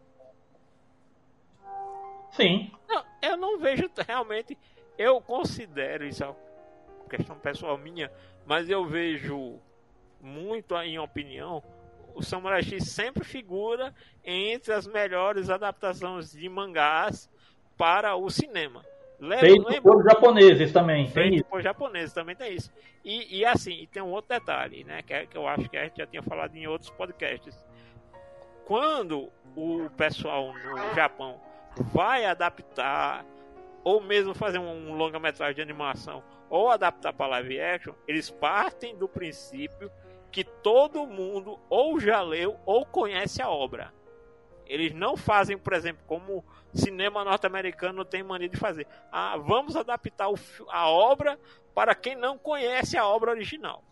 Sim. 2.33 2.71
Não, 2.89 3.05
eu 3.21 3.37
não 3.37 3.59
vejo 3.59 3.91
realmente. 4.07 4.57
Eu 4.97 5.21
considero 5.21 6.05
isso 6.07 6.25
é 6.25 6.27
uma 6.29 6.37
questão 7.11 7.37
pessoal 7.37 7.77
minha, 7.77 8.11
mas 8.47 8.71
eu 8.71 8.87
vejo 8.87 9.59
muito 10.21 10.75
em 10.77 10.99
opinião. 10.99 11.63
O 12.15 12.23
Samurai 12.23 12.63
X 12.63 12.85
sempre 12.89 13.25
figura 13.25 13.95
entre 14.25 14.73
as 14.73 14.87
melhores 14.87 15.51
adaptações 15.51 16.33
de 16.33 16.49
mangás 16.49 17.31
para 17.77 18.15
o 18.17 18.31
cinema. 18.31 18.85
Feito 19.39 19.69
lembra? 19.69 19.83
por 19.83 20.03
japoneses 20.03 20.73
também. 20.73 21.07
Feito 21.09 21.45
por 21.45 21.63
japoneses 21.63 22.13
também 22.13 22.35
tem 22.35 22.55
isso. 22.55 22.73
E, 23.05 23.39
e 23.39 23.45
assim, 23.45 23.83
e 23.83 23.87
tem 23.87 24.03
um 24.03 24.11
outro 24.11 24.29
detalhe, 24.29 24.83
né? 24.83 25.03
Que, 25.03 25.15
é, 25.15 25.27
que 25.27 25.37
eu 25.37 25.47
acho 25.47 25.69
que 25.69 25.77
a 25.77 25.85
gente 25.85 25.99
já 25.99 26.07
tinha 26.07 26.23
falado 26.23 26.57
em 26.57 26.67
outros 26.67 26.91
podcasts. 26.91 27.65
Quando 28.65 29.31
o 29.57 29.89
pessoal 29.97 30.53
no 30.53 30.95
Japão 30.95 31.41
vai 31.77 32.25
adaptar, 32.25 33.25
ou 33.85 34.01
mesmo 34.01 34.35
fazer 34.35 34.59
um 34.59 34.95
longa-metragem 34.95 35.55
de 35.55 35.63
animação, 35.63 36.23
ou 36.51 36.71
adaptar 36.71 37.13
para 37.13 37.27
live 37.29 37.61
action, 37.61 37.95
eles 38.07 38.29
partem 38.29 38.97
do 38.97 39.09
princípio 39.09 39.91
que 40.33 40.43
todo 40.43 41.07
mundo 41.07 41.61
ou 41.69 42.01
já 42.01 42.23
leu 42.23 42.59
ou 42.65 42.87
conhece 42.87 43.43
a 43.43 43.51
obra. 43.51 43.93
Eles 44.67 44.95
não 44.95 45.17
fazem, 45.17 45.59
por 45.59 45.75
exemplo, 45.75 46.03
como 46.07 46.43
cinema 46.73 47.23
norte-americano 47.23 48.05
tem 48.05 48.23
mania 48.23 48.49
de 48.49 48.57
fazer. 48.57 48.87
Ah, 49.13 49.37
vamos 49.37 49.77
adaptar 49.77 50.31
o, 50.31 50.35
a 50.71 50.89
obra 50.89 51.39
para 51.75 51.95
quem 51.95 52.17
não 52.17 52.39
conhece 52.39 52.97
a 52.97 53.07
obra 53.07 53.31
original. 53.31 53.85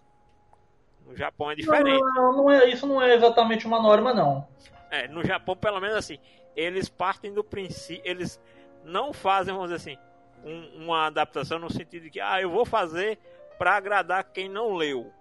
No 1.06 1.14
Japão 1.14 1.50
é 1.50 1.54
diferente. 1.54 2.02
Não, 2.14 2.32
não 2.32 2.50
é, 2.50 2.68
isso 2.70 2.86
não 2.86 3.02
é 3.02 3.14
exatamente 3.14 3.66
uma 3.66 3.82
norma, 3.82 4.14
não. 4.14 4.48
É, 4.90 5.06
no 5.06 5.22
Japão, 5.22 5.54
pelo 5.54 5.80
menos 5.80 5.96
assim, 5.96 6.18
eles 6.56 6.88
partem 6.88 7.32
do 7.32 7.44
princípio, 7.44 8.02
eles 8.04 8.40
não 8.82 9.12
fazem, 9.12 9.52
vamos 9.52 9.70
dizer 9.70 9.90
assim, 9.90 9.98
um, 10.44 10.84
uma 10.84 11.06
adaptação 11.06 11.58
no 11.58 11.70
sentido 11.70 12.04
de 12.04 12.10
que, 12.10 12.20
ah, 12.20 12.40
eu 12.40 12.50
vou 12.50 12.64
fazer 12.64 13.18
para 13.58 13.76
agradar 13.76 14.24
quem 14.24 14.48
não 14.48 14.74
leu. 14.74 15.12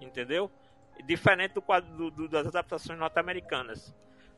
Entendeu? 0.00 0.50
Diferente 1.06 1.54
do 1.54 1.62
quadro 1.62 1.90
do, 1.96 2.10
do, 2.10 2.28
das 2.28 2.46
adaptações 2.46 2.98
norte-americanas. 2.98 3.94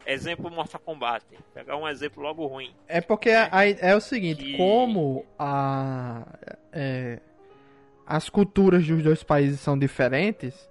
Exemplo 0.07 0.51
Mortal 0.51 0.81
Kombat. 0.81 1.25
Pegar 1.55 1.77
um 1.77 1.87
exemplo 1.87 2.23
logo 2.23 2.47
ruim. 2.47 2.75
É 2.89 3.01
porque 3.01 3.31
é, 3.31 3.49
a, 3.51 3.67
é 3.69 3.95
o 3.95 4.01
seguinte, 4.01 4.43
que... 4.43 4.57
como 4.57 5.25
a, 5.39 6.27
é, 6.73 7.21
as 8.07 8.29
culturas 8.29 8.87
dos 8.87 9.03
dois 9.03 9.23
países 9.23 9.61
são 9.61 9.79
diferentes, 9.79 10.69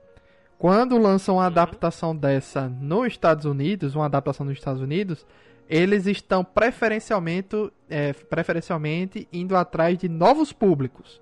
quando 0.57 0.97
lançam 0.97 1.35
uma 1.35 1.41
uhum. 1.41 1.47
adaptação 1.47 2.15
dessa 2.15 2.67
nos 2.67 3.07
Estados 3.07 3.45
Unidos, 3.45 3.95
uma 3.95 4.05
adaptação 4.05 4.45
nos 4.45 4.57
Estados 4.57 4.81
Unidos, 4.81 5.25
eles 5.69 6.07
estão 6.07 6.43
preferencialmente, 6.43 7.71
é, 7.89 8.11
preferencialmente 8.13 9.27
indo 9.31 9.55
atrás 9.55 9.97
de 9.97 10.09
novos 10.09 10.51
públicos 10.51 11.21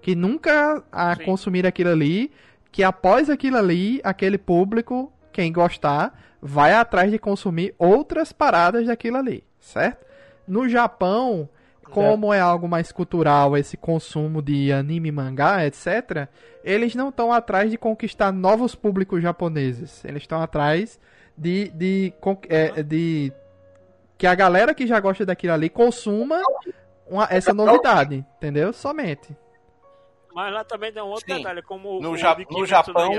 que 0.00 0.14
nunca 0.14 0.82
a 0.90 1.16
consumir 1.16 1.66
aquilo 1.66 1.90
ali, 1.90 2.30
que 2.70 2.82
após 2.82 3.28
aquilo 3.28 3.56
ali, 3.56 4.00
aquele 4.04 4.38
público, 4.38 5.12
quem 5.32 5.52
gostar, 5.52 6.18
vai 6.40 6.72
atrás 6.72 7.10
de 7.10 7.18
consumir 7.18 7.74
outras 7.78 8.32
paradas 8.32 8.86
daquilo 8.86 9.16
ali, 9.16 9.44
certo? 9.58 10.06
No 10.46 10.68
Japão, 10.68 11.48
como 11.90 12.32
é 12.32 12.40
algo 12.40 12.68
mais 12.68 12.92
cultural, 12.92 13.56
esse 13.56 13.76
consumo 13.76 14.40
de 14.40 14.72
anime, 14.72 15.10
mangá, 15.10 15.66
etc., 15.66 16.28
eles 16.62 16.94
não 16.94 17.08
estão 17.08 17.32
atrás 17.32 17.70
de 17.70 17.76
conquistar 17.76 18.32
novos 18.32 18.74
públicos 18.74 19.22
japoneses. 19.22 20.04
Eles 20.04 20.22
estão 20.22 20.40
atrás 20.40 20.98
de, 21.36 21.68
de, 21.70 22.12
é, 22.48 22.82
de 22.82 23.32
que 24.16 24.26
a 24.26 24.34
galera 24.34 24.74
que 24.74 24.86
já 24.86 25.00
gosta 25.00 25.24
daquilo 25.26 25.54
ali 25.54 25.68
consuma 25.68 26.40
uma, 27.08 27.26
essa 27.30 27.52
novidade, 27.52 28.24
entendeu? 28.36 28.72
Somente. 28.72 29.36
Mas 30.34 30.52
lá 30.52 30.64
também 30.64 30.92
tem 30.92 31.02
um 31.02 31.06
outro 31.06 31.26
Sim. 31.26 31.38
detalhe, 31.38 31.62
como 31.62 32.00
no, 32.00 32.12
o 32.12 32.16
ja 32.16 32.36
no 32.48 32.66
Japão, 32.66 33.12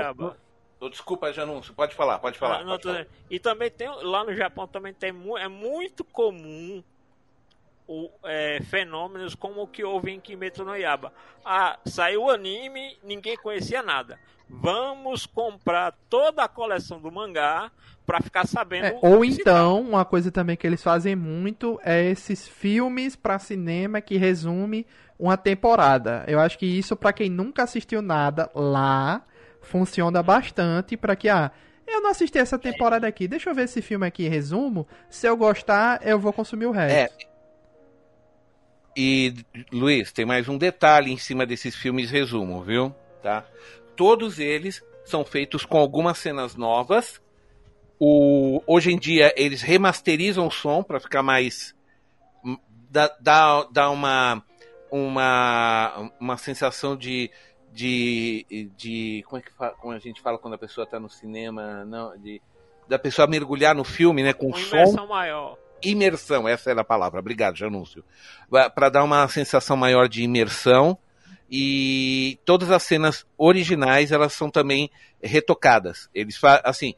Oh, 0.84 0.88
desculpa, 0.88 1.32
Janúncio, 1.32 1.72
pode 1.74 1.94
falar, 1.94 2.18
pode 2.18 2.36
falar. 2.36 2.56
Ah, 2.56 2.64
não, 2.64 2.72
pode 2.72 2.82
falar. 2.82 3.06
E 3.30 3.38
também 3.38 3.70
tem, 3.70 3.88
lá 4.02 4.24
no 4.24 4.34
Japão 4.34 4.66
também 4.66 4.92
tem, 4.92 5.10
é 5.38 5.46
muito 5.46 6.02
comum 6.02 6.82
o, 7.86 8.10
é, 8.24 8.60
fenômenos 8.62 9.36
como 9.36 9.62
o 9.62 9.66
que 9.68 9.84
houve 9.84 10.10
em 10.10 10.18
Kimetsu 10.18 10.64
no 10.64 10.74
Yaba. 10.74 11.12
Ah, 11.44 11.78
saiu 11.84 12.24
o 12.24 12.30
anime, 12.30 12.98
ninguém 13.00 13.36
conhecia 13.36 13.80
nada. 13.80 14.18
Vamos 14.48 15.24
comprar 15.24 15.94
toda 16.10 16.42
a 16.42 16.48
coleção 16.48 17.00
do 17.00 17.12
mangá 17.12 17.70
para 18.04 18.20
ficar 18.20 18.44
sabendo. 18.46 18.86
É, 18.86 18.98
ou 19.00 19.24
então, 19.24 19.80
uma 19.80 20.04
coisa 20.04 20.32
também 20.32 20.56
que 20.56 20.66
eles 20.66 20.82
fazem 20.82 21.14
muito 21.14 21.80
é 21.84 22.04
esses 22.10 22.48
filmes 22.48 23.14
para 23.14 23.38
cinema 23.38 24.00
que 24.00 24.16
resume 24.16 24.84
uma 25.22 25.36
temporada. 25.36 26.24
Eu 26.26 26.40
acho 26.40 26.58
que 26.58 26.66
isso 26.66 26.96
para 26.96 27.12
quem 27.12 27.30
nunca 27.30 27.62
assistiu 27.62 28.02
nada 28.02 28.50
lá 28.56 29.24
funciona 29.60 30.20
bastante 30.20 30.96
para 30.96 31.14
que, 31.14 31.28
ah, 31.28 31.52
eu 31.86 32.02
não 32.02 32.10
assisti 32.10 32.38
essa 32.38 32.58
temporada 32.58 33.06
aqui, 33.06 33.28
deixa 33.28 33.48
eu 33.48 33.54
ver 33.54 33.64
esse 33.64 33.80
filme 33.80 34.04
aqui, 34.04 34.26
resumo. 34.26 34.84
Se 35.08 35.28
eu 35.28 35.36
gostar, 35.36 36.04
eu 36.04 36.18
vou 36.18 36.32
consumir 36.32 36.66
o 36.66 36.72
resto. 36.72 36.96
É. 36.96 37.08
E, 38.96 39.32
Luiz, 39.70 40.10
tem 40.10 40.24
mais 40.26 40.48
um 40.48 40.58
detalhe 40.58 41.12
em 41.12 41.16
cima 41.16 41.46
desses 41.46 41.76
filmes 41.76 42.10
resumo, 42.10 42.60
viu? 42.60 42.92
Tá? 43.22 43.44
Todos 43.94 44.40
eles 44.40 44.82
são 45.04 45.24
feitos 45.24 45.64
com 45.64 45.78
algumas 45.78 46.18
cenas 46.18 46.56
novas. 46.56 47.22
O, 47.96 48.60
hoje 48.66 48.90
em 48.90 48.98
dia 48.98 49.32
eles 49.36 49.62
remasterizam 49.62 50.48
o 50.48 50.50
som 50.50 50.82
para 50.82 50.98
ficar 50.98 51.22
mais. 51.22 51.76
dá, 52.90 53.16
dá, 53.20 53.68
dá 53.70 53.88
uma, 53.88 54.42
uma, 54.92 56.12
uma 56.20 56.36
sensação 56.36 56.96
de 56.96 57.30
de, 57.72 58.70
de 58.76 59.24
como 59.26 59.40
é 59.40 59.42
que 59.42 59.50
fala, 59.52 59.72
como 59.72 59.94
a 59.94 59.98
gente 59.98 60.20
fala 60.20 60.38
quando 60.38 60.54
a 60.54 60.58
pessoa 60.58 60.84
está 60.84 61.00
no 61.00 61.08
cinema, 61.08 61.84
não, 61.86 62.16
de 62.18 62.40
da 62.86 62.98
pessoa 62.98 63.26
mergulhar 63.26 63.74
no 63.74 63.84
filme, 63.84 64.22
né, 64.22 64.34
com 64.34 64.48
uma 64.48 64.58
som 64.58 64.76
imersão 64.76 65.06
maior. 65.06 65.56
Imersão, 65.82 66.46
essa 66.46 66.70
era 66.70 66.82
a 66.82 66.84
palavra. 66.84 67.20
Obrigado, 67.20 67.56
Janúncio. 67.56 68.04
Para 68.74 68.90
dar 68.90 69.02
uma 69.02 69.26
sensação 69.28 69.76
maior 69.76 70.08
de 70.08 70.22
imersão 70.22 70.98
e 71.50 72.38
todas 72.44 72.70
as 72.70 72.82
cenas 72.82 73.26
originais, 73.38 74.12
elas 74.12 74.34
são 74.34 74.50
também 74.50 74.90
retocadas. 75.22 76.10
Eles 76.14 76.38
assim, 76.64 76.94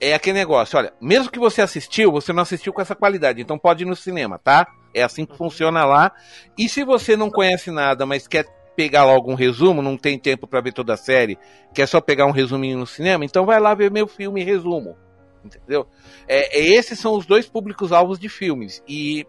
é 0.00 0.14
aquele 0.14 0.38
negócio, 0.38 0.78
olha, 0.78 0.92
mesmo 1.00 1.30
que 1.30 1.38
você 1.38 1.62
assistiu, 1.62 2.10
você 2.10 2.32
não 2.32 2.42
assistiu 2.42 2.72
com 2.72 2.80
essa 2.80 2.94
qualidade, 2.94 3.40
então 3.40 3.58
pode 3.58 3.84
ir 3.84 3.86
no 3.86 3.96
cinema, 3.96 4.38
tá? 4.38 4.66
É 4.96 5.02
assim 5.02 5.26
que 5.26 5.36
funciona 5.36 5.84
lá. 5.84 6.10
E 6.56 6.68
se 6.68 6.82
você 6.82 7.16
não 7.16 7.30
conhece 7.30 7.70
nada, 7.70 8.06
mas 8.06 8.26
quer 8.26 8.46
pegar 8.74 9.04
logo 9.04 9.30
um 9.30 9.34
resumo, 9.34 9.82
não 9.82 9.96
tem 9.96 10.18
tempo 10.18 10.46
para 10.46 10.60
ver 10.60 10.72
toda 10.72 10.94
a 10.94 10.96
série, 10.96 11.38
quer 11.74 11.86
só 11.86 12.00
pegar 12.00 12.26
um 12.26 12.30
resuminho 12.30 12.78
no 12.78 12.86
cinema, 12.86 13.24
então 13.24 13.46
vai 13.46 13.58
lá 13.58 13.74
ver 13.74 13.90
meu 13.90 14.06
filme 14.06 14.42
resumo. 14.42 14.96
Entendeu? 15.44 15.86
É, 16.26 16.58
é 16.58 16.74
esses 16.74 16.98
são 16.98 17.14
os 17.14 17.26
dois 17.26 17.46
públicos-alvos 17.46 18.18
de 18.18 18.28
filmes. 18.28 18.82
E, 18.88 19.26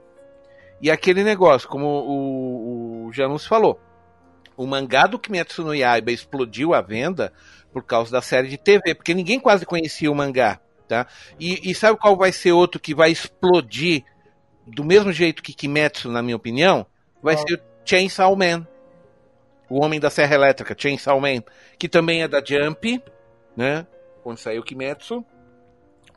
e 0.81 0.89
aquele 0.89 1.23
negócio, 1.23 1.67
como 1.67 1.85
o, 1.85 3.07
o 3.07 3.13
Janus 3.13 3.45
falou, 3.45 3.79
o 4.55 4.65
mangá 4.65 5.05
do 5.05 5.19
Kimetsu 5.19 5.63
no 5.63 5.75
Yaiba 5.75 6.11
explodiu 6.11 6.73
a 6.73 6.81
venda 6.81 7.31
por 7.71 7.83
causa 7.83 8.11
da 8.11 8.21
série 8.21 8.47
de 8.47 8.57
TV, 8.57 8.95
porque 8.95 9.13
ninguém 9.13 9.39
quase 9.39 9.65
conhecia 9.65 10.11
o 10.11 10.15
mangá. 10.15 10.59
Tá? 10.87 11.05
E, 11.37 11.69
e 11.69 11.75
sabe 11.75 11.99
qual 11.99 12.15
vai 12.15 12.31
ser 12.31 12.53
outro 12.53 12.79
que 12.79 12.95
vai 12.95 13.11
explodir 13.11 14.05
do 14.67 14.83
mesmo 14.83 15.11
jeito 15.11 15.41
que 15.41 15.53
Kimetsu, 15.53 16.11
na 16.11 16.21
minha 16.21 16.35
opinião? 16.35 16.85
Vai 17.21 17.35
oh. 17.35 17.37
ser 17.39 17.55
o 17.55 17.59
Chainsaw 17.85 18.35
Man. 18.35 18.67
O 19.69 19.83
Homem 19.83 19.99
da 19.99 20.09
Serra 20.09 20.35
Elétrica, 20.35 20.75
Chainsaw 20.77 21.19
Man, 21.19 21.43
que 21.77 21.89
também 21.89 22.21
é 22.21 22.27
da 22.27 22.41
Jump, 22.43 23.01
né? 23.55 23.85
Quando 24.23 24.37
saiu 24.37 24.63
Kimetsu. 24.63 25.25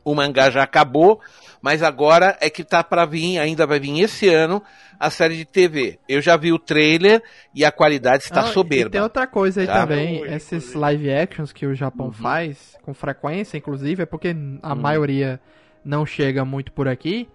O 0.03 0.15
mangá 0.15 0.49
já 0.49 0.63
acabou, 0.63 1.21
mas 1.61 1.83
agora 1.83 2.35
é 2.41 2.49
que 2.49 2.63
tá 2.63 2.83
para 2.83 3.05
vir, 3.05 3.37
ainda 3.37 3.67
vai 3.67 3.79
vir 3.79 3.99
esse 3.99 4.27
ano, 4.27 4.63
a 4.99 5.11
série 5.11 5.37
de 5.37 5.45
TV. 5.45 5.99
Eu 6.09 6.19
já 6.21 6.35
vi 6.35 6.51
o 6.51 6.57
trailer 6.57 7.21
e 7.53 7.63
a 7.63 7.71
qualidade 7.71 8.23
está 8.23 8.39
ah, 8.39 8.47
soberba. 8.47 8.87
E 8.87 8.91
tem 8.93 9.01
outra 9.01 9.27
coisa 9.27 9.61
aí 9.61 9.67
tá? 9.67 9.81
também, 9.81 10.23
esses 10.25 10.73
live 10.73 11.13
actions 11.13 11.53
que 11.53 11.67
o 11.67 11.75
Japão 11.75 12.07
uhum. 12.07 12.13
faz, 12.13 12.75
com 12.81 12.95
frequência, 12.95 13.59
inclusive, 13.59 14.01
é 14.01 14.05
porque 14.07 14.35
a 14.63 14.73
uhum. 14.73 14.81
maioria 14.81 15.39
não 15.85 16.03
chega 16.03 16.43
muito 16.43 16.71
por 16.71 16.87
aqui 16.87 17.29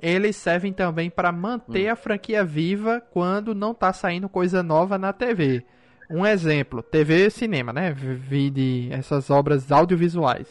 eles 0.00 0.36
servem 0.36 0.72
também 0.72 1.10
para 1.10 1.32
manter 1.32 1.88
a 1.88 1.96
franquia 1.96 2.44
viva 2.44 3.00
quando 3.10 3.54
não 3.54 3.74
tá 3.74 3.92
saindo 3.92 4.28
coisa 4.28 4.62
nova 4.62 4.98
na 4.98 5.12
TV. 5.12 5.64
Um 6.10 6.26
exemplo, 6.26 6.82
TV 6.82 7.26
e 7.26 7.30
cinema, 7.30 7.72
né? 7.72 7.92
Vi 7.92 8.50
de 8.50 8.88
essas 8.90 9.30
obras 9.30 9.72
audiovisuais. 9.72 10.46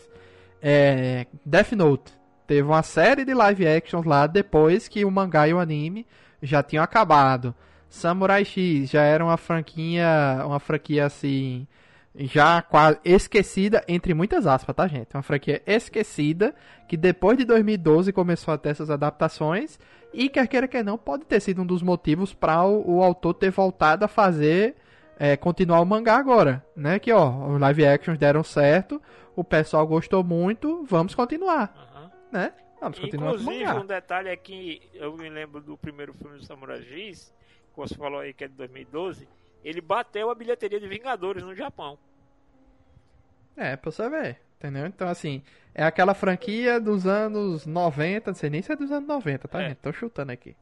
É, 0.61 1.27
Death 1.45 1.71
Note 1.73 2.13
teve 2.47 2.63
uma 2.63 2.84
série 2.84 3.23
de 3.23 3.34
live 3.34 3.67
actions 3.67 4.05
lá 4.05 4.27
depois 4.27 4.88
que 4.88 5.05
o 5.05 5.11
mangá 5.11 5.47
e 5.47 5.53
o 5.53 5.59
anime 5.59 6.05
já 6.41 6.63
tinham 6.63 6.84
acabado. 6.84 7.53
Samurai 7.89 8.45
X 8.45 8.89
já 8.89 9.03
era 9.03 9.23
uma 9.23 9.38
franquia, 9.38 10.07
uma 10.45 10.59
franquia 10.59 11.05
assim, 11.05 11.67
já 12.16 12.62
quase 12.62 12.99
esquecida, 13.05 13.84
entre 13.88 14.14
muitas 14.14 14.45
aspas, 14.45 14.76
tá, 14.76 14.88
gente? 14.88 15.16
Uma 15.16 15.24
franquia 15.24 15.62
esquecida, 15.66 16.53
que 16.88 16.97
depois 16.97 17.38
de 17.38 17.45
2012 17.45 18.12
começou 18.12 18.53
a 18.53 18.57
ter 18.57 18.70
essas 18.70 18.89
adaptações, 18.89 19.80
e 20.14 20.28
quer 20.28 20.47
queira 20.47 20.68
que 20.68 20.84
não, 20.84 20.97
pode 20.97 21.26
ter 21.26 21.39
sido 21.39 21.62
um 21.62 21.66
dos 21.66 21.82
motivos 21.82 22.34
para 22.34 22.64
o, 22.66 22.97
o, 22.97 23.03
autor 23.03 23.34
ter 23.34 23.49
voltado 23.49 24.03
a 24.03 24.09
fazer, 24.09 24.76
é, 25.18 25.38
continuar 25.38 25.80
o 25.80 25.86
mangá 25.86 26.18
agora, 26.18 26.66
né? 26.76 26.99
Que, 26.99 27.14
ó, 27.14 27.47
os 27.47 27.59
live 27.59 27.86
actions 27.86 28.18
deram 28.18 28.43
certo, 28.43 29.01
o 29.36 29.43
pessoal 29.43 29.88
gostou 29.88 30.24
muito, 30.24 30.84
vamos 30.84 31.16
continuar, 31.16 31.74
uhum. 31.95 32.09
né? 32.32 32.53
Vamos 32.82 32.99
continuar 32.99 33.36
Inclusive, 33.36 33.72
um 33.74 33.86
detalhe 33.86 34.30
é 34.30 34.36
que 34.36 34.82
eu 34.93 35.16
me 35.16 35.30
lembro 35.30 35.62
do 35.62 35.78
primeiro 35.78 36.14
filme 36.14 36.38
do 36.38 36.45
Samurai 36.45 36.82
X, 36.82 37.34
que 37.72 37.78
você 37.78 37.95
falou 37.95 38.20
aí 38.20 38.34
que 38.34 38.43
é 38.43 38.47
de 38.47 38.55
2012, 38.55 39.30
ele 39.64 39.82
bateu 39.82 40.30
a 40.30 40.36
bilheteria 40.36 40.80
de 40.80 40.88
Vingadores 40.88 41.43
no 41.43 41.55
Japão. 41.55 41.97
É, 43.55 43.76
pra 43.76 43.91
você 43.91 44.09
ver, 44.09 44.38
entendeu? 44.57 44.86
Então, 44.86 45.07
assim, 45.07 45.41
é 45.74 45.84
aquela 45.84 46.14
franquia 46.14 46.80
dos 46.80 47.05
anos 47.05 47.66
90, 47.66 48.32
não 48.32 48.36
sei 48.36 48.49
nem 48.49 48.62
se 48.62 48.72
é 48.72 48.76
dos 48.76 48.91
anos 48.91 49.07
90, 49.07 49.47
tá, 49.47 49.62
é. 49.62 49.70
gente? 49.70 49.78
Tô 49.78 49.91
chutando 49.91 50.32
aqui. 50.32 50.55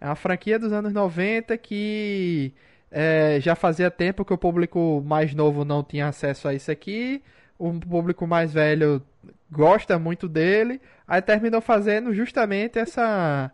É 0.00 0.06
uma 0.06 0.16
franquia 0.16 0.58
dos 0.58 0.72
anos 0.72 0.92
90 0.92 1.56
que 1.56 2.52
é, 2.90 3.38
já 3.40 3.54
fazia 3.54 3.90
tempo 3.90 4.24
que 4.24 4.32
o 4.32 4.38
público 4.38 5.02
mais 5.04 5.34
novo 5.34 5.64
não 5.64 5.82
tinha 5.82 6.08
acesso 6.08 6.46
a 6.46 6.54
isso 6.54 6.70
aqui, 6.70 7.22
o 7.58 7.72
público 7.80 8.26
mais 8.26 8.52
velho 8.52 9.02
gosta 9.50 9.98
muito 9.98 10.28
dele, 10.28 10.80
aí 11.06 11.22
terminou 11.22 11.60
fazendo 11.60 12.12
justamente 12.12 12.78
essa 12.78 13.50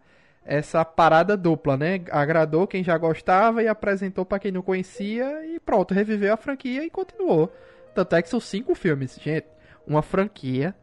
essa 0.50 0.84
parada 0.84 1.36
dupla, 1.36 1.76
né? 1.76 2.02
Agradou 2.10 2.66
quem 2.66 2.82
já 2.82 2.98
gostava 2.98 3.62
e 3.62 3.68
apresentou 3.68 4.26
para 4.26 4.40
quem 4.40 4.50
não 4.50 4.62
conhecia 4.62 5.46
e 5.46 5.60
pronto, 5.60 5.94
reviveu 5.94 6.34
a 6.34 6.36
franquia 6.36 6.84
e 6.84 6.90
continuou. 6.90 7.54
Tanto 7.94 8.16
é 8.16 8.20
que 8.20 8.28
são 8.28 8.40
cinco 8.40 8.74
filmes, 8.74 9.16
gente. 9.22 9.46
Uma 9.86 10.02
franquia, 10.02 10.74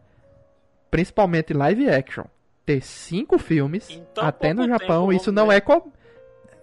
principalmente 0.89 1.53
live 1.53 1.89
action, 1.89 2.23
ter 2.65 2.81
cinco 2.81 3.37
filmes 3.37 4.01
até 4.17 4.53
no 4.53 4.65
Japão, 4.65 5.11
isso 5.11 5.33
não 5.33 5.47
ver. 5.47 5.55
é 5.55 5.61
com... 5.61 5.91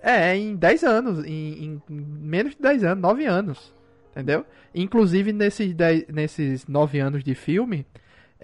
é 0.02 0.34
em 0.34 0.56
10 0.56 0.84
anos, 0.84 1.26
em, 1.26 1.62
em, 1.62 1.82
menos 1.90 2.54
de 2.54 2.62
10 2.62 2.84
anos, 2.84 3.02
9 3.02 3.26
anos, 3.26 3.74
entendeu? 4.12 4.46
Inclusive 4.74 5.30
nesses 5.30 5.74
10, 5.74 6.08
nesses 6.08 6.66
9 6.66 7.00
anos 7.00 7.22
de 7.22 7.34
filme, 7.34 7.84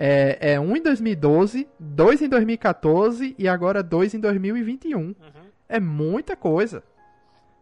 é, 0.02 0.52
é 0.52 0.60
um 0.60 0.74
em 0.74 0.82
2012, 0.82 1.68
dois 1.78 2.22
em 2.22 2.28
2014 2.28 3.34
e 3.38 3.46
agora 3.46 3.82
dois 3.82 4.14
em 4.14 4.18
2021. 4.18 4.98
Uhum. 4.98 5.14
É 5.68 5.78
muita 5.78 6.34
coisa. 6.34 6.82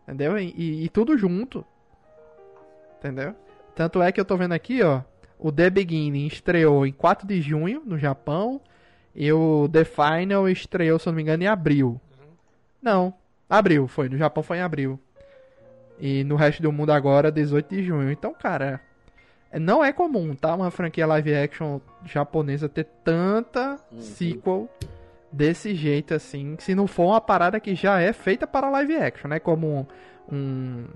Entendeu? 0.04 0.38
E, 0.38 0.84
e, 0.84 0.88
tudo 0.88 1.18
junto. 1.18 1.66
Entendeu? 2.96 3.34
Tanto 3.74 4.00
é 4.00 4.12
que 4.12 4.20
eu 4.20 4.24
tô 4.24 4.36
vendo 4.36 4.52
aqui, 4.52 4.84
ó. 4.84 5.02
O 5.36 5.50
The 5.50 5.68
Beginning 5.68 6.28
estreou 6.28 6.86
em 6.86 6.92
4 6.92 7.26
de 7.26 7.42
junho 7.42 7.82
no 7.84 7.98
Japão. 7.98 8.60
E 9.16 9.32
o 9.32 9.68
The 9.68 9.84
Final 9.84 10.48
estreou, 10.48 10.96
se 11.00 11.08
eu 11.08 11.10
não 11.12 11.16
me 11.16 11.22
engano, 11.22 11.42
em 11.42 11.48
abril. 11.48 11.88
Uhum. 11.88 12.26
Não, 12.80 13.14
abril 13.50 13.88
foi. 13.88 14.08
No 14.08 14.16
Japão 14.16 14.44
foi 14.44 14.58
em 14.58 14.62
abril. 14.62 15.00
E 15.98 16.22
no 16.22 16.36
resto 16.36 16.62
do 16.62 16.70
mundo 16.70 16.92
agora, 16.92 17.32
18 17.32 17.74
de 17.74 17.82
junho. 17.82 18.12
Então, 18.12 18.32
cara, 18.32 18.80
não 19.52 19.82
é 19.84 19.92
comum, 19.92 20.34
tá? 20.34 20.54
Uma 20.54 20.70
franquia 20.70 21.06
live 21.06 21.34
action 21.34 21.80
japonesa 22.04 22.68
ter 22.68 22.84
tanta 23.04 23.78
uhum. 23.90 24.00
sequel 24.00 24.68
desse 25.32 25.74
jeito 25.74 26.14
assim. 26.14 26.56
Se 26.58 26.74
não 26.74 26.86
for 26.86 27.06
uma 27.06 27.20
parada 27.20 27.60
que 27.60 27.74
já 27.74 28.00
é 28.00 28.12
feita 28.12 28.46
para 28.46 28.68
live 28.70 28.96
action, 28.96 29.28
né? 29.28 29.38
Como 29.38 29.86
um, 30.30 30.86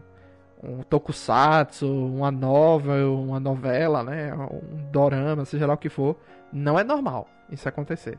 um 0.62 0.82
tokusatsu, 0.82 1.86
uma 1.86 2.30
novel, 2.30 3.18
uma 3.18 3.40
novela, 3.40 4.03
né? 4.03 4.34
Um 4.34 4.90
dorama, 4.90 5.44
seja 5.44 5.66
lá 5.66 5.74
o 5.74 5.78
que 5.78 5.88
for. 5.88 6.16
Não 6.53 6.78
é 6.78 6.84
normal 6.84 7.28
isso 7.50 7.68
acontecer. 7.68 8.18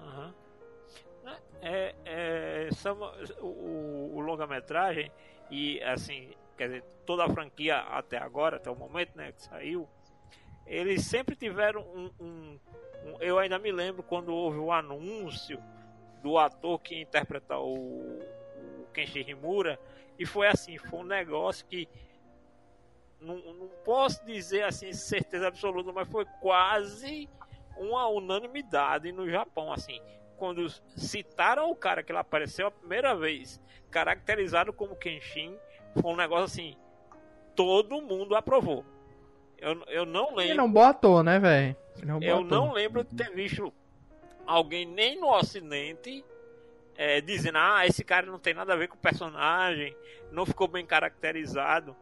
Uhum. 0.00 0.32
É, 1.62 1.94
é, 2.04 2.68
o, 3.40 4.16
o 4.16 4.20
longa-metragem 4.20 5.12
e 5.50 5.80
assim 5.82 6.30
quer 6.60 6.66
dizer, 6.66 6.84
toda 7.06 7.24
a 7.24 7.28
franquia 7.30 7.78
até 7.78 8.18
agora, 8.18 8.58
até 8.58 8.70
o 8.70 8.76
momento, 8.76 9.16
né, 9.16 9.32
que 9.32 9.40
saiu, 9.40 9.88
eles 10.66 11.06
sempre 11.06 11.34
tiveram 11.34 11.80
um, 11.80 12.10
um, 12.20 12.60
um 13.06 13.16
eu 13.18 13.38
ainda 13.38 13.58
me 13.58 13.72
lembro 13.72 14.02
quando 14.02 14.28
houve 14.28 14.58
o 14.58 14.70
anúncio 14.70 15.58
do 16.22 16.36
ator 16.36 16.78
que 16.78 16.96
ia 16.96 17.00
interpretar 17.00 17.58
o, 17.58 18.18
o 18.82 18.86
Kenshi 18.92 19.20
Himura, 19.20 19.80
e 20.18 20.26
foi 20.26 20.48
assim, 20.48 20.76
foi 20.76 20.98
um 20.98 21.04
negócio 21.04 21.64
que 21.64 21.88
não, 23.18 23.36
não 23.54 23.68
posso 23.82 24.22
dizer 24.26 24.64
assim 24.64 24.92
certeza 24.92 25.48
absoluta, 25.48 25.90
mas 25.92 26.06
foi 26.10 26.26
quase 26.42 27.26
uma 27.74 28.06
unanimidade 28.06 29.10
no 29.12 29.30
Japão, 29.30 29.72
assim, 29.72 29.98
quando 30.36 30.68
citaram 30.94 31.70
o 31.70 31.74
cara 31.74 32.02
que 32.02 32.12
ele 32.12 32.18
apareceu 32.18 32.66
a 32.66 32.70
primeira 32.70 33.14
vez, 33.14 33.58
caracterizado 33.90 34.74
como 34.74 34.94
Kenshin, 34.94 35.58
foi 35.94 36.12
um 36.12 36.16
negócio 36.16 36.44
assim. 36.44 36.76
Todo 37.54 38.00
mundo 38.00 38.34
aprovou. 38.34 38.84
Eu, 39.58 39.82
eu 39.88 40.06
não 40.06 40.34
lembro. 40.34 40.62
Ele 40.62 40.68
bom 40.68 40.82
ator, 40.82 41.22
né, 41.22 41.38
velho? 41.38 41.76
Eu 42.22 42.42
não 42.42 42.72
lembro 42.72 43.04
de 43.04 43.14
ter 43.14 43.30
visto 43.30 43.72
alguém 44.46 44.86
nem 44.86 45.20
no 45.20 45.28
Ocidente 45.28 46.24
é, 46.96 47.20
dizendo: 47.20 47.58
ah, 47.58 47.86
esse 47.86 48.04
cara 48.04 48.26
não 48.26 48.38
tem 48.38 48.54
nada 48.54 48.72
a 48.72 48.76
ver 48.76 48.88
com 48.88 48.96
o 48.96 48.98
personagem, 48.98 49.94
não 50.32 50.46
ficou 50.46 50.68
bem 50.68 50.84
caracterizado. 50.84 51.94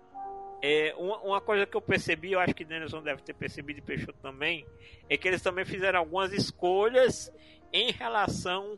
É, 0.61 0.93
uma, 0.97 1.19
uma, 1.19 1.41
coisa 1.41 1.67
que 1.67 1.77
eu 1.77 1.81
percebi, 1.81 2.33
eu 2.33 2.41
acho 2.41 2.53
que 2.53 2.65
Danielson 2.65 3.01
deve 3.01 3.23
ter 3.23 3.33
percebido 3.33 3.79
e 3.79 3.83
Peixoto 3.83 4.19
também, 4.21 4.67
é 5.09 5.17
que 5.17 5.29
eles 5.29 5.41
também 5.41 5.65
fizeram 5.65 6.01
algumas 6.01 6.33
escolhas 6.33 7.33
em 7.73 7.93
relação 7.93 8.77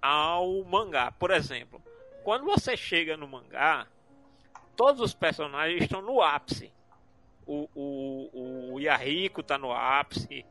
ao 0.00 0.64
mangá. 0.64 1.12
Por 1.12 1.30
exemplo, 1.30 1.82
quando 2.24 2.44
você 2.44 2.76
chega 2.76 3.14
no 3.14 3.28
mangá, 3.28 3.86
todos 4.76 5.00
os 5.00 5.14
personagens 5.14 5.82
estão 5.82 6.02
no 6.02 6.20
ápice. 6.22 6.72
O, 7.46 7.68
o, 7.74 8.74
o 8.74 8.80
Yahiko 8.80 9.40
está 9.40 9.56
no 9.56 9.72
ápice. 9.72 10.44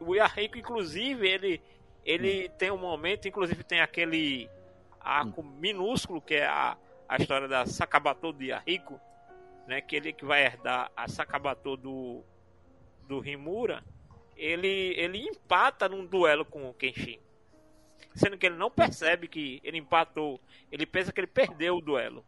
O, 0.00 0.14
Yahiko, 0.14 0.58
inclusive, 0.58 1.28
ele, 1.28 1.62
ele 2.04 2.46
hum. 2.46 2.52
tem 2.56 2.70
um 2.70 2.78
momento, 2.78 3.28
inclusive 3.28 3.64
tem 3.64 3.80
aquele 3.80 4.48
arco 5.00 5.40
hum. 5.40 5.56
minúsculo 5.58 6.20
que 6.20 6.34
é 6.34 6.46
a, 6.46 6.76
a 7.08 7.16
história 7.16 7.48
da 7.48 7.66
Sakabato 7.66 8.32
do 8.32 8.44
Yahiko, 8.44 9.00
né, 9.66 9.80
que 9.80 9.96
ele 9.96 10.12
que 10.12 10.24
vai 10.24 10.44
herdar 10.44 10.90
a 10.96 11.08
Sakabato 11.08 11.76
do, 11.76 12.22
do 13.06 13.18
Rimura, 13.20 13.84
ele, 14.36 14.94
ele 14.96 15.18
empata 15.18 15.88
num 15.88 16.04
duelo 16.04 16.44
com 16.44 16.68
o 16.68 16.74
Kenshin. 16.74 17.18
Sendo 18.14 18.36
que 18.36 18.46
ele 18.46 18.56
não 18.56 18.70
percebe 18.70 19.28
que 19.28 19.60
ele 19.62 19.78
empatou, 19.78 20.40
ele 20.72 20.84
pensa 20.84 21.12
que 21.12 21.20
ele 21.20 21.26
perdeu 21.26 21.76
o 21.76 21.80
duelo. 21.80 22.24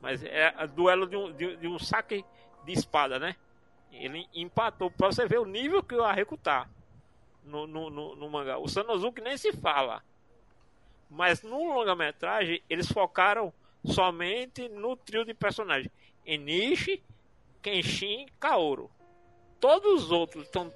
Mas 0.00 0.24
é 0.24 0.52
duelo 0.68 1.06
de 1.06 1.16
um, 1.16 1.32
de, 1.32 1.56
de, 1.56 1.68
um 1.68 1.78
saque 1.78 2.24
de 2.64 2.72
espada, 2.72 3.18
né? 3.18 3.36
Ele 3.92 4.26
empatou. 4.34 4.90
Pra 4.90 5.08
você 5.08 5.26
ver 5.26 5.38
o 5.38 5.44
nível 5.44 5.82
que 5.82 5.94
o 5.94 6.02
Arreco 6.02 6.36
tá 6.36 6.68
no, 7.44 7.66
no, 7.66 7.90
no, 7.90 8.16
no 8.16 8.30
mangá. 8.30 8.58
O 8.58 8.68
Sanosuke 8.68 9.20
nem 9.20 9.36
se 9.36 9.52
fala. 9.52 10.02
Mas 11.08 11.42
no 11.42 11.74
longa-metragem, 11.74 12.62
eles 12.70 12.90
focaram 12.90 13.52
somente 13.84 14.68
no 14.68 14.96
trio 14.96 15.24
de 15.24 15.34
personagens: 15.34 15.92
Enishi, 16.24 17.02
Kenshin 17.60 18.26
Kaoru. 18.38 18.90
Todos 19.58 20.04
os 20.04 20.10
outros 20.10 20.44
estão 20.44 20.72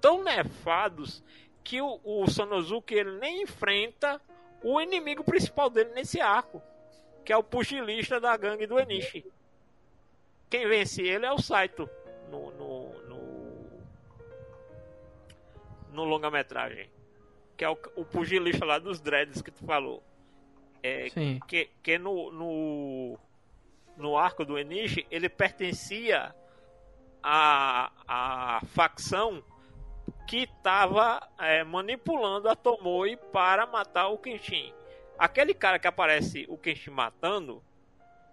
tão 0.00 0.24
nefados 0.24 1.22
que 1.62 1.80
o, 1.80 2.00
o 2.02 2.28
Sanosuke 2.28 2.94
ele 2.94 3.18
nem 3.18 3.42
enfrenta 3.42 4.20
o 4.62 4.80
inimigo 4.80 5.22
principal 5.22 5.70
dele 5.70 5.90
nesse 5.94 6.20
arco 6.20 6.60
que 7.24 7.32
é 7.32 7.36
o 7.36 7.42
pugilista 7.42 8.20
da 8.20 8.36
gangue 8.36 8.66
do 8.66 8.78
Enishi. 8.78 9.24
Quem 10.50 10.68
vence 10.68 11.02
ele 11.02 11.26
é 11.26 11.32
o 11.32 11.38
Saito 11.38 11.88
no, 12.30 12.50
no, 12.52 12.92
no, 13.08 13.82
no 15.92 16.04
longa-metragem. 16.04 16.88
Que 17.56 17.64
é 17.64 17.68
o, 17.68 17.78
o 17.96 18.04
pugilista 18.04 18.64
lá 18.64 18.78
dos 18.78 19.00
dreads 19.00 19.40
que 19.40 19.50
tu 19.50 19.64
falou. 19.64 20.02
É, 20.82 21.08
Sim. 21.08 21.40
Que, 21.48 21.70
que 21.82 21.98
no, 21.98 22.30
no, 22.30 23.18
no 23.96 24.16
arco 24.18 24.44
do 24.44 24.58
Enishi 24.58 25.06
ele 25.10 25.28
pertencia 25.28 26.34
à, 27.22 27.90
à 28.06 28.60
facção 28.66 29.42
que 30.26 30.42
estava 30.44 31.26
é, 31.38 31.64
manipulando 31.64 32.48
a 32.48 32.54
Tomoe 32.54 33.16
para 33.32 33.66
matar 33.66 34.08
o 34.08 34.18
Kenshin. 34.18 34.72
Aquele 35.18 35.54
cara 35.54 35.78
que 35.78 35.86
aparece 35.86 36.46
o 36.48 36.58
Kenshin 36.58 36.90
matando, 36.90 37.62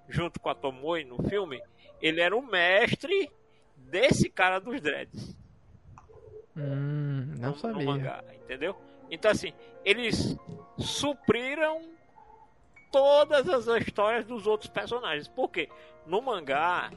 junto 0.08 0.40
com 0.40 0.50
a 0.50 0.56
Tomoe 0.56 1.04
no 1.04 1.22
filme, 1.30 1.62
ele 2.02 2.22
era 2.22 2.36
o 2.36 2.42
mestre 2.42 3.32
desse 3.78 4.30
cara 4.30 4.60
dos 4.60 4.82
dreads. 4.82 5.36
Hum, 6.56 7.34
não 7.40 7.52
no, 7.52 7.56
sabia. 7.58 7.78
No 7.78 7.92
mangá, 7.92 8.24
entendeu? 8.34 8.76
Então 9.10 9.32
assim, 9.32 9.54
eles 9.86 10.38
supriram 10.78 11.90
todas 12.92 13.48
as 13.48 13.68
histórias 13.82 14.26
dos 14.26 14.48
outros 14.48 14.70
personagens. 14.70 15.28
Por 15.28 15.50
quê? 15.50 15.70
No 16.06 16.22
mangá, 16.22 16.92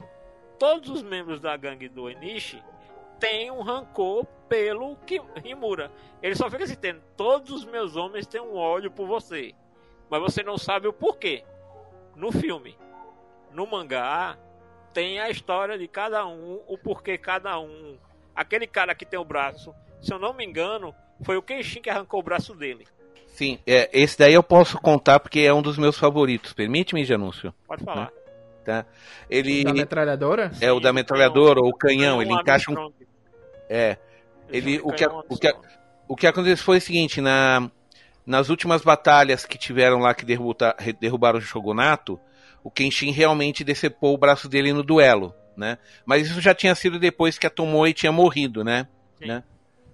todos 0.59 0.89
os 0.89 1.03
membros 1.03 1.39
da 1.39 1.55
gangue 1.55 1.87
do 1.87 2.09
Enishi 2.09 2.61
têm 3.19 3.49
um 3.49 3.61
rancor 3.61 4.25
pelo 4.49 4.97
Himura. 5.43 5.91
Ele 6.21 6.35
só 6.35 6.49
fica 6.49 6.63
assim, 6.63 6.75
tendo, 6.75 7.01
todos 7.15 7.51
os 7.51 7.65
meus 7.65 7.95
homens 7.95 8.27
têm 8.27 8.41
um 8.41 8.55
ódio 8.55 8.91
por 8.91 9.07
você. 9.07 9.53
Mas 10.09 10.21
você 10.21 10.43
não 10.43 10.57
sabe 10.57 10.87
o 10.87 10.93
porquê. 10.93 11.43
No 12.15 12.31
filme. 12.31 12.77
No 13.51 13.65
mangá, 13.65 14.37
tem 14.93 15.19
a 15.19 15.29
história 15.29 15.77
de 15.77 15.87
cada 15.87 16.25
um, 16.25 16.61
o 16.67 16.77
porquê 16.77 17.17
cada 17.17 17.59
um. 17.59 17.97
Aquele 18.35 18.67
cara 18.67 18.93
que 18.93 19.05
tem 19.05 19.19
o 19.19 19.25
braço, 19.25 19.73
se 20.01 20.13
eu 20.13 20.19
não 20.19 20.33
me 20.33 20.45
engano, 20.45 20.93
foi 21.21 21.37
o 21.37 21.41
Kenshin 21.41 21.81
que 21.81 21.89
arrancou 21.89 22.19
o 22.19 22.23
braço 22.23 22.53
dele. 22.53 22.85
Sim, 23.27 23.59
é, 23.67 23.89
esse 23.91 24.17
daí 24.17 24.33
eu 24.33 24.43
posso 24.43 24.79
contar 24.79 25.19
porque 25.19 25.41
é 25.41 25.53
um 25.53 25.61
dos 25.61 25.77
meus 25.77 25.97
favoritos. 25.97 26.53
Permite-me, 26.53 27.03
Janúncio? 27.03 27.53
Pode 27.67 27.83
falar. 27.83 28.11
Tá? 28.63 28.85
Ele... 29.29 29.63
Da 29.63 29.73
metralhadora? 29.73 30.51
É, 30.61 30.71
o 30.71 30.79
da 30.79 30.93
metralhadora, 30.93 31.59
ou 31.59 31.69
o 31.69 31.77
canhão. 31.77 32.21
Ele 32.21 32.33
encaixa 32.33 32.71
um... 32.71 32.91
É. 33.69 33.97
Ele, 34.49 34.79
o, 34.83 34.91
que, 34.91 35.05
o, 35.05 35.37
que, 35.37 35.55
o 36.07 36.15
que 36.15 36.27
aconteceu 36.27 36.63
foi 36.63 36.77
o 36.77 36.81
seguinte, 36.81 37.19
na, 37.19 37.69
nas 38.25 38.49
últimas 38.49 38.81
batalhas 38.81 39.45
que 39.45 39.57
tiveram 39.57 39.99
lá 39.99 40.13
que 40.13 40.25
derrubar, 40.25 40.75
derrubaram 40.99 41.39
o 41.39 41.41
Shogunato, 41.41 42.19
o 42.63 42.71
Kenshin 42.71 43.11
realmente 43.11 43.63
decepou 43.63 44.13
o 44.13 44.17
braço 44.17 44.49
dele 44.49 44.73
no 44.73 44.81
duelo, 44.81 45.33
né? 45.55 45.77
Mas 46.05 46.27
isso 46.27 46.41
já 46.41 46.53
tinha 46.53 46.73
sido 46.73 46.99
depois 46.99 47.37
que 47.37 47.45
a 47.45 47.49
Tomoe 47.49 47.93
tinha 47.93 48.11
morrido, 48.11 48.63
né? 48.63 48.87
né? 49.21 49.43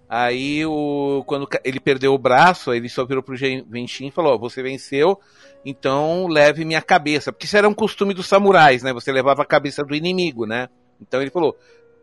Aí, 0.07 0.65
o, 0.65 1.23
quando 1.25 1.47
ele 1.63 1.79
perdeu 1.79 2.13
o 2.13 2.17
braço, 2.17 2.73
ele 2.73 2.89
só 2.89 3.05
virou 3.05 3.23
pro 3.23 3.35
Genshin 3.35 4.07
e 4.07 4.11
falou: 4.11 4.37
Você 4.39 4.61
venceu, 4.61 5.17
então 5.65 6.27
leve 6.27 6.65
minha 6.65 6.81
cabeça. 6.81 7.31
Porque 7.31 7.45
isso 7.45 7.55
era 7.55 7.67
um 7.67 7.73
costume 7.73 8.13
dos 8.13 8.27
samurais, 8.27 8.83
né? 8.83 8.91
Você 8.91 9.09
levava 9.09 9.41
a 9.41 9.45
cabeça 9.45 9.83
do 9.83 9.95
inimigo, 9.95 10.45
né? 10.45 10.67
Então 10.99 11.21
ele 11.21 11.31
falou: 11.31 11.57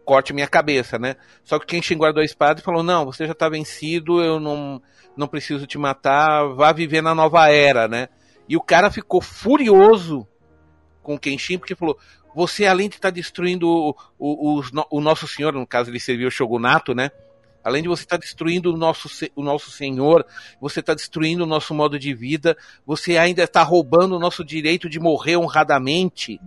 Corte 0.08 0.32
minha 0.32 0.48
cabeça, 0.48 0.98
né? 0.98 1.16
Só 1.44 1.58
que 1.58 1.66
Kenshin 1.66 1.98
guardou 1.98 2.22
a 2.22 2.24
espada 2.24 2.60
e 2.60 2.62
falou: 2.62 2.82
Não, 2.82 3.04
você 3.04 3.26
já 3.26 3.34
tá 3.34 3.46
vencido, 3.46 4.22
eu 4.22 4.40
não, 4.40 4.80
não 5.14 5.28
preciso 5.28 5.66
te 5.66 5.76
matar, 5.76 6.46
vá 6.54 6.72
viver 6.72 7.02
na 7.02 7.14
nova 7.14 7.50
era, 7.50 7.86
né? 7.86 8.08
E 8.48 8.56
o 8.56 8.60
cara 8.62 8.90
ficou 8.90 9.20
furioso 9.20 10.26
com 11.02 11.14
o 11.14 11.18
Kenshin, 11.18 11.58
porque 11.58 11.74
falou: 11.74 11.98
Você, 12.34 12.64
além 12.64 12.88
de 12.88 12.96
estar 12.96 13.08
tá 13.08 13.14
destruindo 13.14 13.68
o, 13.68 13.94
o, 14.18 14.58
o, 14.58 14.62
o 14.92 15.00
Nosso 15.02 15.28
Senhor, 15.28 15.52
no 15.52 15.66
caso 15.66 15.90
ele 15.90 16.00
serviu 16.00 16.28
o 16.28 16.30
Shogunato, 16.30 16.94
né? 16.94 17.10
Além 17.62 17.82
de 17.82 17.88
você 17.90 18.04
estar 18.04 18.16
tá 18.16 18.22
destruindo 18.22 18.72
o 18.72 18.78
nosso, 18.78 19.10
o 19.36 19.42
nosso 19.42 19.70
Senhor, 19.70 20.24
você 20.58 20.80
está 20.80 20.94
destruindo 20.94 21.44
o 21.44 21.46
nosso 21.46 21.74
modo 21.74 21.98
de 21.98 22.14
vida, 22.14 22.56
você 22.86 23.18
ainda 23.18 23.42
está 23.42 23.62
roubando 23.62 24.16
o 24.16 24.18
nosso 24.18 24.42
direito 24.42 24.88
de 24.88 24.98
morrer 24.98 25.36
honradamente. 25.36 26.40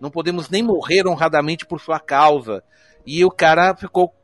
Não 0.00 0.12
podemos 0.12 0.48
nem 0.48 0.62
morrer 0.62 1.08
honradamente 1.08 1.66
por 1.66 1.80
sua 1.80 1.98
causa. 1.98 2.62
E 3.06 3.24
o 3.24 3.30
cara 3.30 3.74
ficou 3.74 4.14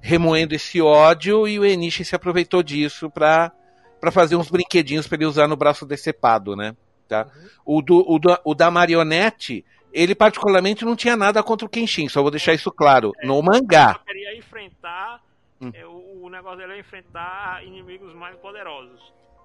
remoendo 0.00 0.54
esse 0.54 0.80
ódio 0.80 1.46
e 1.46 1.58
o 1.58 1.64
Enishi 1.64 2.04
se 2.04 2.14
aproveitou 2.14 2.62
disso 2.62 3.10
para 3.10 3.52
para 4.00 4.10
fazer 4.10 4.34
uns 4.34 4.50
brinquedinhos 4.50 5.06
para 5.06 5.14
ele 5.14 5.26
usar 5.26 5.46
no 5.46 5.54
braço 5.54 5.86
decepado, 5.86 6.56
né? 6.56 6.74
Tá? 7.06 7.24
Uhum. 7.24 7.76
O, 7.76 7.82
do, 7.82 8.12
o, 8.12 8.18
do, 8.18 8.36
o 8.44 8.52
da 8.52 8.68
marionete 8.68 9.64
ele 9.92 10.14
particularmente 10.14 10.84
não 10.84 10.96
tinha 10.96 11.16
nada 11.16 11.42
contra 11.42 11.66
o 11.66 11.68
Kenshin, 11.68 12.08
só 12.08 12.22
vou 12.22 12.30
deixar 12.30 12.54
isso 12.54 12.72
claro. 12.72 13.12
É, 13.20 13.26
no 13.26 13.40
mangá. 13.42 14.00
Ele 14.08 14.18
queria 14.20 14.38
enfrentar. 14.38 15.22
Hum. 15.60 15.70
É, 15.72 15.86
o, 15.86 16.24
o, 16.24 16.30
negócio 16.30 16.58
dele 16.58 16.72
é 16.72 16.78
enfrentar 16.80 17.64
inimigos 17.64 18.12
mais 18.14 18.34
poderosos. 18.36 19.00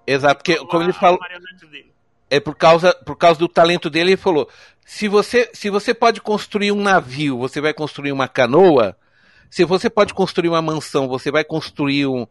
Exato, 0.06 0.36
porque 0.38 0.56
como 0.66 0.82
ele 0.82 0.92
falou. 0.92 1.20
É 2.30 2.38
por 2.38 2.54
causa, 2.54 2.94
por 2.94 3.16
causa 3.16 3.38
do 3.38 3.48
talento 3.48 3.88
dele, 3.88 4.10
ele 4.10 4.16
falou: 4.16 4.48
se 4.84 5.08
você, 5.08 5.50
se 5.52 5.70
você 5.70 5.94
pode 5.94 6.20
construir 6.20 6.72
um 6.72 6.82
navio, 6.82 7.38
você 7.38 7.60
vai 7.60 7.72
construir 7.72 8.12
uma 8.12 8.28
canoa. 8.28 8.96
Se 9.50 9.64
você 9.64 9.88
pode 9.88 10.12
construir 10.12 10.48
uma 10.48 10.60
mansão, 10.60 11.08
você 11.08 11.30
vai 11.30 11.42
construir 11.42 12.06
um, 12.06 12.26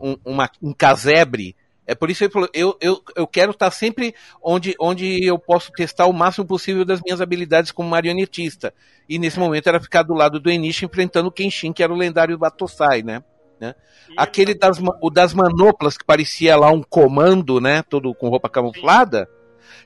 um, 0.00 0.16
uma, 0.24 0.50
um 0.62 0.72
casebre. 0.72 1.54
É 1.86 1.94
por 1.94 2.10
isso 2.10 2.18
que 2.18 2.24
ele 2.24 2.32
falou, 2.32 2.48
eu, 2.54 2.76
eu, 2.80 3.02
eu 3.16 3.26
quero 3.26 3.50
estar 3.50 3.70
sempre 3.70 4.14
onde, 4.42 4.74
onde 4.80 5.22
eu 5.24 5.38
posso 5.38 5.72
testar 5.72 6.06
o 6.06 6.12
máximo 6.12 6.46
possível 6.46 6.84
das 6.84 7.00
minhas 7.02 7.20
habilidades 7.20 7.72
como 7.72 7.88
marionetista. 7.88 8.72
E 9.08 9.18
nesse 9.18 9.38
momento 9.38 9.66
era 9.66 9.80
ficar 9.80 10.02
do 10.02 10.14
lado 10.14 10.38
do 10.38 10.50
Enishi 10.50 10.84
enfrentando 10.84 11.28
o 11.28 11.32
Kenshin, 11.32 11.72
que 11.72 11.82
era 11.82 11.92
o 11.92 11.96
lendário 11.96 12.38
Batosai, 12.38 13.02
né? 13.02 13.22
né? 13.60 13.74
Aquele 14.16 14.54
das, 14.54 14.78
o 15.00 15.10
das 15.10 15.34
manoplas, 15.34 15.96
que 15.96 16.04
parecia 16.04 16.56
lá 16.56 16.70
um 16.70 16.82
comando, 16.82 17.60
né? 17.60 17.82
Todo 17.82 18.14
com 18.14 18.28
roupa 18.28 18.48
camuflada. 18.48 19.28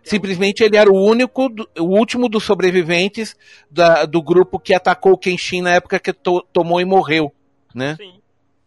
Simplesmente 0.02 0.62
ele 0.62 0.76
era 0.76 0.90
o 0.90 0.96
único, 0.96 1.48
o 1.78 1.84
último 1.84 2.28
dos 2.28 2.44
sobreviventes 2.44 3.36
da, 3.70 4.04
do 4.04 4.22
grupo 4.22 4.58
que 4.58 4.74
atacou 4.74 5.12
o 5.12 5.18
Kenshin 5.18 5.62
na 5.62 5.74
época 5.74 5.98
que 5.98 6.12
to, 6.12 6.42
tomou 6.52 6.80
e 6.80 6.84
morreu, 6.84 7.32
né? 7.74 7.96
Sim. 7.96 8.20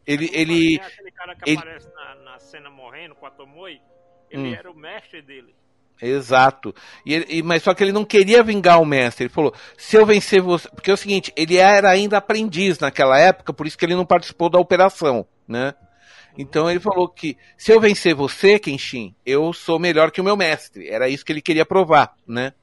Ele, 0.06 0.30
ele, 0.34 0.82
aquele 0.82 1.12
cara 1.12 1.36
que 1.36 1.50
ele, 1.50 1.60
aparece 1.60 1.88
na, 1.94 2.16
na 2.32 2.40
cena 2.40 2.70
morrendo 2.70 3.14
com 3.14 3.26
a 3.26 3.32
Tomoe, 3.32 3.80
ele 4.32 4.50
hum. 4.50 4.54
era 4.54 4.72
o 4.72 4.76
mestre 4.76 5.22
dele. 5.22 5.54
Exato. 6.02 6.74
E, 7.06 7.14
ele, 7.14 7.44
mas 7.44 7.62
só 7.62 7.74
que 7.74 7.84
ele 7.84 7.92
não 7.92 8.06
queria 8.06 8.42
vingar 8.42 8.82
o 8.82 8.86
mestre. 8.86 9.26
Ele 9.26 9.34
falou: 9.34 9.54
se 9.78 9.96
eu 9.98 10.06
vencer 10.06 10.42
você. 10.42 10.70
Porque 10.70 10.90
é 10.90 10.94
o 10.94 10.98
seguinte, 10.98 11.32
ele 11.36 11.58
era 11.58 11.90
ainda 11.90 12.18
aprendiz 12.18 12.80
naquela 12.80 13.20
época, 13.20 13.54
por 13.54 13.68
isso 13.68 13.78
que 13.78 13.86
ele 13.86 13.96
não 13.96 14.06
participou 14.06 14.50
da 14.50 14.60
operação, 14.60 15.28
né? 15.48 15.74
Então 16.40 16.72
ele 16.72 16.80
falou 16.80 17.10
que 17.10 17.38
se 17.58 17.70
eu 17.70 17.82
vencer 17.82 18.16
você, 18.16 18.58
Kenshin, 18.58 19.14
eu 19.26 19.52
sou 19.52 19.78
melhor 19.78 20.10
que 20.10 20.22
o 20.22 20.24
meu 20.24 20.38
mestre. 20.38 20.88
Era 20.88 21.10
isso 21.10 21.26
que 21.26 21.34
ele 21.34 21.42
queria 21.42 21.66
provar, 21.66 22.16
né? 22.26 22.54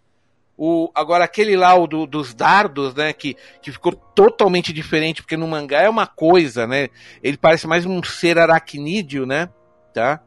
O, 0.57 0.91
agora, 0.95 1.25
aquele 1.25 1.55
lá, 1.55 1.75
o 1.75 1.87
do, 1.87 2.07
dos 2.07 2.33
dardos, 2.33 2.95
né? 2.95 3.13
Que, 3.13 3.37
que 3.61 3.71
ficou 3.71 3.93
totalmente 3.93 4.73
diferente, 4.73 5.21
porque 5.21 5.37
no 5.37 5.47
mangá 5.47 5.83
é 5.83 5.91
uma 5.91 6.07
coisa, 6.07 6.67
né? 6.67 6.89
Ele 7.23 7.37
parece 7.37 7.67
mais 7.67 7.85
um 7.85 8.03
ser 8.03 8.39
aracnídeo, 8.39 9.27
né? 9.27 9.51
Tá? 9.93 10.23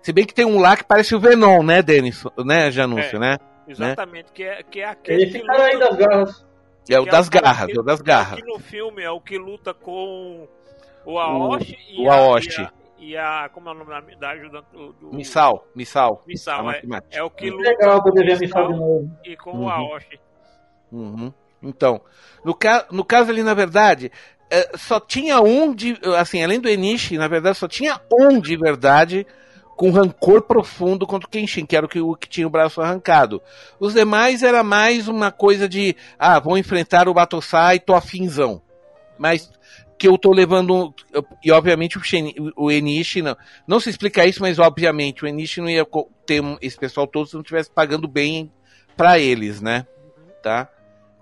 Se 0.00 0.12
bem 0.12 0.24
que 0.24 0.32
tem 0.32 0.44
um 0.44 0.60
lá 0.60 0.76
que 0.76 0.84
parece 0.84 1.12
o 1.16 1.18
Venom, 1.18 1.64
né, 1.64 1.82
Denis? 1.82 2.22
Né, 2.38 2.70
Janúncio, 2.70 3.16
é, 3.16 3.18
né? 3.18 3.38
Exatamente, 3.66 4.26
né? 4.26 4.32
que, 4.32 4.44
é, 4.44 4.62
que 4.62 4.80
é 4.80 4.84
aquele. 4.84 5.22
Ele 5.22 5.32
fica 5.32 5.52
aí 5.52 5.76
das 5.76 5.96
garras. 5.96 6.46
É 6.88 7.00
o 7.00 7.04
das 7.04 7.26
é 7.26 7.30
garras, 7.30 7.68
é 7.68 7.80
o 7.80 7.82
das 7.82 8.00
garras. 8.00 8.38
Aqui 8.38 8.46
no 8.46 8.60
filme 8.60 9.02
é 9.02 9.10
o 9.10 9.20
que 9.20 9.36
luta 9.38 9.74
com 9.74 10.46
o 11.04 11.18
Aoshi 11.18 11.76
o, 11.98 12.02
e, 12.02 12.06
o 12.06 12.10
Aoshi. 12.12 12.60
A, 12.60 12.62
e 12.62 12.66
a. 12.66 12.81
Como 13.52 13.68
é 13.68 13.72
o 13.72 13.74
nome 13.74 13.90
da, 13.90 14.00
da 14.18 14.30
ajudante 14.30 14.66
do. 14.72 14.92
do... 14.92 15.14
Missal, 15.14 15.66
Missal. 15.74 16.22
Missal, 16.26 16.70
é, 16.70 16.82
é, 17.10 17.22
o 17.22 17.30
que 17.30 17.50
luta 17.50 17.68
legal 17.68 18.02
poder 18.02 18.24
ver 18.24 18.38
Missal 18.38 18.72
de 18.72 18.78
novo. 18.78 19.10
E 19.24 19.36
com 19.36 19.50
uhum. 19.50 19.64
o 19.64 19.68
Aoshi. 19.68 20.20
Uhum. 20.90 21.32
Então, 21.62 22.00
no, 22.44 22.54
ca 22.54 22.86
no 22.90 23.04
caso 23.04 23.30
ali, 23.30 23.42
na 23.42 23.54
verdade, 23.54 24.10
é, 24.50 24.76
só 24.76 25.00
tinha 25.00 25.40
um 25.40 25.74
de. 25.74 25.98
Assim, 26.18 26.42
além 26.42 26.60
do 26.60 26.68
Enishi, 26.68 27.16
na 27.16 27.28
verdade, 27.28 27.58
só 27.58 27.66
tinha 27.66 28.00
um 28.12 28.40
de 28.40 28.56
verdade 28.56 29.26
com 29.76 29.90
rancor 29.90 30.42
profundo 30.42 31.06
contra 31.06 31.26
o 31.26 31.30
Kenshin, 31.30 31.66
que 31.66 31.76
era 31.76 31.86
o 31.86 31.88
que, 31.88 32.00
o 32.00 32.14
que 32.14 32.28
tinha 32.28 32.46
o 32.46 32.50
braço 32.50 32.80
arrancado. 32.80 33.42
Os 33.80 33.94
demais 33.94 34.42
era 34.42 34.62
mais 34.62 35.08
uma 35.08 35.32
coisa 35.32 35.68
de, 35.68 35.96
ah, 36.18 36.38
vou 36.38 36.58
enfrentar 36.58 37.08
o 37.08 37.14
Batosai, 37.14 37.80
tô 37.80 37.94
afinzão. 37.94 38.62
Mas 39.18 39.50
que 40.02 40.08
eu 40.08 40.18
tô 40.18 40.32
levando. 40.32 40.92
E 41.44 41.52
obviamente 41.52 41.96
o, 41.96 42.02
Shen, 42.02 42.34
o 42.56 42.72
Enishi 42.72 43.22
não. 43.22 43.36
Não 43.68 43.78
se 43.78 43.88
explica 43.88 44.26
isso, 44.26 44.42
mas 44.42 44.58
obviamente 44.58 45.24
o 45.24 45.28
Enishi 45.28 45.60
não 45.60 45.70
ia 45.70 45.86
ter 46.26 46.42
esse 46.60 46.76
pessoal 46.76 47.06
todo 47.06 47.28
se 47.28 47.34
não 47.34 47.40
estivesse 47.40 47.70
pagando 47.70 48.08
bem 48.08 48.50
para 48.96 49.20
eles, 49.20 49.60
né? 49.60 49.86
Tá? 50.42 50.68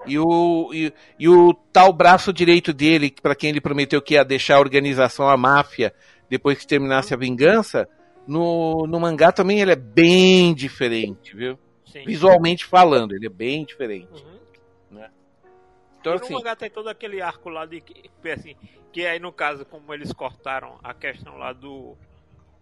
E 0.07 0.19
o, 0.19 0.71
e, 0.73 0.91
e, 1.19 1.29
o 1.29 1.53
tal 1.71 1.93
braço 1.93 2.33
direito 2.33 2.73
dele, 2.73 3.15
para 3.23 3.35
quem 3.35 3.51
ele 3.51 3.61
prometeu 3.61 4.01
que 4.01 4.15
ia 4.15 4.25
deixar 4.25 4.57
a 4.57 4.61
organização, 4.61 5.29
a 5.29 5.37
máfia, 5.37 5.93
depois 6.31 6.57
que 6.57 6.67
terminasse 6.67 7.13
a 7.13 7.19
vingança, 7.19 7.87
no, 8.27 8.87
no 8.87 8.99
mangá 8.99 9.31
também 9.31 9.61
ele 9.61 9.73
é 9.73 9.77
bem 9.77 10.55
diferente, 10.55 11.37
viu? 11.37 11.59
Sim. 11.85 12.05
Visualmente 12.07 12.65
falando, 12.65 13.15
ele 13.15 13.27
é 13.27 13.31
bem 13.31 13.63
diferente. 13.63 14.25
Uhum. 14.25 14.30
Então, 16.01 16.15
e 16.15 16.17
no 16.17 16.25
assim, 16.25 16.35
mangá 16.35 16.57
tem 16.57 16.71
todo 16.71 16.89
aquele 16.89 17.21
arco 17.21 17.51
lá 17.51 17.67
de 17.67 17.81
que, 17.81 18.11
assim, 18.31 18.57
que 18.91 19.07
aí 19.07 19.19
no 19.19 19.33
caso, 19.33 19.65
como 19.67 19.93
eles 19.93 20.13
cortaram 20.13 20.79
a 20.83 20.95
questão 20.95 21.37
lá 21.37 21.53
do, 21.53 21.97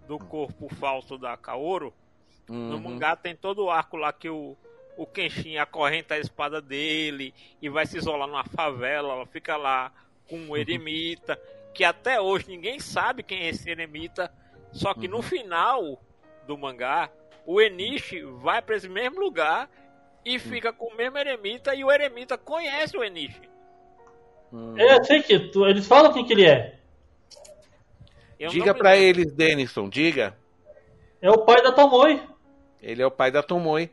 do 0.06 0.18
corpo 0.18 0.68
falso 0.74 1.16
da 1.16 1.36
Kaoru, 1.36 1.94
uhum. 2.48 2.70
no 2.70 2.80
mangá 2.80 3.14
tem 3.14 3.36
todo 3.36 3.64
o 3.64 3.70
arco 3.70 3.96
lá 3.96 4.12
que 4.12 4.28
o, 4.28 4.56
o 4.96 5.06
Kenshin 5.06 5.56
acorrenta 5.56 6.14
a 6.14 6.18
espada 6.18 6.60
dele 6.60 7.32
e 7.62 7.68
vai 7.68 7.86
se 7.86 7.96
isolar 7.96 8.26
numa 8.26 8.44
favela, 8.44 9.14
ela 9.14 9.26
fica 9.26 9.56
lá 9.56 9.92
com 10.28 10.36
um 10.36 10.48
uhum. 10.48 10.56
eremita, 10.56 11.34
uhum. 11.34 11.72
que 11.72 11.84
até 11.84 12.20
hoje 12.20 12.48
ninguém 12.48 12.80
sabe 12.80 13.22
quem 13.22 13.42
é 13.42 13.48
esse 13.50 13.70
eremita, 13.70 14.32
só 14.72 14.92
que 14.92 15.06
uhum. 15.06 15.16
no 15.16 15.22
final 15.22 16.02
do 16.44 16.58
mangá, 16.58 17.08
o 17.46 17.60
Enishi 17.60 18.22
vai 18.22 18.60
para 18.60 18.76
esse 18.76 18.88
mesmo 18.88 19.20
lugar 19.20 19.70
e 20.24 20.38
fica 20.38 20.72
com 20.72 20.86
o 20.86 20.96
mesmo 20.96 21.16
eremita 21.18 21.74
e 21.74 21.82
o 21.84 21.90
eremita 21.90 22.36
conhece 22.36 22.96
o 22.96 23.04
Enishi. 23.04 23.40
Hum. 24.52 24.74
É, 24.78 25.02
sei 25.04 25.22
que 25.22 25.38
tu, 25.50 25.66
eles 25.66 25.86
falam 25.86 26.12
quem 26.12 26.24
que 26.24 26.32
ele 26.32 26.46
é. 26.46 26.78
Eu 28.38 28.50
diga 28.50 28.74
para 28.74 28.96
eles, 28.96 29.32
Denison, 29.32 29.88
diga. 29.88 30.36
É 31.20 31.30
o 31.30 31.38
pai 31.38 31.60
da 31.62 31.72
Tomoe. 31.72 32.22
Ele 32.80 33.02
é 33.02 33.06
o 33.06 33.10
pai 33.10 33.30
da 33.30 33.42
Tomoe. 33.42 33.90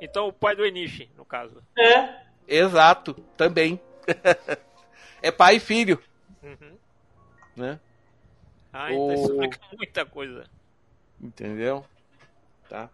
Então 0.00 0.26
o 0.28 0.32
pai 0.32 0.56
do 0.56 0.64
Enishi, 0.66 1.08
no 1.16 1.24
caso. 1.24 1.62
É, 1.78 2.22
Exato, 2.48 3.14
também. 3.36 3.80
é 5.22 5.30
pai 5.30 5.56
e 5.56 5.60
filho, 5.60 6.02
Uhum. 6.42 6.76
né? 7.54 7.78
Ah, 8.72 8.92
então 8.92 9.14
isso 9.14 9.26
O- 9.28 9.44
explica 9.44 9.60
muita 9.76 10.04
coisa. 10.04 10.44
Entendeu? 11.20 11.84
Tá. 12.68 12.90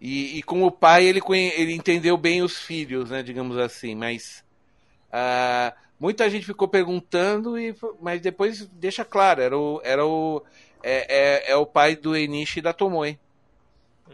E, 0.00 0.38
e 0.38 0.42
com 0.42 0.62
o 0.62 0.70
pai 0.70 1.04
ele, 1.04 1.20
ele 1.56 1.72
entendeu 1.72 2.16
bem 2.16 2.42
os 2.42 2.58
filhos, 2.58 3.10
né? 3.10 3.22
Digamos 3.22 3.56
assim, 3.56 3.94
mas 3.94 4.44
ah, 5.12 5.72
muita 5.98 6.28
gente 6.28 6.44
ficou 6.44 6.68
perguntando, 6.68 7.58
e, 7.58 7.74
mas 8.00 8.20
depois 8.20 8.66
deixa 8.66 9.04
claro, 9.04 9.40
era 9.40 9.58
o, 9.58 9.80
era 9.82 10.06
o, 10.06 10.42
é, 10.82 11.48
é, 11.48 11.52
é 11.52 11.56
o 11.56 11.66
pai 11.66 11.96
do 11.96 12.16
Enishi 12.16 12.58
e 12.58 12.62
da 12.62 12.72
Tomoe. 12.72 13.18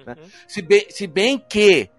Né? 0.07 0.17
Uhum. 0.19 0.31
Se 0.47 0.63
bem, 0.63 0.87
se 0.89 1.07
bem 1.07 1.39
que 1.39 1.91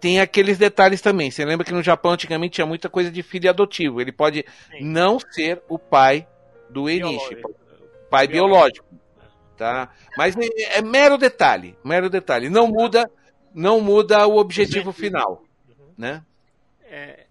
tem 0.00 0.18
aqueles 0.18 0.56
detalhes 0.56 1.00
também. 1.00 1.30
Você 1.30 1.44
lembra 1.44 1.64
que 1.64 1.72
no 1.72 1.82
Japão 1.82 2.12
antigamente 2.12 2.54
tinha 2.54 2.66
muita 2.66 2.88
coisa 2.88 3.10
de 3.10 3.22
filho 3.22 3.50
adotivo. 3.50 4.00
Ele 4.00 4.10
pode 4.10 4.44
Sim. 4.70 4.84
não 4.84 5.18
ser 5.20 5.62
o 5.68 5.78
pai 5.78 6.26
do 6.70 6.88
Enishi, 6.88 7.36
pai 8.08 8.26
Biológico. 8.26 8.86
biológico, 8.86 8.86
tá? 9.56 9.90
Mas 10.16 10.36
é, 10.36 10.78
é 10.78 10.82
mero 10.82 11.18
detalhe, 11.18 11.76
mero 11.84 12.08
detalhe. 12.08 12.48
Não 12.48 12.66
muda, 12.66 13.10
não 13.54 13.80
muda 13.80 14.26
o 14.26 14.36
objetivo 14.36 14.92
final, 14.92 15.42
Uhum. 15.68 15.92
né? 15.96 16.24
É, 16.82 17.26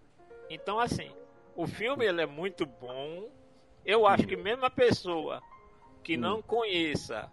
então, 0.50 0.80
assim, 0.80 1.12
o 1.56 1.68
filme 1.68 2.06
ele 2.06 2.22
é 2.22 2.26
muito 2.26 2.66
bom. 2.66 3.30
Eu 3.86 4.06
acho 4.08 4.26
que 4.28 4.36
mesmo 4.36 4.66
a 4.66 4.70
pessoa 4.70 5.42
que 6.04 6.16
Hum. 6.18 6.22
não 6.22 6.42
conheça 6.42 7.32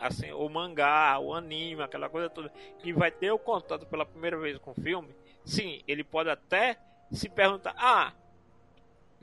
assim, 0.00 0.30
o 0.30 0.48
mangá, 0.48 1.18
o 1.18 1.34
anime, 1.34 1.82
aquela 1.82 2.08
coisa 2.08 2.30
toda, 2.30 2.52
que 2.78 2.92
vai 2.92 3.10
ter 3.10 3.32
o 3.32 3.38
contato 3.38 3.84
pela 3.86 4.06
primeira 4.06 4.38
vez 4.38 4.56
com 4.58 4.70
o 4.70 4.74
filme, 4.74 5.08
sim, 5.44 5.82
ele 5.88 6.04
pode 6.04 6.30
até 6.30 6.78
se 7.10 7.28
perguntar, 7.28 7.74
ah, 7.76 8.12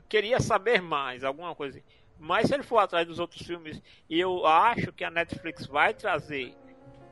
queria 0.08 0.38
saber 0.40 0.82
mais, 0.82 1.24
alguma 1.24 1.54
coisa 1.54 1.78
assim. 1.78 1.86
Mas 2.18 2.48
se 2.48 2.54
ele 2.54 2.62
for 2.62 2.78
atrás 2.78 3.06
dos 3.06 3.18
outros 3.18 3.40
filmes, 3.42 3.82
e 4.08 4.18
eu 4.20 4.46
acho 4.46 4.92
que 4.92 5.02
a 5.04 5.10
Netflix 5.10 5.66
vai 5.66 5.92
trazer 5.94 6.54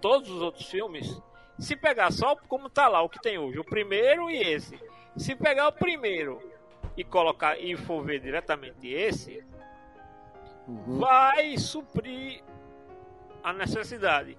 todos 0.01 0.31
os 0.31 0.41
outros 0.43 0.67
filmes, 0.67 1.21
se 1.59 1.77
pegar 1.77 2.11
só 2.13 2.35
como 2.49 2.69
tá 2.69 2.89
lá 2.89 3.01
o 3.03 3.09
que 3.09 3.21
tem 3.21 3.39
hoje, 3.39 3.59
o 3.59 3.65
primeiro 3.65 4.31
e 4.31 4.37
esse, 4.39 4.79
se 5.17 5.35
pegar 5.37 5.69
o 5.69 5.73
primeiro 5.73 6.41
e 6.97 7.05
colocar 7.05 7.59
e 7.59 7.77
for 7.77 8.05
ver 8.05 8.21
diretamente 8.21 8.89
esse, 8.89 9.43
Uhum. 10.67 10.99
vai 10.99 11.57
suprir 11.59 12.43
a 13.43 13.53
necessidade. 13.53 14.39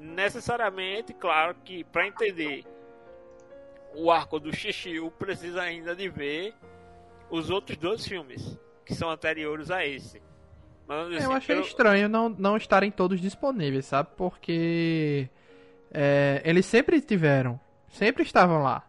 Necessariamente, 0.00 1.12
claro 1.12 1.54
que 1.64 1.84
para 1.84 2.06
entender 2.06 2.64
o 3.94 4.10
arco 4.10 4.38
do 4.40 4.54
Xixiu 4.54 5.10
precisa 5.10 5.62
ainda 5.62 5.94
de 5.94 6.08
ver 6.08 6.54
os 7.30 7.50
outros 7.50 7.76
dois 7.76 8.06
filmes 8.06 8.58
que 8.86 8.94
são 8.94 9.10
anteriores 9.10 9.70
a 9.70 9.84
esse. 9.84 10.22
Mas, 10.86 11.12
assim, 11.12 11.24
Eu 11.24 11.32
achei 11.32 11.54
pelo- 11.56 11.66
estranho 11.66 12.08
não, 12.08 12.28
não 12.30 12.56
estarem 12.56 12.90
todos 12.90 13.20
disponíveis, 13.20 13.84
sabe? 13.84 14.08
Porque 14.16 15.28
é, 15.92 16.40
eles 16.44 16.66
sempre 16.66 17.00
tiveram, 17.00 17.58
sempre 17.88 18.22
estavam 18.22 18.62
lá. 18.62 18.84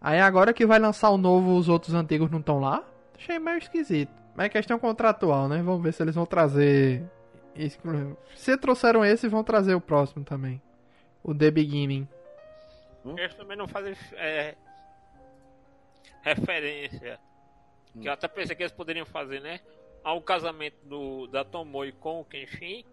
Aí 0.00 0.20
agora 0.20 0.52
que 0.52 0.66
vai 0.66 0.78
lançar 0.78 1.10
o 1.10 1.18
novo, 1.18 1.56
os 1.56 1.68
outros 1.68 1.94
antigos 1.94 2.30
não 2.30 2.38
estão 2.38 2.60
lá? 2.60 2.84
Achei 3.16 3.38
meio 3.38 3.58
esquisito. 3.58 4.12
Mas 4.34 4.46
é 4.46 4.50
questão 4.50 4.78
contratual, 4.78 5.48
né? 5.48 5.62
Vamos 5.62 5.82
ver 5.82 5.92
se 5.92 6.02
eles 6.02 6.14
vão 6.14 6.26
trazer. 6.26 7.02
Se 8.34 8.56
trouxeram 8.58 9.04
esse, 9.04 9.28
vão 9.28 9.42
trazer 9.42 9.74
o 9.74 9.80
próximo 9.80 10.24
também. 10.24 10.60
O 11.24 11.34
The 11.34 11.50
Beginning. 11.50 12.06
Eles 13.16 13.34
também 13.34 13.56
não 13.56 13.66
fazem 13.66 13.96
é, 14.12 14.54
referência. 16.22 17.18
Que 18.00 18.08
eu 18.08 18.12
até 18.12 18.28
pensei 18.28 18.54
que 18.54 18.62
eles 18.62 18.72
poderiam 18.72 19.06
fazer, 19.06 19.40
né? 19.40 19.60
Ao 20.04 20.20
casamento 20.20 20.76
do, 20.84 21.26
da 21.28 21.44
Tomoe 21.44 21.92
com 21.92 22.20
o 22.20 22.24
Kenshin. 22.24 22.84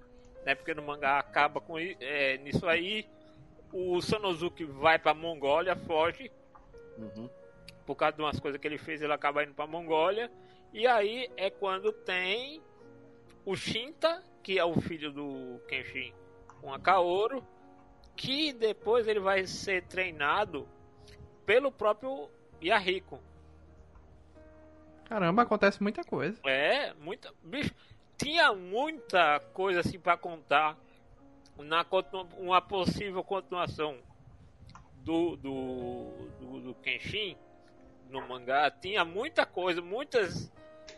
Né? 0.45 0.55
Porque 0.55 0.73
no 0.73 0.81
mangá 0.81 1.19
acaba 1.19 1.59
com 1.59 1.77
é, 1.77 2.37
nisso 2.37 2.67
aí. 2.67 3.05
O 3.74 3.99
Sanosuke 4.01 4.63
vai 4.63 4.99
pra 4.99 5.15
Mongólia, 5.15 5.76
foge. 5.76 6.32
Uhum. 6.95 7.28
Por 7.88 7.95
causa 7.95 8.15
de 8.15 8.21
umas 8.21 8.39
coisas 8.39 8.61
que 8.61 8.67
ele 8.67 8.78
fez, 8.78 9.01
ele 9.01 9.11
acaba 9.11 9.43
indo 9.43 9.55
pra 9.55 9.65
Mongólia. 9.65 10.32
E 10.71 10.86
aí 10.86 11.30
é 11.36 11.49
quando 11.49 11.91
tem 11.91 12.61
o 13.43 13.55
Shinta, 13.55 14.24
que 14.43 14.59
é 14.59 14.63
o 14.63 14.80
filho 14.80 15.11
do 15.11 15.59
Kenshin 15.67 16.13
com 16.61 16.71
a 16.71 16.80
Kaoru. 16.80 17.43
Que 18.15 18.53
depois 18.53 19.07
ele 19.07 19.19
vai 19.19 19.47
ser 19.47 19.84
treinado 19.86 20.67
pelo 21.45 21.71
próprio 21.71 22.30
Yahiko. 22.61 23.19
Caramba, 25.05 25.41
acontece 25.41 25.82
muita 25.82 26.03
coisa. 26.03 26.39
É, 26.45 26.93
muita. 26.93 27.34
Bicho, 27.43 27.74
tinha 28.17 28.53
muita 28.53 29.39
coisa 29.51 29.80
assim 29.80 29.99
pra 29.99 30.15
contar 30.15 30.78
na 31.57 31.85
uma 32.37 32.61
possível 32.61 33.23
continuação 33.23 33.97
do, 34.97 35.35
do, 35.35 36.11
do, 36.39 36.59
do 36.61 36.75
Kenshin 36.75 37.37
no 38.09 38.27
mangá. 38.27 38.71
Tinha 38.71 39.03
muita 39.03 39.45
coisa, 39.45 39.81
muitas 39.81 40.51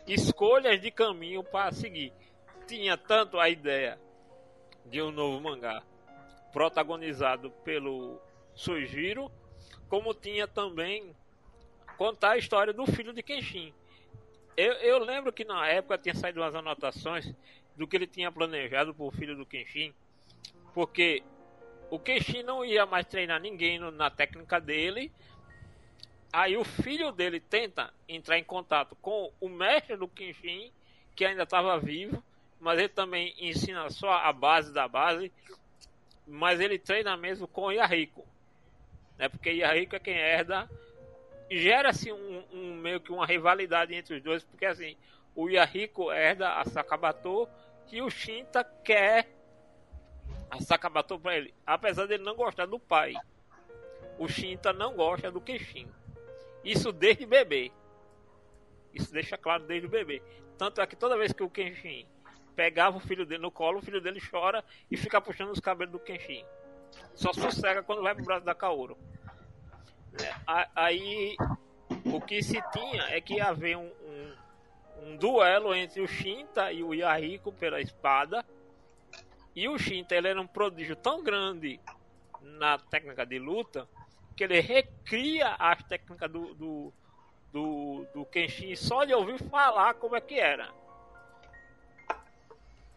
escolhas 0.06 0.80
de 0.80 0.90
caminho 0.90 1.42
para 1.42 1.72
seguir. 1.72 2.12
Tinha 2.66 2.96
tanto 2.96 3.38
a 3.38 3.48
ideia 3.48 3.98
de 4.86 5.02
um 5.02 5.10
novo 5.10 5.40
mangá 5.40 5.82
protagonizado 6.52 7.50
pelo 7.64 8.20
Sujiro, 8.54 9.30
como 9.88 10.14
tinha 10.14 10.48
também 10.48 11.14
contar 11.98 12.32
a 12.32 12.38
história 12.38 12.72
do 12.72 12.86
filho 12.86 13.12
de 13.12 13.22
Kenshin. 13.22 13.74
Eu, 14.56 14.72
eu 14.74 14.98
lembro 14.98 15.32
que 15.32 15.44
na 15.44 15.66
época 15.68 15.98
tinha 15.98 16.14
saído 16.14 16.40
umas 16.40 16.54
anotações 16.54 17.34
do 17.76 17.86
que 17.86 17.96
ele 17.96 18.06
tinha 18.06 18.32
planejado 18.32 18.94
pro 18.94 19.10
filho 19.10 19.36
do 19.36 19.44
Kenshin, 19.44 19.94
porque 20.74 21.22
o 21.90 21.98
Kenshin 21.98 22.42
não 22.42 22.64
ia 22.64 22.84
mais 22.86 23.06
treinar 23.06 23.40
ninguém 23.40 23.78
no- 23.78 23.90
na 23.90 24.10
técnica 24.10 24.60
dele. 24.60 25.12
Aí 26.32 26.56
o 26.56 26.64
filho 26.64 27.12
dele 27.12 27.40
tenta 27.40 27.92
entrar 28.08 28.38
em 28.38 28.44
contato 28.44 28.96
com 29.00 29.32
o 29.40 29.48
mestre 29.48 29.96
do 29.96 30.08
Kenshin, 30.08 30.70
que 31.14 31.24
ainda 31.24 31.44
estava 31.44 31.78
vivo, 31.78 32.22
mas 32.60 32.78
ele 32.78 32.88
também 32.88 33.34
ensina 33.38 33.88
só 33.90 34.10
a 34.10 34.32
base 34.32 34.72
da 34.72 34.86
base, 34.86 35.32
mas 36.26 36.60
ele 36.60 36.78
treina 36.78 37.16
mesmo 37.16 37.46
com 37.46 37.62
o 37.66 37.72
Yahiko. 37.72 38.26
Né? 39.16 39.28
Porque 39.28 39.50
Yahiko 39.50 39.96
é 39.96 40.00
quem 40.00 40.14
herda 40.16 40.68
gera-se 41.50 42.12
um, 42.12 42.44
um- 42.52 42.74
meio 42.74 43.00
que 43.00 43.12
uma 43.12 43.24
rivalidade 43.24 43.94
entre 43.94 44.16
os 44.16 44.22
dois, 44.22 44.42
porque 44.42 44.66
assim, 44.66 44.96
o 45.34 45.48
Yahiko 45.48 46.10
herda 46.12 46.54
a 46.54 46.64
Sakabato 46.64 47.48
e 47.92 48.02
o 48.02 48.10
Shinta 48.10 48.64
quer 48.64 49.28
a 50.50 50.60
Sakabato 50.60 51.18
pra 51.18 51.36
ele, 51.36 51.54
apesar 51.66 52.06
dele 52.06 52.22
não 52.22 52.34
gostar 52.34 52.66
do 52.66 52.78
pai. 52.78 53.14
O 54.18 54.28
Shinta 54.28 54.72
não 54.72 54.94
gosta 54.94 55.30
do 55.30 55.40
Kenshin. 55.40 55.88
Isso 56.64 56.92
desde 56.92 57.26
bebê. 57.26 57.70
Isso 58.94 59.12
deixa 59.12 59.36
claro 59.36 59.64
desde 59.64 59.86
o 59.86 59.90
bebê. 59.90 60.22
Tanto 60.56 60.80
é 60.80 60.86
que 60.86 60.96
toda 60.96 61.18
vez 61.18 61.32
que 61.32 61.42
o 61.42 61.50
Kenshin 61.50 62.06
pegava 62.54 62.96
o 62.96 63.00
filho 63.00 63.26
dele 63.26 63.42
no 63.42 63.50
colo, 63.50 63.78
o 63.78 63.82
filho 63.82 64.00
dele 64.00 64.20
chora 64.20 64.64
e 64.90 64.96
fica 64.96 65.20
puxando 65.20 65.50
os 65.50 65.60
cabelos 65.60 65.92
do 65.92 65.98
Kenshin. 65.98 66.44
Só 67.14 67.32
sossega 67.32 67.82
quando 67.82 68.02
vai 68.02 68.14
pro 68.14 68.24
braço 68.24 68.44
da 68.44 68.54
Kaoru. 68.54 68.96
É, 70.18 70.34
Aí 70.74 71.36
o 72.06 72.20
que 72.20 72.42
se 72.42 72.60
tinha 72.72 73.02
é 73.10 73.20
que 73.20 73.34
ia 73.34 73.48
haver 73.48 73.76
um, 73.76 73.90
um, 74.02 74.34
um 75.02 75.16
duelo 75.16 75.74
entre 75.74 76.00
o 76.00 76.08
Shinta 76.08 76.72
e 76.72 76.82
o 76.82 76.94
Yahiko 76.94 77.52
pela 77.52 77.80
espada. 77.80 78.44
E 79.56 79.66
o 79.68 79.78
Shinta 79.78 80.14
ele 80.14 80.28
era 80.28 80.40
um 80.40 80.46
prodígio 80.46 80.94
tão 80.94 81.22
grande 81.24 81.80
na 82.42 82.78
técnica 82.78 83.24
de 83.24 83.38
luta 83.38 83.88
que 84.36 84.44
ele 84.44 84.60
recria 84.60 85.56
as 85.58 85.82
técnicas 85.84 86.30
do, 86.30 86.54
do, 86.54 86.92
do, 87.50 88.06
do 88.14 88.24
Kenshin 88.26 88.76
só 88.76 89.04
de 89.04 89.14
ouvir 89.14 89.38
falar 89.44 89.94
como 89.94 90.14
é 90.14 90.20
que 90.20 90.38
era. 90.38 90.68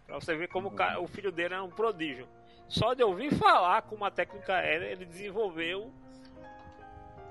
Pra 0.06 0.16
você 0.20 0.36
ver 0.36 0.50
como 0.50 0.68
o, 0.68 0.72
cara- 0.72 1.00
o 1.00 1.08
filho 1.08 1.32
dele 1.32 1.54
era 1.54 1.64
um 1.64 1.70
prodígio. 1.70 2.28
Só 2.68 2.94
de 2.94 3.02
ouvir 3.04 3.34
falar 3.34 3.84
como 3.84 4.04
a 4.04 4.12
técnica 4.12 4.54
era, 4.58 4.86
ele 4.86 5.06
desenvolveu 5.06 5.92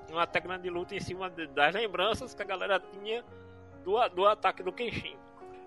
uma 0.09 0.25
técnica 0.25 0.57
de 0.57 0.69
luta 0.71 0.95
em 0.95 0.99
cima 0.99 1.29
de- 1.29 1.45
das 1.47 1.73
lembranças 1.75 2.33
que 2.33 2.41
a 2.41 2.45
galera 2.45 2.79
tinha 2.79 3.23
do, 3.83 4.09
do 4.09 4.25
ataque 4.25 4.63
do 4.63 4.71
Kenshin. 4.73 5.15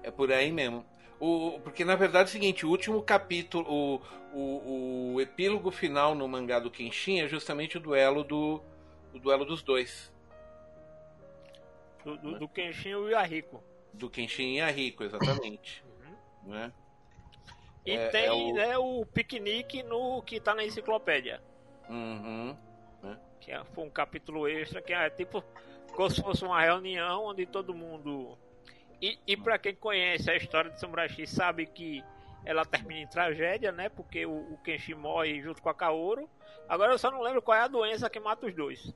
É 0.02 0.10
por 0.10 0.32
aí 0.32 0.50
mesmo. 0.50 0.84
O, 1.24 1.60
porque 1.60 1.84
na 1.84 1.94
verdade 1.94 2.24
é 2.24 2.30
o 2.30 2.32
seguinte, 2.32 2.66
o 2.66 2.68
último 2.68 3.00
capítulo, 3.00 3.64
o, 3.70 4.00
o, 4.36 5.12
o 5.14 5.20
epílogo 5.20 5.70
final 5.70 6.16
no 6.16 6.26
mangá 6.26 6.58
do 6.58 6.68
Kenshin 6.68 7.20
é 7.20 7.28
justamente 7.28 7.76
o 7.76 7.80
duelo 7.80 8.24
do 8.24 8.60
o 9.14 9.18
duelo 9.20 9.44
dos 9.44 9.62
dois, 9.62 10.12
Do, 12.04 12.16
do, 12.16 12.38
do 12.40 12.48
Kenshin 12.48 12.88
e 12.88 12.94
o 12.96 13.08
Yahiko. 13.08 13.62
do 13.92 14.10
Kenshin 14.10 14.54
e 14.56 14.60
a 14.60 14.66
Rico, 14.68 15.04
exatamente, 15.04 15.84
né? 16.42 16.72
E 17.86 17.92
É- 17.92 18.08
tem 18.08 18.24
é 18.24 18.32
o- 18.32 18.52
né, 18.54 18.78
o 18.78 19.06
piquenique 19.06 19.82
no 19.84 20.22
que 20.22 20.40
tá 20.40 20.54
na 20.56 20.64
enciclopédia. 20.64 21.40
Uhum. 21.88 22.56
Que 23.38 23.52
é- 23.52 23.62
foi 23.74 23.84
um 23.84 23.90
capítulo 23.90 24.48
extra, 24.48 24.80
que 24.82 24.92
é 24.92 25.08
tipo 25.10 25.44
como 25.94 26.10
se 26.10 26.20
fosse 26.22 26.44
uma 26.44 26.60
reunião 26.60 27.26
onde 27.26 27.44
todo 27.46 27.72
mundo. 27.74 28.36
E, 29.02 29.18
e 29.26 29.36
pra 29.36 29.58
quem 29.58 29.74
conhece 29.74 30.30
a 30.30 30.36
história 30.36 30.70
de 30.70 30.78
Samurai 30.78 31.08
X 31.08 31.28
sabe 31.30 31.66
que 31.66 32.02
ela 32.44 32.64
termina 32.64 33.00
em 33.00 33.06
tragédia, 33.08 33.72
né? 33.72 33.88
Porque 33.88 34.24
o, 34.24 34.52
o 34.54 34.58
Kenshin 34.64 34.94
morre 34.94 35.40
junto 35.42 35.60
com 35.60 35.68
a 35.68 35.74
Kaoru. 35.74 36.30
Agora 36.68 36.92
eu 36.92 36.98
só 36.98 37.10
não 37.10 37.20
lembro 37.20 37.42
qual 37.42 37.58
é 37.58 37.62
a 37.62 37.68
doença 37.68 38.08
que 38.08 38.20
mata 38.20 38.46
os 38.46 38.54
dois. 38.54 38.94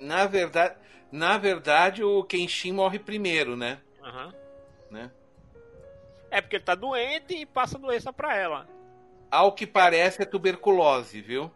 Na 0.00 0.26
verdade, 0.26 0.76
na 1.10 1.38
verdade, 1.38 2.02
o 2.04 2.22
Kenshin 2.24 2.72
morre 2.72 2.98
primeiro, 2.98 3.56
né? 3.56 3.80
Aham. 4.02 4.34
né? 4.90 5.10
É 6.30 6.40
porque 6.40 6.56
ele 6.56 6.64
tá 6.64 6.74
doente 6.74 7.34
e 7.34 7.46
passa 7.46 7.78
a 7.78 7.80
doença 7.80 8.12
pra 8.12 8.36
ela. 8.36 8.68
Ao 9.30 9.52
que 9.52 9.66
parece 9.66 10.22
é 10.22 10.24
tuberculose, 10.24 11.20
viu? 11.20 11.50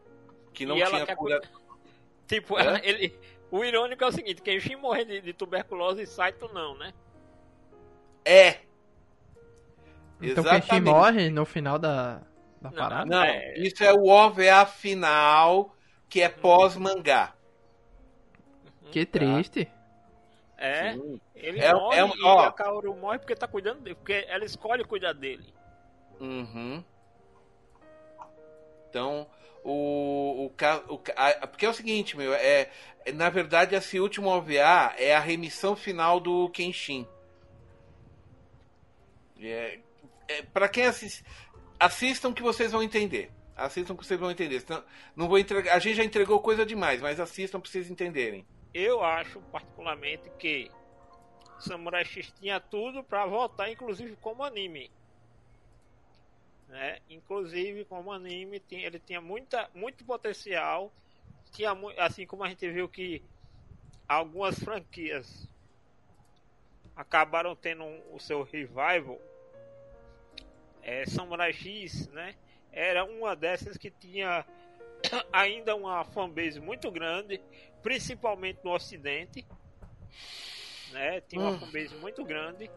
Que 0.53 0.65
não 0.65 0.77
E 0.77 0.85
tinha 0.85 1.05
quer 1.07 1.17
cura. 1.17 1.41
Tipo, 2.27 2.59
É? 2.59 2.63
ela- 2.63 2.81
ele. 2.87 3.19
O 3.51 3.65
irônico 3.65 4.05
é 4.05 4.07
o 4.07 4.13
seguinte, 4.13 4.41
Kenshin 4.43 4.77
morre 4.77 5.05
de, 5.05 5.21
de 5.21 5.33
tuberculose 5.33 6.03
e 6.03 6.07
Saito 6.07 6.49
não, 6.53 6.77
né? 6.77 6.93
É. 8.25 8.59
Então 10.23 10.45
quem 10.45 10.53
Exatamente. 10.59 10.85
morre 10.85 11.31
no 11.31 11.45
final 11.47 11.79
da, 11.79 12.19
da 12.61 12.71
Não, 12.71 12.73
parada. 12.73 13.05
Não, 13.07 13.23
É. 13.25 13.55
isso 13.59 13.83
é 13.83 13.93
o 13.93 14.07
OVA 14.07 14.67
final, 14.67 15.75
que 16.09 16.21
é 16.23 16.29
pós-mangá. 16.29 17.35
Que 18.93 19.07
triste. 19.07 19.71
É. 20.59 20.93
Sim. 20.93 21.21
Ele 21.35 21.59
É- 21.61 21.73
morre 21.73 21.97
é 21.99 22.07
e 22.07 22.23
ó. 22.23 22.41
a 22.41 22.53
Kaoru 22.53 22.95
morre 22.95 23.19
porque 23.19 23.35
tá 23.35 23.49
cuidando 23.49 23.81
dele. 23.81 23.95
Porque 23.97 24.27
ela 24.29 24.45
escolhe 24.45 24.85
cuidar 24.85 25.15
dele. 25.15 25.55
Uhum. 26.21 26.85
Então, 28.89 29.27
o, 29.65 30.47
o, 30.47 30.51
ca- 30.57 30.83
o 30.89 30.99
ca- 30.99 31.15
a- 31.17 31.47
porque 31.47 31.65
é 31.65 31.69
o 31.71 31.75
seguinte, 31.75 32.17
meu, 32.17 32.35
é, 32.35 32.69
na 33.13 33.31
verdade 33.31 33.75
esse 33.75 33.99
último 34.01 34.29
OVA 34.29 34.95
é 34.97 35.15
a 35.15 35.21
remissão 35.21 35.77
final 35.77 36.21
do 36.21 36.49
Kenshin. 36.51 37.07
É, 39.41 39.79
é, 40.29 40.43
para 40.43 40.69
quem 40.69 40.87
assiste, 40.87 41.25
assistam 41.79 42.33
que 42.33 42.43
vocês 42.43 42.73
vão 42.73 42.83
entender. 42.83 43.31
Assistam 43.57 43.97
que 43.97 44.05
vocês 44.05 44.19
vão 44.19 44.31
entender. 44.31 44.65
Não 45.15 45.29
vou 45.29 45.39
entregar, 45.39 45.75
a 45.75 45.79
gente 45.79 45.97
já 45.97 46.05
entregou 46.05 46.41
coisa 46.41 46.65
demais, 46.65 47.01
mas 47.01 47.21
assistam 47.21 47.61
para 47.61 47.71
vocês 47.71 47.91
entenderem. 47.91 48.47
Eu 48.73 49.03
acho 49.03 49.41
particularmente 49.53 50.31
que 50.39 50.71
Samurai 51.59 52.05
X 52.05 52.33
tinha 52.41 52.61
tudo 52.61 53.03
pra 53.05 53.27
voltar, 53.27 53.71
inclusive 53.71 54.17
como 54.17 54.43
anime. 54.43 54.91
Né? 56.69 57.01
Inclusive 57.11 57.85
como 57.85 58.13
anime, 58.13 58.63
ele 58.71 58.99
tinha 59.01 59.21
muita, 59.21 59.69
muito 59.75 60.05
potencial. 60.05 60.93
Tinha, 61.53 61.73
assim 61.99 62.27
como 62.27 62.45
a 62.45 62.49
gente 62.49 62.69
viu 62.71 62.89
que 62.89 63.23
algumas 64.09 64.59
franquias 64.59 65.49
acabaram 66.95 67.55
tendo 67.57 67.85
o 68.13 68.19
seu 68.19 68.43
revival. 68.43 69.21
É, 70.83 71.05
Samurai 71.07 71.53
X, 71.53 72.09
né? 72.09 72.35
Era 72.73 73.05
uma 73.05 73.35
dessas 73.35 73.77
que 73.77 73.91
tinha 73.91 74.45
ainda 75.33 75.75
uma 75.75 76.05
fanbase 76.05 76.61
muito 76.61 76.91
grande, 76.91 77.41
principalmente 77.83 78.61
no 78.65 78.73
Ocidente. 78.73 79.47
Né? 80.93 81.21
Tinha 81.23 81.41
uma 81.41 81.53
Hum. 81.53 81.59
fanbase 81.59 81.95
muito 81.97 82.25
grande 82.25 82.71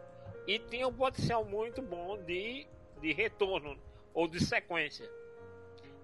e 0.48 0.60
tinha 0.60 0.88
um 0.88 0.94
potencial 0.94 1.46
muito 1.46 1.82
bom 1.82 2.18
de, 2.24 2.68
de 3.02 3.14
retorno 3.14 3.80
ou 4.14 4.28
de 4.28 4.40
sequência. 4.44 5.10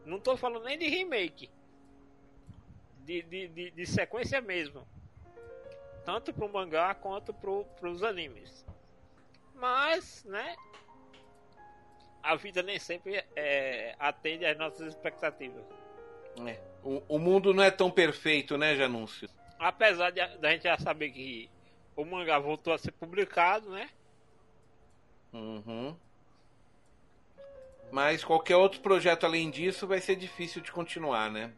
Não 0.06 0.18
estou 0.18 0.36
falando 0.38 0.64
nem 0.66 0.78
de 0.78 0.88
remake, 0.88 1.50
de, 3.10 3.24
de, 3.24 3.48
de, 3.48 3.72
de 3.72 3.86
sequência 3.88 4.40
mesmo, 4.40 4.88
tanto 6.06 6.32
pro 6.32 6.48
mangá 6.48 6.94
quanto 6.94 7.34
pro, 7.34 7.66
pros 7.80 8.04
animes. 8.04 8.64
Mas, 9.56 10.24
né? 10.26 10.56
A 12.22 12.36
vida 12.36 12.62
nem 12.62 12.78
sempre 12.78 13.24
é, 13.36 13.96
atende 13.98 14.46
às 14.46 14.56
nossas 14.58 14.94
expectativas. 14.94 15.64
É. 16.46 16.60
O, 16.84 17.02
o 17.16 17.18
mundo 17.18 17.52
não 17.52 17.64
é 17.64 17.72
tão 17.72 17.90
perfeito, 17.90 18.58
né, 18.58 18.76
Janúncio? 18.76 19.28
apesar 19.58 20.12
de, 20.12 20.26
da 20.38 20.52
gente 20.52 20.64
já 20.64 20.78
saber 20.78 21.10
que 21.10 21.50
o 21.96 22.06
mangá 22.06 22.40
voltou 22.40 22.72
a 22.72 22.78
ser 22.78 22.94
publicado, 22.94 23.70
né? 23.70 23.90
Uhum. 25.34 25.96
Mas 27.92 28.24
qualquer 28.24 28.56
outro 28.56 28.80
projeto 28.80 29.26
além 29.26 29.50
disso 29.50 29.86
vai 29.86 30.00
ser 30.00 30.16
difícil 30.16 30.62
de 30.62 30.72
continuar, 30.72 31.30
né? 31.30 31.52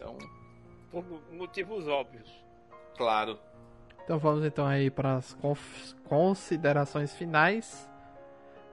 Então, 0.00 0.16
Por 0.90 1.04
motivos 1.32 1.86
óbvios. 1.86 2.28
claro. 2.96 3.38
Então 4.02 4.18
vamos 4.18 4.44
então 4.44 4.66
aí 4.66 4.90
para 4.90 5.16
as 5.16 5.36
considerações 6.08 7.14
finais 7.14 7.88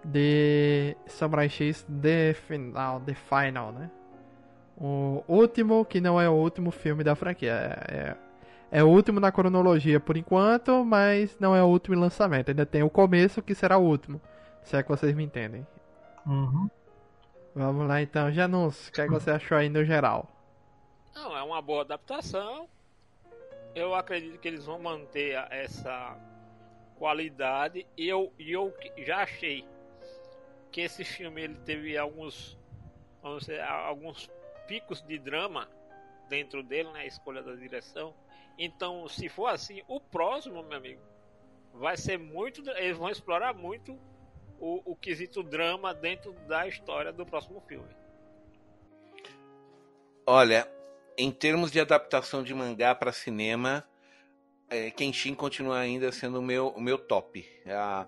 de 0.04 0.96
Samurai 1.06 1.50
X 1.50 1.86
The 2.02 2.34
Final, 2.34 3.02
The 3.02 3.14
Final, 3.14 3.72
né? 3.72 3.92
O 4.76 5.24
último 5.28 5.86
que 5.86 6.00
não 6.00 6.20
é 6.20 6.30
o 6.30 6.34
último 6.34 6.72
filme 6.72 7.04
da 7.04 7.14
franquia. 7.14 7.52
É, 7.52 8.16
é, 8.72 8.80
é 8.80 8.84
o 8.84 8.88
último 8.88 9.20
na 9.20 9.32
cronologia 9.32 10.00
por 10.00 10.18
enquanto, 10.18 10.84
mas 10.84 11.38
não 11.40 11.56
é 11.56 11.62
o 11.62 11.68
último 11.68 11.96
em 11.96 12.00
lançamento. 12.00 12.50
Ainda 12.50 12.66
tem 12.66 12.82
o 12.82 12.90
começo 12.90 13.42
que 13.42 13.54
será 13.54 13.78
o 13.78 13.84
último. 13.84 14.20
Se 14.64 14.76
é 14.76 14.82
que 14.82 14.90
vocês 14.90 15.14
me 15.14 15.24
entendem. 15.24 15.68
Uhum. 16.26 16.70
Vamos 17.56 17.88
lá 17.88 18.02
então, 18.02 18.32
Janus, 18.32 18.88
o 18.88 18.92
que, 18.92 19.02
é 19.02 19.06
que 19.06 19.12
você 19.12 19.32
achou 19.32 19.58
aí 19.58 19.70
no 19.70 19.84
geral? 19.84 20.37
Não, 21.18 21.36
é 21.36 21.42
uma 21.42 21.60
boa 21.64 21.82
adaptação. 21.82 22.70
Eu 23.74 23.96
acredito 23.96 24.38
que 24.38 24.48
eles 24.48 24.66
vão 24.66 24.78
manter 24.78 25.34
essa 25.52 26.16
qualidade. 26.96 27.88
E 27.98 28.08
eu, 28.08 28.32
eu 28.38 28.72
já 29.00 29.24
achei 29.24 29.68
que 30.72 30.82
esse 30.82 31.04
filme 31.04 31.42
ele 31.42 31.56
teve 31.66 31.98
alguns, 31.98 32.56
vamos 33.20 33.40
dizer, 33.40 33.62
alguns 33.62 34.30
picos 34.68 35.02
de 35.02 35.18
drama 35.18 35.68
dentro 36.30 36.62
dele, 36.62 36.92
né? 36.92 37.00
A 37.00 37.06
escolha 37.08 37.42
da 37.42 37.56
direção. 37.56 38.14
Então, 38.56 39.08
se 39.08 39.28
for 39.28 39.48
assim, 39.48 39.82
o 39.88 40.00
próximo, 40.00 40.62
meu 40.62 40.78
amigo, 40.78 41.02
vai 41.74 41.98
ser 41.98 42.20
muito. 42.20 42.62
Eles 42.70 42.96
vão 42.96 43.10
explorar 43.10 43.56
muito 43.56 44.00
o, 44.60 44.92
o 44.92 44.96
quesito 44.96 45.42
drama 45.42 45.96
dentro 45.96 46.32
da 46.48 46.68
história 46.68 47.12
do 47.12 47.26
próximo 47.26 47.60
filme. 47.62 47.90
Olha, 50.28 50.77
em 51.18 51.32
termos 51.32 51.72
de 51.72 51.80
adaptação 51.80 52.44
de 52.44 52.54
mangá 52.54 52.94
para 52.94 53.12
cinema, 53.12 53.84
é, 54.70 54.92
Kenshin 54.92 55.34
continua 55.34 55.80
ainda 55.80 56.12
sendo 56.12 56.40
o 56.40 56.42
meu, 56.42 56.68
o 56.70 56.82
meu 56.82 56.98
top. 56.98 57.48
Ah, 57.66 58.06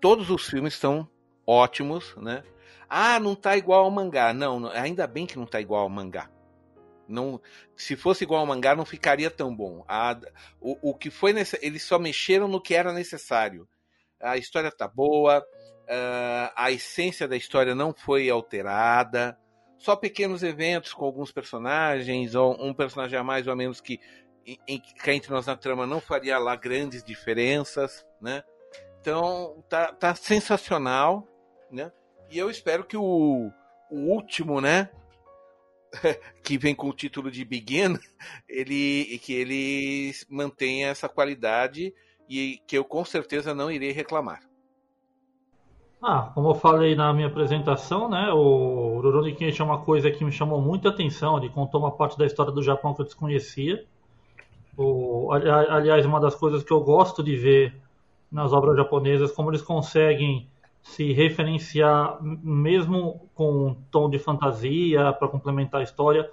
todos 0.00 0.30
os 0.30 0.46
filmes 0.46 0.74
estão 0.74 1.08
ótimos, 1.46 2.14
né? 2.16 2.44
Ah, 2.88 3.18
não 3.18 3.34
tá 3.34 3.56
igual 3.56 3.84
ao 3.84 3.90
mangá. 3.90 4.32
Não, 4.32 4.60
não- 4.60 4.70
ainda 4.70 5.06
bem 5.06 5.26
que 5.26 5.38
não 5.38 5.46
tá 5.46 5.60
igual 5.60 5.82
ao 5.82 5.88
mangá. 5.88 6.30
Não, 7.08 7.40
se 7.76 7.94
fosse 7.96 8.24
igual 8.24 8.40
ao 8.40 8.46
mangá, 8.46 8.74
não 8.74 8.84
ficaria 8.84 9.30
tão 9.30 9.54
bom. 9.54 9.84
A- 9.88 10.18
o, 10.60 10.90
o 10.90 10.94
que 10.94 11.10
foi 11.10 11.32
nesse, 11.32 11.58
eles 11.62 11.82
só 11.84 11.98
mexeram 11.98 12.48
no 12.48 12.60
que 12.60 12.74
era 12.74 12.92
necessário. 12.92 13.68
A 14.20 14.36
história 14.36 14.70
tá 14.72 14.88
boa, 14.88 15.44
ah, 15.88 16.52
a 16.56 16.70
essência 16.72 17.28
da 17.28 17.36
história 17.36 17.74
não 17.74 17.94
foi 17.94 18.28
alterada 18.28 19.38
só 19.78 19.94
pequenos 19.94 20.42
eventos 20.42 20.92
com 20.92 21.04
alguns 21.04 21.32
personagens, 21.32 22.34
ou 22.34 22.56
um 22.62 22.72
personagem 22.72 23.18
a 23.18 23.24
mais 23.24 23.46
ou 23.46 23.52
a 23.52 23.56
menos 23.56 23.80
que, 23.80 24.00
em, 24.46 24.80
que 24.80 25.10
entre 25.10 25.30
nós 25.30 25.46
na 25.46 25.56
trama 25.56 25.86
não 25.86 26.00
faria 26.00 26.38
lá 26.38 26.56
grandes 26.56 27.02
diferenças, 27.02 28.06
né? 28.20 28.42
Então 29.00 29.64
tá, 29.68 29.92
tá 29.92 30.14
sensacional, 30.14 31.26
né? 31.70 31.92
E 32.30 32.38
eu 32.38 32.50
espero 32.50 32.84
que 32.84 32.96
o, 32.96 33.52
o 33.90 33.96
último, 33.96 34.60
né? 34.60 34.90
que 36.42 36.58
vem 36.58 36.74
com 36.74 36.88
o 36.88 36.92
título 36.92 37.30
de 37.30 37.44
Begin, 37.44 37.98
ele 38.48 39.18
que 39.22 39.32
ele 39.32 40.12
mantenha 40.28 40.88
essa 40.88 41.08
qualidade 41.08 41.94
e 42.28 42.60
que 42.66 42.76
eu 42.76 42.84
com 42.84 43.04
certeza 43.04 43.54
não 43.54 43.70
irei 43.70 43.92
reclamar. 43.92 44.40
Ah, 46.02 46.30
como 46.34 46.50
eu 46.50 46.54
falei 46.54 46.94
na 46.94 47.12
minha 47.12 47.26
apresentação, 47.26 48.08
né, 48.08 48.30
o 48.32 49.00
Rurouni 49.00 49.34
Kenshin 49.34 49.62
é 49.62 49.64
uma 49.64 49.82
coisa 49.82 50.10
que 50.10 50.24
me 50.24 50.30
chamou 50.30 50.60
muita 50.60 50.90
atenção. 50.90 51.36
Ele 51.38 51.48
contou 51.48 51.80
uma 51.80 51.90
parte 51.90 52.18
da 52.18 52.26
história 52.26 52.52
do 52.52 52.62
Japão 52.62 52.94
que 52.94 53.00
eu 53.00 53.04
desconhecia. 53.06 53.84
O, 54.76 55.32
ali- 55.32 55.48
aliás, 55.50 56.06
uma 56.06 56.20
das 56.20 56.34
coisas 56.34 56.64
que 56.64 56.72
eu 56.72 56.80
gosto 56.82 57.22
de 57.22 57.36
ver 57.36 57.74
nas 58.32 58.52
obras 58.52 58.76
japonesas, 58.76 59.32
como 59.32 59.50
eles 59.50 59.62
conseguem 59.62 60.48
se 60.82 61.12
referenciar, 61.12 62.18
mesmo 62.22 63.28
com 63.34 63.68
um 63.68 63.74
tom 63.90 64.10
de 64.10 64.18
fantasia, 64.18 65.12
para 65.14 65.28
complementar 65.28 65.80
a 65.80 65.84
história, 65.84 66.30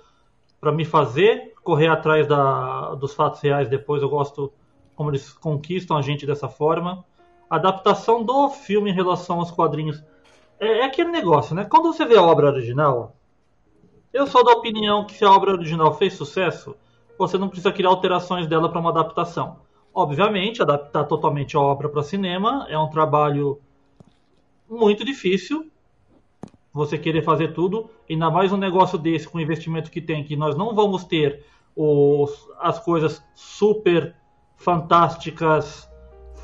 para 0.60 0.72
me 0.72 0.86
fazer 0.86 1.54
correr 1.64 1.88
atrás 1.88 2.28
da, 2.28 2.96
dos 2.96 3.14
fatos 3.14 3.42
reais 3.42 3.70
depois. 3.70 4.02
Eu 4.02 4.10
gosto 4.10 4.52
como 4.96 5.10
eles 5.10 5.34
conquistam 5.34 5.98
a 5.98 6.02
gente 6.02 6.26
dessa 6.26 6.48
forma. 6.48 7.04
Adaptação 7.50 8.24
do 8.24 8.50
filme 8.50 8.90
em 8.90 8.94
relação 8.94 9.40
aos 9.40 9.52
quadrinhos 9.52 10.04
é, 10.60 10.80
é 10.80 10.84
aquele 10.86 11.12
negócio, 11.12 11.56
né? 11.56 11.66
Quando 11.66 11.92
você 11.92 12.06
vê 12.06 12.18
a 12.18 12.24
obra 12.24 12.48
original, 12.48 13.16
eu 14.14 14.28
sou 14.28 14.44
da 14.44 14.52
opinião 14.52 15.06
que 15.06 15.14
se 15.14 15.26
a 15.26 15.32
obra 15.32 15.52
original 15.52 15.94
fez 15.94 16.14
sucesso, 16.14 16.76
você 17.18 17.38
não 17.38 17.48
precisa 17.48 17.72
criar 17.72 17.90
alterações 17.90 18.48
dela 18.48 18.70
para 18.70 18.80
uma 18.80 18.90
adaptação. 18.90 19.58
Obviamente, 19.94 20.62
adaptar 20.62 21.04
totalmente 21.04 21.56
a 21.56 21.60
obra 21.60 21.88
para 21.90 22.02
cinema 22.02 22.66
é 22.70 22.78
um 22.78 22.90
trabalho 22.90 23.60
muito 24.70 25.06
difícil. 25.06 25.70
Você 26.74 26.98
querer 26.98 27.22
fazer 27.22 27.54
tudo, 27.54 27.90
ainda 28.10 28.32
mais 28.32 28.52
um 28.52 28.58
negócio 28.58 28.98
desse 28.98 29.28
com 29.28 29.38
o 29.38 29.42
investimento 29.42 29.92
que 29.92 30.02
tem, 30.02 30.24
que 30.24 30.36
nós 30.36 30.56
não 30.56 30.74
vamos 30.74 31.04
ter 31.04 31.46
os, 31.76 32.50
as 32.60 32.80
coisas 32.80 33.24
super 33.36 34.16
fantásticas 34.56 35.88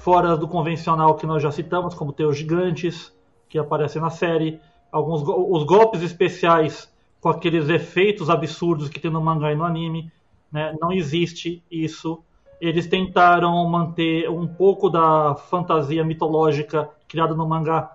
fora 0.04 0.38
do 0.38 0.48
convencional 0.48 1.16
que 1.16 1.26
nós 1.26 1.42
já 1.42 1.52
citamos, 1.52 1.94
como 1.94 2.14
ter 2.14 2.26
os 2.26 2.38
gigantes 2.38 3.16
que 3.48 3.58
aparecem 3.58 4.02
na 4.02 4.10
série, 4.10 4.60
alguns 4.92 5.22
os 5.22 5.64
golpes 5.64 6.02
especiais 6.02 6.92
com 7.20 7.30
aqueles 7.30 7.68
efeitos 7.70 8.30
absurdos 8.30 8.90
que 8.90 9.00
tem 9.00 9.12
no 9.12 9.22
mangá 9.22 9.52
e 9.52 9.56
no 9.56 9.66
anime, 9.66 10.12
né? 10.52 10.76
Não 10.80 10.92
existe 10.92 11.64
isso. 11.70 12.24
Eles 12.62 12.88
tentaram 12.88 13.68
manter 13.68 14.30
um 14.30 14.48
pouco 14.48 14.90
da 14.90 15.36
fantasia 15.36 16.04
mitológica 16.04 16.90
criada 17.08 17.34
no 17.34 17.48
mangá, 17.48 17.94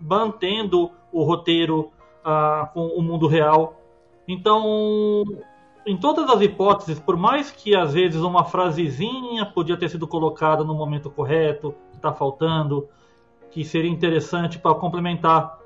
mantendo 0.00 0.90
o 1.12 1.22
roteiro 1.22 1.90
uh, 2.24 2.72
com 2.72 2.86
o 2.86 3.02
mundo 3.02 3.26
real. 3.26 3.80
Então, 4.26 5.24
em 5.86 5.96
todas 5.96 6.28
as 6.28 6.40
hipóteses, 6.40 6.98
por 6.98 7.16
mais 7.16 7.50
que 7.50 7.74
às 7.74 7.94
vezes 7.94 8.20
uma 8.20 8.44
frasezinha 8.44 9.46
podia 9.46 9.76
ter 9.76 9.88
sido 9.88 10.06
colocada 10.06 10.62
no 10.62 10.74
momento 10.74 11.10
correto, 11.10 11.74
que 11.90 11.96
está 11.96 12.12
faltando, 12.12 12.88
que 13.50 13.64
seria 13.64 13.90
interessante 13.90 14.58
para 14.58 14.74
complementar 14.74 15.58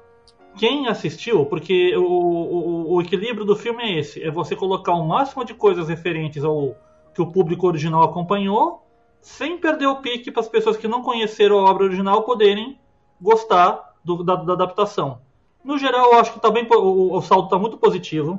quem 0.57 0.87
assistiu, 0.87 1.45
porque 1.47 1.97
o, 1.97 2.03
o, 2.03 2.95
o, 2.95 3.03
equilíbrio 3.03 3.45
do 3.45 3.57
filme 3.57 3.83
é 3.83 3.99
esse: 3.99 4.23
é 4.23 4.31
você 4.31 4.55
colocar 4.55 4.93
o 4.95 5.07
máximo 5.07 5.45
de 5.45 5.53
coisas 5.53 5.89
referentes 5.89 6.45
ao 6.45 6.77
que 7.13 7.21
o 7.21 7.27
público 7.27 7.67
original 7.67 8.03
acompanhou, 8.03 8.87
sem 9.21 9.59
perder 9.59 9.87
o 9.87 9.97
pique 9.97 10.31
para 10.31 10.41
as 10.41 10.49
pessoas 10.49 10.77
que 10.77 10.89
não 10.89 11.03
conheceram 11.03 11.59
a 11.59 11.71
obra 11.71 11.85
original 11.85 12.23
poderem 12.23 12.79
gostar 13.21 13.95
do, 14.05 14.23
da, 14.23 14.37
da, 14.37 14.53
adaptação. 14.53 15.19
No 15.65 15.79
geral, 15.79 16.13
eu 16.13 16.21
acho 16.21 16.33
que 16.33 16.41
tá 16.41 16.51
bem, 16.51 16.67
o, 16.71 17.17
o 17.17 17.23
salto 17.23 17.45
está 17.47 17.59
muito 17.59 17.77
positivo. 17.77 18.39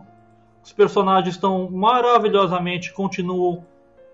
Os 0.66 0.74
personagens 0.74 1.36
estão 1.36 1.70
maravilhosamente, 1.70 2.91
continuam 2.91 3.63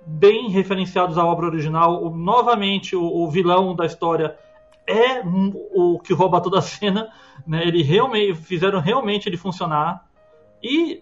bem 0.06 0.49
referenciados 0.49 1.18
à 1.18 1.26
obra 1.26 1.45
original. 1.45 2.04
O, 2.04 2.10
novamente, 2.10 2.93
o, 2.93 3.02
o, 3.02 3.32
vilão 3.32 3.74
da 3.74 3.86
história 3.86 4.38
é 4.86 5.24
o 5.74 5.97
que 5.97 6.14
rouba 6.14 6.41
toda 6.41 6.60
a 6.60 6.62
cena. 6.62 7.10
Né? 7.47 7.66
Ele 7.66 7.82
realmente 7.82 8.34
fizeram 8.34 8.82
realmente 8.82 9.30
ele 9.30 9.38
funcionar. 9.38 10.06
E 10.62 11.02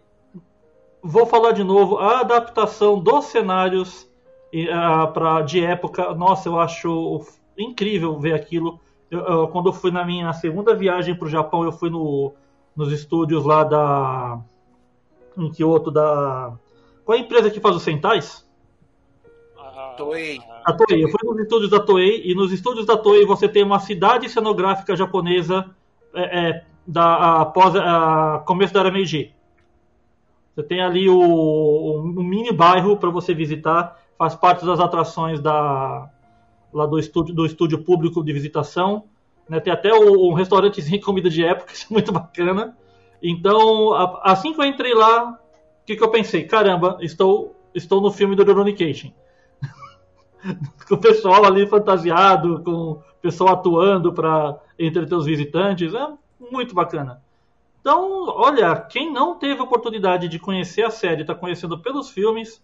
vou 1.01 1.25
falar 1.25 1.53
de 1.53 1.63
novo, 1.63 1.97
a 1.97 2.19
adaptação 2.19 2.99
dos 2.99 3.25
cenários 3.25 4.07
uh, 4.53 5.11
pra, 5.11 5.41
de 5.41 5.65
época, 5.65 6.13
nossa, 6.13 6.47
eu 6.47 6.59
acho 6.59 7.25
incrível 7.57 8.19
ver 8.19 8.35
aquilo. 8.35 8.79
Eu, 9.09 9.19
eu, 9.21 9.47
quando 9.47 9.69
eu 9.69 9.73
fui 9.73 9.89
na 9.89 10.05
minha 10.05 10.31
segunda 10.31 10.75
viagem 10.75 11.15
para 11.15 11.25
o 11.25 11.31
Japão, 11.31 11.63
eu 11.63 11.71
fui 11.71 11.89
no, 11.89 12.35
nos 12.75 12.91
estúdios 12.91 13.43
lá 13.43 13.63
da 13.63 14.39
em 15.37 15.51
Kyoto 15.51 15.91
da. 15.91 16.53
Qual 17.05 17.17
é 17.17 17.21
a 17.21 17.23
empresa 17.23 17.49
que 17.49 17.59
faz 17.59 17.75
os 17.75 17.83
Sentais? 17.83 18.47
A 19.57 19.93
Toei. 19.95 20.39
A 20.65 20.73
Toei. 20.73 21.03
Eu 21.03 21.09
fui 21.09 21.19
nos 21.23 21.39
estúdios 21.39 21.69
da 21.71 21.79
Toei 21.79 22.21
e 22.25 22.35
nos 22.35 22.51
estúdios 22.51 22.85
da 22.85 22.97
Toei 22.97 23.25
você 23.25 23.47
tem 23.47 23.63
uma 23.63 23.79
cidade 23.79 24.29
cenográfica 24.29 24.95
japonesa 24.95 25.69
é, 26.13 26.49
é, 26.49 26.65
da 26.85 27.41
após 27.41 27.75
a 27.75 28.43
começo 28.45 28.73
da 28.73 28.81
era 28.81 28.91
Meiji. 28.91 29.33
Você 30.55 30.63
tem 30.63 30.81
ali 30.81 31.09
o, 31.09 32.01
um 32.01 32.23
mini 32.23 32.51
bairro 32.51 32.97
para 32.97 33.09
você 33.09 33.33
visitar, 33.33 33.97
faz 34.17 34.35
parte 34.35 34.65
das 34.65 34.79
atrações 34.79 35.39
da 35.39 36.09
lá 36.73 36.85
do 36.85 36.99
estúdio 36.99 37.33
do 37.33 37.45
estúdio 37.45 37.83
público 37.83 38.23
de 38.23 38.33
visitação. 38.33 39.05
Né? 39.47 39.59
Tem 39.59 39.71
até 39.71 39.93
um 39.93 40.33
restaurantezinho 40.33 40.99
de 40.99 41.05
comida 41.05 41.29
de 41.29 41.43
época, 41.43 41.73
isso 41.73 41.87
é 41.89 41.93
muito 41.93 42.11
bacana. 42.11 42.77
Então, 43.21 43.93
assim 44.23 44.53
que 44.53 44.61
eu 44.61 44.65
entrei 44.65 44.93
lá, 44.93 45.31
o 45.31 45.85
que, 45.85 45.95
que 45.95 46.03
eu 46.03 46.09
pensei? 46.09 46.45
Caramba, 46.45 46.97
estou, 47.01 47.55
estou 47.73 48.01
no 48.01 48.11
filme 48.11 48.35
do 48.35 48.43
Rurouni 48.43 48.75
com 50.87 50.95
o 50.95 50.97
pessoal 50.97 51.45
ali 51.45 51.67
fantasiado, 51.67 52.63
com 52.63 52.71
o 52.71 53.03
pessoal 53.21 53.53
atuando 53.53 54.13
para 54.13 54.57
entreter 54.77 55.15
os 55.15 55.25
visitantes, 55.25 55.93
é 55.93 56.07
muito 56.51 56.73
bacana. 56.73 57.21
Então, 57.81 58.27
olha, 58.27 58.75
quem 58.75 59.11
não 59.11 59.35
teve 59.35 59.61
oportunidade 59.61 60.27
de 60.27 60.39
conhecer 60.39 60.83
a 60.83 60.89
série, 60.89 61.21
está 61.21 61.35
conhecendo 61.35 61.77
pelos 61.79 62.09
filmes, 62.09 62.61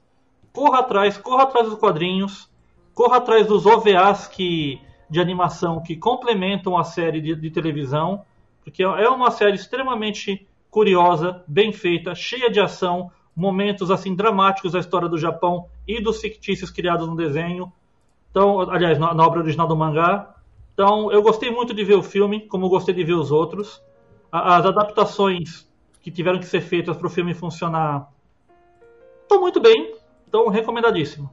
corra 0.53 0.79
atrás, 0.79 1.17
corra 1.17 1.43
atrás 1.43 1.69
dos 1.69 1.79
quadrinhos, 1.79 2.49
corra 2.93 3.17
atrás 3.17 3.47
dos 3.47 3.65
OVAs 3.65 4.27
que, 4.27 4.81
de 5.09 5.19
animação 5.19 5.81
que 5.81 5.95
complementam 5.95 6.77
a 6.77 6.83
série 6.83 7.21
de, 7.21 7.35
de 7.35 7.49
televisão 7.49 8.23
porque 8.65 8.81
é 8.81 9.07
uma 9.07 9.29
série 9.29 9.55
extremamente 9.55 10.45
curiosa, 10.71 11.43
bem 11.47 11.71
feita, 11.71 12.15
cheia 12.15 12.49
de 12.49 12.59
ação, 12.59 13.11
momentos 13.35 13.91
assim 13.91 14.15
dramáticos 14.15 14.71
da 14.71 14.79
história 14.79 15.07
do 15.07 15.19
Japão 15.19 15.69
e 15.87 16.01
dos 16.01 16.19
fictícios 16.19 16.71
criados 16.71 17.07
no 17.07 17.15
desenho. 17.15 17.71
Então, 18.31 18.59
aliás, 18.59 18.97
na, 18.97 19.13
na 19.13 19.23
obra 19.23 19.39
original 19.39 19.67
do 19.67 19.77
mangá. 19.77 20.35
Então, 20.73 21.11
eu 21.11 21.21
gostei 21.21 21.51
muito 21.51 21.75
de 21.75 21.83
ver 21.83 21.93
o 21.93 22.01
filme, 22.01 22.47
como 22.47 22.67
gostei 22.67 22.93
de 22.93 23.03
ver 23.03 23.13
os 23.13 23.31
outros. 23.31 23.81
As 24.31 24.65
adaptações 24.65 25.69
que 26.01 26.09
tiveram 26.09 26.39
que 26.39 26.45
ser 26.45 26.61
feitas 26.61 26.97
para 26.97 27.07
o 27.07 27.09
filme 27.09 27.35
funcionar 27.35 28.11
estão 29.21 29.39
muito 29.39 29.61
bem. 29.61 29.95
Então, 30.27 30.49
recomendadíssimo. 30.49 31.31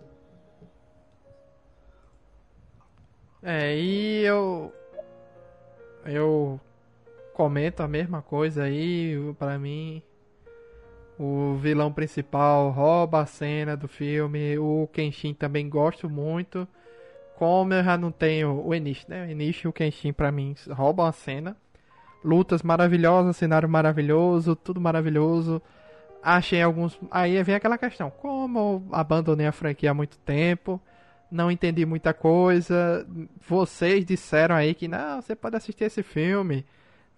É, 3.43 3.75
e 3.77 4.23
eu. 4.23 4.73
Eu 6.05 6.61
comento 7.33 7.83
a 7.83 7.89
mesma 7.89 8.23
coisa 8.23 8.65
aí. 8.65 9.17
Para 9.39 9.59
mim, 9.59 10.03
o 11.19 11.57
vilão 11.57 11.93
principal 11.93 12.71
rouba 12.71 13.21
a 13.21 13.27
cena 13.27 13.77
do 13.77 13.89
filme. 13.89 14.59
O 14.59 14.89
Kenshin 14.93 15.35
também 15.35 15.69
gosto 15.69 16.09
muito. 16.09 16.67
Como 17.37 17.75
eu 17.75 17.83
já 17.83 17.97
não 17.97 18.13
tenho 18.13 18.65
o 18.65 18.75
Enishi, 18.75 19.09
né? 19.09 19.27
O 19.27 19.31
Enishi 19.31 19.67
e 19.67 19.69
o 19.69 19.73
Kenshin 19.73 20.13
para 20.13 20.31
mim 20.31 20.55
roubam 20.71 21.07
a 21.07 21.13
cena. 21.13 21.57
Lutas 22.25 22.63
maravilhosas, 22.63 23.37
cenário 23.37 23.69
maravilhoso, 23.69 24.55
tudo 24.55 24.81
maravilhoso. 24.81 25.61
Achei 26.23 26.63
alguns. 26.63 26.99
Aí 27.11 27.43
vem 27.43 27.55
aquela 27.55 27.77
questão: 27.77 28.11
como 28.11 28.59
eu 28.59 28.83
abandonei 28.93 29.47
a 29.47 29.53
franquia 29.53 29.91
há 29.91 29.95
muito 29.95 30.17
tempo, 30.19 30.81
não 31.31 31.51
entendi 31.51 31.85
muita 31.85 32.15
coisa. 32.15 33.05
Vocês 33.49 34.05
disseram 34.05 34.55
aí 34.55 34.73
que 34.73 34.87
não, 34.87 35.21
você 35.21 35.35
pode 35.35 35.57
assistir 35.57 35.85
esse 35.85 36.03
filme 36.03 36.65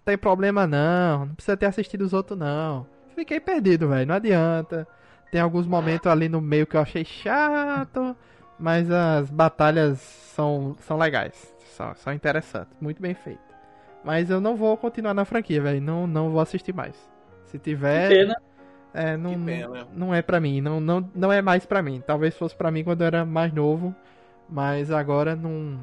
tem 0.05 0.17
problema 0.17 0.67
não, 0.67 1.25
não 1.25 1.35
precisa 1.35 1.57
ter 1.57 1.65
assistido 1.65 2.01
os 2.01 2.13
outros 2.13 2.37
não. 2.37 2.85
Fiquei 3.15 3.39
perdido, 3.39 3.89
velho, 3.89 4.07
não 4.07 4.15
adianta. 4.15 4.87
Tem 5.31 5.41
alguns 5.41 5.65
momentos 5.65 6.07
ali 6.07 6.29
no 6.29 6.39
meio 6.39 6.67
que 6.67 6.77
eu 6.77 6.81
achei 6.81 7.03
chato, 7.03 8.15
mas 8.59 8.89
as 8.91 9.29
batalhas 9.29 9.99
são, 9.99 10.75
são 10.79 10.97
legais, 10.97 11.53
são, 11.75 11.95
são 11.95 12.13
interessantes, 12.13 12.77
muito 12.79 13.01
bem 13.01 13.15
feito. 13.15 13.39
Mas 14.03 14.29
eu 14.29 14.39
não 14.39 14.55
vou 14.55 14.77
continuar 14.77 15.15
na 15.15 15.25
franquia, 15.25 15.61
velho, 15.61 15.81
não, 15.81 16.05
não 16.05 16.29
vou 16.29 16.39
assistir 16.39 16.73
mais. 16.73 16.95
Se 17.45 17.57
tiver... 17.57 18.09
Que 18.09 18.15
pena. 18.15 18.41
É, 18.93 19.17
não, 19.17 19.43
pena. 19.43 19.87
não 19.93 20.15
é 20.15 20.21
pra 20.21 20.39
mim, 20.39 20.61
não, 20.61 20.79
não, 20.79 21.09
não 21.13 21.31
é 21.31 21.41
mais 21.41 21.65
pra 21.65 21.81
mim. 21.81 22.01
Talvez 22.05 22.37
fosse 22.37 22.55
pra 22.55 22.71
mim 22.71 22.83
quando 22.83 23.01
eu 23.01 23.07
era 23.07 23.25
mais 23.25 23.51
novo, 23.51 23.93
mas 24.47 24.89
agora 24.89 25.35
não, 25.35 25.77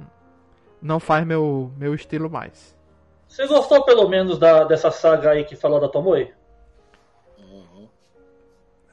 não 0.81 0.99
faz 0.99 1.27
meu, 1.27 1.71
meu 1.77 1.95
estilo 1.95 2.31
mais. 2.31 2.75
Você 3.33 3.47
gostou 3.47 3.83
pelo 3.83 4.07
menos 4.11 4.39
da, 4.39 4.63
dessa 4.65 4.91
saga 4.91 5.31
aí 5.31 5.43
que 5.43 5.57
falou 5.57 5.81
da 5.81 5.89
Tomoe? 5.89 6.31
Uhum. 7.39 7.89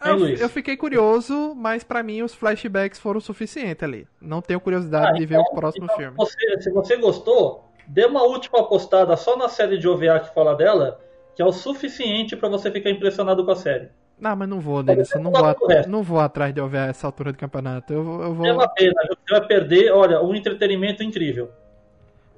Eu, 0.06 0.30
eu, 0.30 0.48
fiquei 0.48 0.78
curioso, 0.78 1.54
mas 1.54 1.84
para 1.84 2.02
mim 2.02 2.22
os 2.22 2.34
flashbacks 2.34 2.98
foram 2.98 3.20
suficientes 3.20 3.84
ali. 3.84 4.08
Não 4.22 4.42
tenho 4.42 4.62
curiosidade 4.62 5.10
ah, 5.10 5.20
de 5.20 5.26
ver 5.26 5.42
então, 5.42 5.52
o 5.52 5.56
próximo 5.56 5.84
então, 5.84 5.98
filme. 5.98 6.16
Você, 6.16 6.62
se 6.62 6.72
você 6.72 6.96
gostou, 6.96 7.70
dê 7.86 8.06
uma 8.06 8.24
última 8.24 8.66
postada 8.66 9.18
só 9.18 9.36
na 9.36 9.50
série 9.50 9.78
de 9.78 9.90
OVA 9.90 10.22
que 10.22 10.34
fala 10.34 10.56
dela, 10.56 11.02
que 11.36 11.42
é 11.42 11.46
o 11.46 11.52
suficiente 11.52 12.38
para 12.38 12.48
você 12.48 12.72
ficar 12.72 12.92
impressionado 12.92 13.44
com 13.44 13.52
a 13.52 13.58
série. 13.58 13.90
Não, 14.18 14.38
mas 14.38 14.48
não 14.48 14.62
vou, 14.62 14.82
Denis. 14.82 15.10
Não 15.16 15.32
vou, 15.32 15.56
não 15.86 16.02
vou 16.02 16.20
atrás 16.22 16.54
de 16.54 16.62
OVA 16.62 16.86
essa 16.86 17.06
altura 17.06 17.34
do 17.34 17.38
campeonato. 17.38 17.92
Eu, 17.92 18.22
eu 18.22 18.34
vou... 18.34 18.46
É 18.46 18.54
uma 18.54 18.70
pena, 18.70 18.94
você 19.06 19.38
vai 19.38 19.46
perder, 19.46 19.92
olha, 19.92 20.22
um 20.22 20.34
entretenimento 20.34 21.04
incrível. 21.04 21.52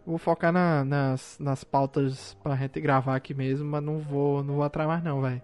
Vou 0.05 0.17
focar 0.17 0.51
na, 0.51 0.83
nas, 0.83 1.37
nas 1.39 1.63
pautas 1.63 2.35
pra 2.43 2.55
gente 2.55 2.79
gravar 2.81 3.15
aqui 3.15 3.33
mesmo, 3.33 3.69
mas 3.69 3.83
não 3.83 3.99
vou, 3.99 4.43
não 4.43 4.55
vou 4.55 4.63
atrás 4.63 4.87
mais 4.87 5.03
não, 5.03 5.21
velho. 5.21 5.41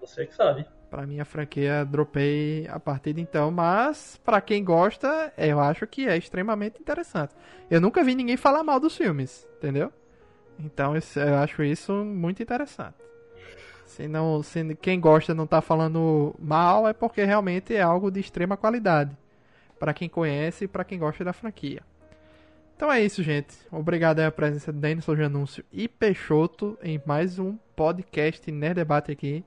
Você 0.00 0.26
que 0.26 0.34
sabe. 0.34 0.66
Pra 0.90 1.06
minha 1.06 1.24
franquia, 1.24 1.84
dropei 1.84 2.68
a 2.68 2.78
partir 2.78 3.12
de 3.14 3.20
então, 3.20 3.50
mas 3.50 4.20
para 4.24 4.40
quem 4.40 4.62
gosta, 4.64 5.32
eu 5.36 5.58
acho 5.60 5.86
que 5.86 6.06
é 6.08 6.16
extremamente 6.16 6.80
interessante. 6.80 7.34
Eu 7.70 7.80
nunca 7.80 8.04
vi 8.04 8.14
ninguém 8.14 8.36
falar 8.36 8.62
mal 8.62 8.78
dos 8.78 8.96
filmes, 8.96 9.46
entendeu? 9.56 9.92
Então 10.58 10.94
eu 10.94 11.34
acho 11.36 11.62
isso 11.64 11.92
muito 11.92 12.42
interessante. 12.42 12.94
Se, 13.84 14.06
não, 14.06 14.42
se 14.42 14.74
quem 14.76 15.00
gosta 15.00 15.34
não 15.34 15.46
tá 15.46 15.60
falando 15.60 16.34
mal, 16.38 16.86
é 16.86 16.92
porque 16.92 17.24
realmente 17.24 17.74
é 17.74 17.82
algo 17.82 18.10
de 18.10 18.20
extrema 18.20 18.56
qualidade. 18.56 19.16
para 19.78 19.92
quem 19.94 20.08
conhece 20.08 20.64
e 20.64 20.68
para 20.68 20.84
quem 20.84 20.98
gosta 20.98 21.24
da 21.24 21.32
franquia. 21.32 21.82
Então 22.76 22.92
é 22.92 23.00
isso, 23.00 23.22
gente. 23.22 23.56
Obrigado 23.72 24.20
a 24.20 24.30
presença 24.30 24.70
de 24.70 24.78
Denison 24.78 25.16
Janúncio 25.16 25.64
e 25.72 25.88
Peixoto 25.88 26.78
em 26.82 27.00
mais 27.06 27.38
um 27.38 27.56
podcast 27.74 28.52
Nerd 28.52 28.74
Debate 28.74 29.10
aqui 29.10 29.42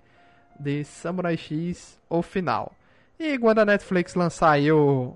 de 0.60 0.84
Samurai 0.84 1.38
X, 1.38 2.00
o 2.10 2.24
final. 2.24 2.74
E 3.20 3.38
quando 3.38 3.60
a 3.60 3.66
Netflix 3.66 4.16
lançar 4.16 4.54
aí 4.54 4.72
o, 4.72 5.16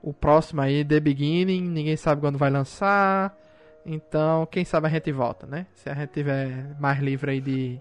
o 0.00 0.14
próximo 0.14 0.60
aí, 0.60 0.84
The 0.84 1.00
Beginning, 1.00 1.62
ninguém 1.62 1.96
sabe 1.96 2.20
quando 2.20 2.38
vai 2.38 2.48
lançar. 2.48 3.36
Então, 3.84 4.46
quem 4.46 4.64
sabe 4.64 4.86
a 4.86 4.90
gente 4.90 5.10
volta, 5.10 5.44
né? 5.44 5.66
Se 5.74 5.90
a 5.90 5.94
gente 5.94 6.10
tiver 6.10 6.78
mais 6.78 7.00
livre 7.00 7.32
aí 7.32 7.40
de, 7.40 7.80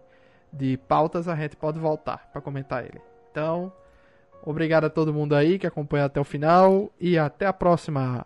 de 0.52 0.76
pautas, 0.88 1.28
a 1.28 1.36
gente 1.36 1.56
pode 1.56 1.78
voltar 1.78 2.28
para 2.34 2.42
comentar 2.42 2.84
ele. 2.84 3.00
Então, 3.30 3.72
obrigado 4.44 4.86
a 4.86 4.90
todo 4.90 5.14
mundo 5.14 5.36
aí 5.36 5.60
que 5.60 5.68
acompanha 5.68 6.06
até 6.06 6.20
o 6.20 6.24
final 6.24 6.92
e 7.00 7.16
até 7.16 7.46
a 7.46 7.54
próxima. 7.54 8.26